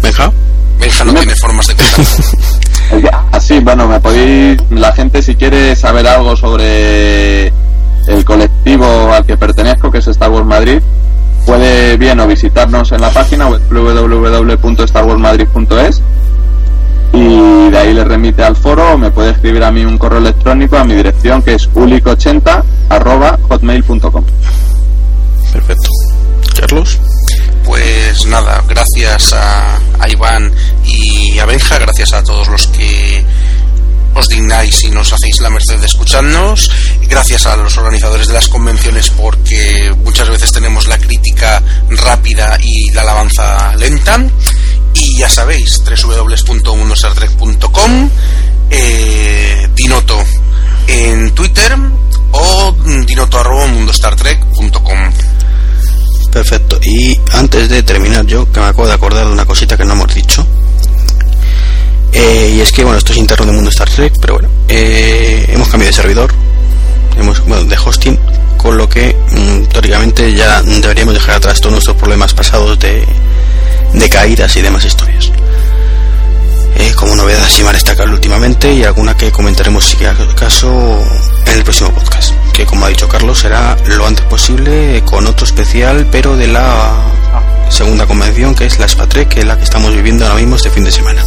Benja. 0.02 0.32
Benja 0.80 1.04
no 1.04 1.14
tiene 1.14 1.36
formas 1.36 1.68
de 1.68 1.76
contacto. 1.76 2.24
Así, 3.32 3.60
bueno, 3.60 3.88
me 3.88 4.00
podéis, 4.00 4.60
la 4.70 4.92
gente 4.94 5.24
si 5.24 5.36
quiere 5.36 5.76
saber 5.76 6.08
algo 6.08 6.36
sobre 6.36 7.48
el 7.48 8.24
colectivo 8.24 9.12
al 9.12 9.26
que 9.26 9.38
pertenezco, 9.38 9.90
que 9.90 9.98
es 9.98 10.08
Star 10.08 10.30
Wars 10.30 10.46
Madrid, 10.46 10.80
puede 11.46 11.98
bien 11.98 12.20
o 12.20 12.28
visitarnos 12.28 12.92
en 12.92 13.02
la 13.02 13.10
página 13.10 13.48
www.starwarsmadrid.es 13.48 16.02
y 17.14 17.70
de 17.70 17.78
ahí 17.78 17.94
le 17.94 18.04
remite 18.04 18.44
al 18.44 18.56
foro 18.56 18.94
o 18.94 18.98
me 18.98 19.12
puede 19.12 19.32
escribir 19.32 19.64
a 19.64 19.72
mí 19.72 19.86
un 19.86 19.98
correo 19.98 20.18
electrónico 20.20 20.78
a 20.78 20.84
mi 20.84 20.96
dirección 20.96 21.42
que 21.42 21.54
es 21.54 21.70
ulic80 21.72 22.64
hotmail.com. 23.50 24.26
Perfecto. 25.52 25.90
Carlos. 26.60 27.00
Pues 27.64 28.26
nada, 28.26 28.64
gracias 28.68 29.34
a, 29.34 29.80
Iván 30.10 30.52
y 30.84 31.40
a 31.40 31.46
Benja, 31.46 31.80
gracias 31.80 32.14
a 32.14 32.24
todos 32.24 32.48
los 32.50 32.68
que 32.68 33.24
os 34.16 34.28
dignáis 34.28 34.84
y 34.84 34.92
nos 34.92 35.14
hacéis 35.14 35.40
la 35.40 35.50
merced 35.50 35.80
de 35.80 35.86
escucharnos. 35.86 36.70
Gracias 37.04 37.46
a 37.46 37.56
los 37.56 37.78
organizadores 37.78 38.28
de 38.28 38.34
las 38.34 38.50
convenciones 38.50 39.10
porque 39.12 39.96
muchas 40.04 40.30
veces 40.30 40.52
tenemos 40.52 40.88
la 40.88 40.98
crítica 40.98 41.64
rápida 41.90 42.58
y 42.62 42.92
la 42.92 43.02
alabanza 43.02 43.76
lenta. 43.78 44.20
Y 45.04 45.18
ya 45.18 45.28
sabéis, 45.28 45.84
www.unosartrek.com, 45.84 48.10
eh, 48.70 49.68
Dinoto 49.76 50.18
en 50.88 51.32
Twitter 51.32 51.76
o 52.32 52.74
dinoto.mundostartrek.com. 53.06 55.00
Perfecto. 56.32 56.80
Y 56.84 57.20
antes 57.34 57.68
de 57.68 57.84
terminar 57.84 58.26
yo, 58.26 58.50
que 58.50 58.62
me 58.62 58.68
acabo 58.68 58.88
de 58.88 58.94
acordar 58.94 59.28
de 59.28 59.34
una 59.34 59.46
cosita 59.46 59.76
que 59.76 59.84
no 59.84 59.92
hemos 59.92 60.16
dicho. 60.16 60.48
Eh, 62.14 62.54
y 62.56 62.62
es 62.62 62.72
que, 62.72 62.86
bueno, 62.86 62.98
esto 62.98 63.12
es 63.12 63.18
interno 63.18 63.48
del 63.48 63.56
mundo 63.56 63.72
Star 63.72 63.90
Trek, 63.90 64.14
pero 64.22 64.36
bueno, 64.36 64.48
eh, 64.70 65.48
hemos 65.50 65.68
cambiado 65.68 65.92
de 65.92 65.98
servidor, 65.98 66.34
hemos, 67.18 67.46
bueno, 67.46 67.66
de 67.66 67.76
hosting, 67.76 68.18
con 68.56 68.78
lo 68.78 68.88
que 68.88 69.18
mm, 69.32 69.66
teóricamente 69.66 70.34
ya 70.34 70.62
deberíamos 70.62 71.14
dejar 71.14 71.36
atrás 71.36 71.60
todos 71.60 71.74
nuestros 71.74 71.98
problemas 71.98 72.34
pasados 72.34 72.80
de, 72.80 73.06
de 73.94 74.10
caídas 74.10 74.56
y 74.56 74.62
demás 74.62 74.86
historias. 74.86 75.32
Eh, 76.76 76.92
como 76.96 77.16
novedad 77.16 77.44
así 77.44 77.64
más 77.64 77.74
destacable 77.74 78.14
últimamente 78.16 78.74
y 78.74 78.84
alguna 78.84 79.16
que 79.16 79.32
comentaremos 79.32 79.86
si 79.86 79.96
caso 80.36 81.00
en 81.46 81.58
el 81.58 81.64
próximo 81.64 81.92
podcast 81.92 82.34
que 82.52 82.66
como 82.66 82.86
ha 82.86 82.90
dicho 82.90 83.08
Carlos 83.08 83.40
será 83.40 83.78
lo 83.86 84.08
antes 84.08 84.26
posible 84.26 85.04
con 85.06 85.28
otro 85.28 85.46
especial 85.46 86.08
pero 86.12 86.36
de 86.36 86.48
la 86.48 87.06
segunda 87.70 88.08
convención 88.08 88.56
que 88.56 88.66
es 88.66 88.80
la 88.80 88.88
Spatrek 88.88 89.30
que 89.30 89.40
es 89.42 89.46
la 89.46 89.58
que 89.58 89.64
estamos 89.64 89.94
viviendo 89.94 90.26
ahora 90.26 90.40
mismo 90.40 90.56
este 90.56 90.72
fin 90.72 90.84
de 90.84 90.92
semana 90.92 91.24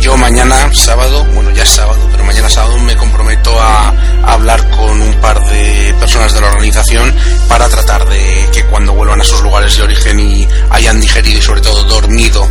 yo 0.00 0.16
mañana 0.16 0.72
sábado 0.74 1.24
bueno 1.34 1.50
ya 1.50 1.62
es 1.62 1.68
sábado 1.68 2.08
pero 2.10 2.24
mañana 2.24 2.48
sábado 2.48 2.78
me 2.78 2.96
comprometo 2.96 3.50
a, 3.60 3.88
hablar 4.24 4.68
con 4.70 5.00
un 5.00 5.14
par 5.20 5.44
de 5.48 5.94
personas 5.98 6.32
de 6.32 6.40
la 6.40 6.48
organización 6.48 7.14
para 7.48 7.68
tratar 7.68 8.08
de 8.08 8.48
que 8.52 8.64
cuando 8.66 8.92
vuelvan 8.92 9.20
a 9.20 9.24
sus 9.24 9.42
lugares 9.42 9.76
de 9.76 9.82
origen 9.82 10.20
y 10.20 10.46
hayan 10.70 11.00
digerido 11.00 11.38
y 11.38 11.42
sobre 11.42 11.60
todo 11.60 11.82
dormido 11.84 12.48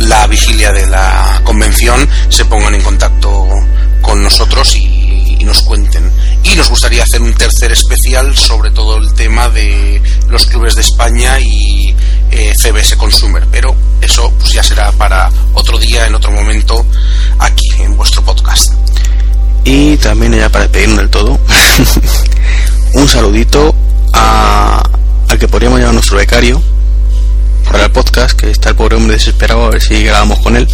la 0.00 0.26
vigilia 0.26 0.72
de 0.72 0.86
la 0.86 1.40
convención, 1.44 2.08
se 2.28 2.44
pongan 2.46 2.74
en 2.74 2.82
contacto 2.82 3.48
con 4.00 4.22
nosotros 4.22 4.76
y, 4.76 5.38
nos 5.44 5.62
cuenten. 5.62 6.12
Y 6.44 6.54
nos 6.54 6.68
gustaría 6.68 7.02
hacer 7.02 7.20
un 7.22 7.34
tercer 7.34 7.72
especial 7.72 8.36
sobre 8.36 8.70
todo 8.70 8.98
el 8.98 9.12
tema 9.14 9.48
de 9.48 10.00
los 10.28 10.46
clubes 10.46 10.74
de 10.76 10.82
España 10.82 11.40
y 11.40 11.96
CBS 12.60 12.94
Consumer, 12.98 13.46
pero 13.50 13.74
eso 14.02 14.30
pues 14.38 14.52
ya 14.52 14.62
será 14.62 14.92
para 14.92 15.30
otro 15.54 15.78
día, 15.78 16.06
en 16.06 16.14
otro 16.14 16.30
momento, 16.30 16.84
aquí 17.38 17.70
en 17.78 17.96
vuestro 17.96 18.22
podcast. 18.22 18.74
Y 19.64 19.96
también 19.96 20.34
ya 20.34 20.50
para 20.50 20.64
despedirnos 20.64 20.98
del 20.98 21.08
todo, 21.08 21.40
un 22.92 23.08
saludito 23.08 23.74
a, 24.12 24.82
al 25.28 25.38
que 25.38 25.48
podríamos 25.48 25.78
llamar 25.78 25.94
nuestro 25.94 26.18
becario 26.18 26.60
para 27.64 27.86
el 27.86 27.92
podcast, 27.92 28.38
que 28.38 28.50
está 28.50 28.68
el 28.68 28.76
pobre 28.76 28.96
hombre 28.96 29.14
desesperado 29.14 29.64
a 29.64 29.70
ver 29.70 29.80
si 29.80 30.02
grabamos 30.04 30.38
con 30.40 30.54
él, 30.54 30.68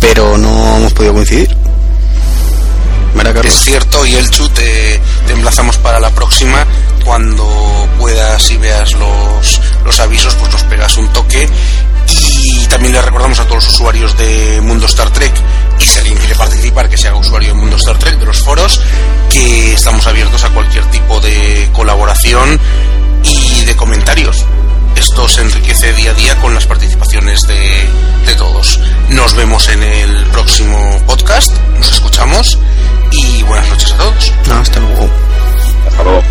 pero 0.00 0.36
no 0.38 0.78
hemos 0.78 0.92
podido 0.92 1.14
coincidir. 1.14 1.56
Es 3.44 3.54
cierto, 3.64 4.06
y 4.06 4.14
el 4.14 4.30
Chu 4.30 4.48
te, 4.50 5.00
te 5.26 5.32
emplazamos 5.32 5.76
para 5.78 6.00
la 6.00 6.10
próxima. 6.10 6.66
Cuando 7.04 7.88
puedas 7.98 8.50
y 8.50 8.56
veas 8.56 8.92
los, 8.92 9.60
los 9.84 10.00
avisos, 10.00 10.34
pues 10.36 10.52
nos 10.52 10.62
pegas 10.64 10.96
un 10.96 11.08
toque. 11.08 11.48
Y 12.08 12.66
también 12.66 12.92
le 12.92 13.02
recordamos 13.02 13.38
a 13.40 13.44
todos 13.44 13.64
los 13.64 13.74
usuarios 13.74 14.16
de 14.16 14.60
Mundo 14.62 14.86
Star 14.86 15.10
Trek 15.10 15.32
y 15.82 15.86
si 15.86 15.98
alguien 15.98 16.16
quiere 16.18 16.34
participar, 16.34 16.88
que 16.88 16.96
se 16.96 17.08
haga 17.08 17.16
usuario 17.16 17.48
de 17.48 17.54
Mundo 17.54 17.76
Star 17.76 17.98
Trek, 17.98 18.18
de 18.18 18.26
los 18.26 18.40
foros, 18.40 18.80
que 19.28 19.72
estamos 19.72 20.06
abiertos 20.06 20.44
a 20.44 20.50
cualquier 20.50 20.84
tipo 20.86 21.20
de 21.20 21.68
colaboración 21.72 22.60
y 23.24 23.64
de 23.64 23.76
comentarios. 23.76 24.44
Esto 24.96 25.28
se 25.28 25.42
enriquece 25.42 25.92
día 25.94 26.10
a 26.10 26.14
día 26.14 26.36
con 26.40 26.54
las 26.54 26.66
participaciones 26.66 27.42
de, 27.42 27.88
de 28.26 28.34
todos. 28.36 28.78
Nos 29.10 29.34
vemos 29.34 29.68
en 29.68 29.82
el 29.82 30.26
próximo 30.26 31.02
podcast, 31.06 31.52
nos 31.78 31.90
escuchamos 31.92 32.58
y 33.10 33.42
buenas 33.42 33.68
noches 33.68 33.92
a 33.92 33.96
todos. 33.96 34.32
Hasta 34.50 34.80
luego. 34.80 35.10
Hasta 35.88 36.02
luego. 36.02 36.22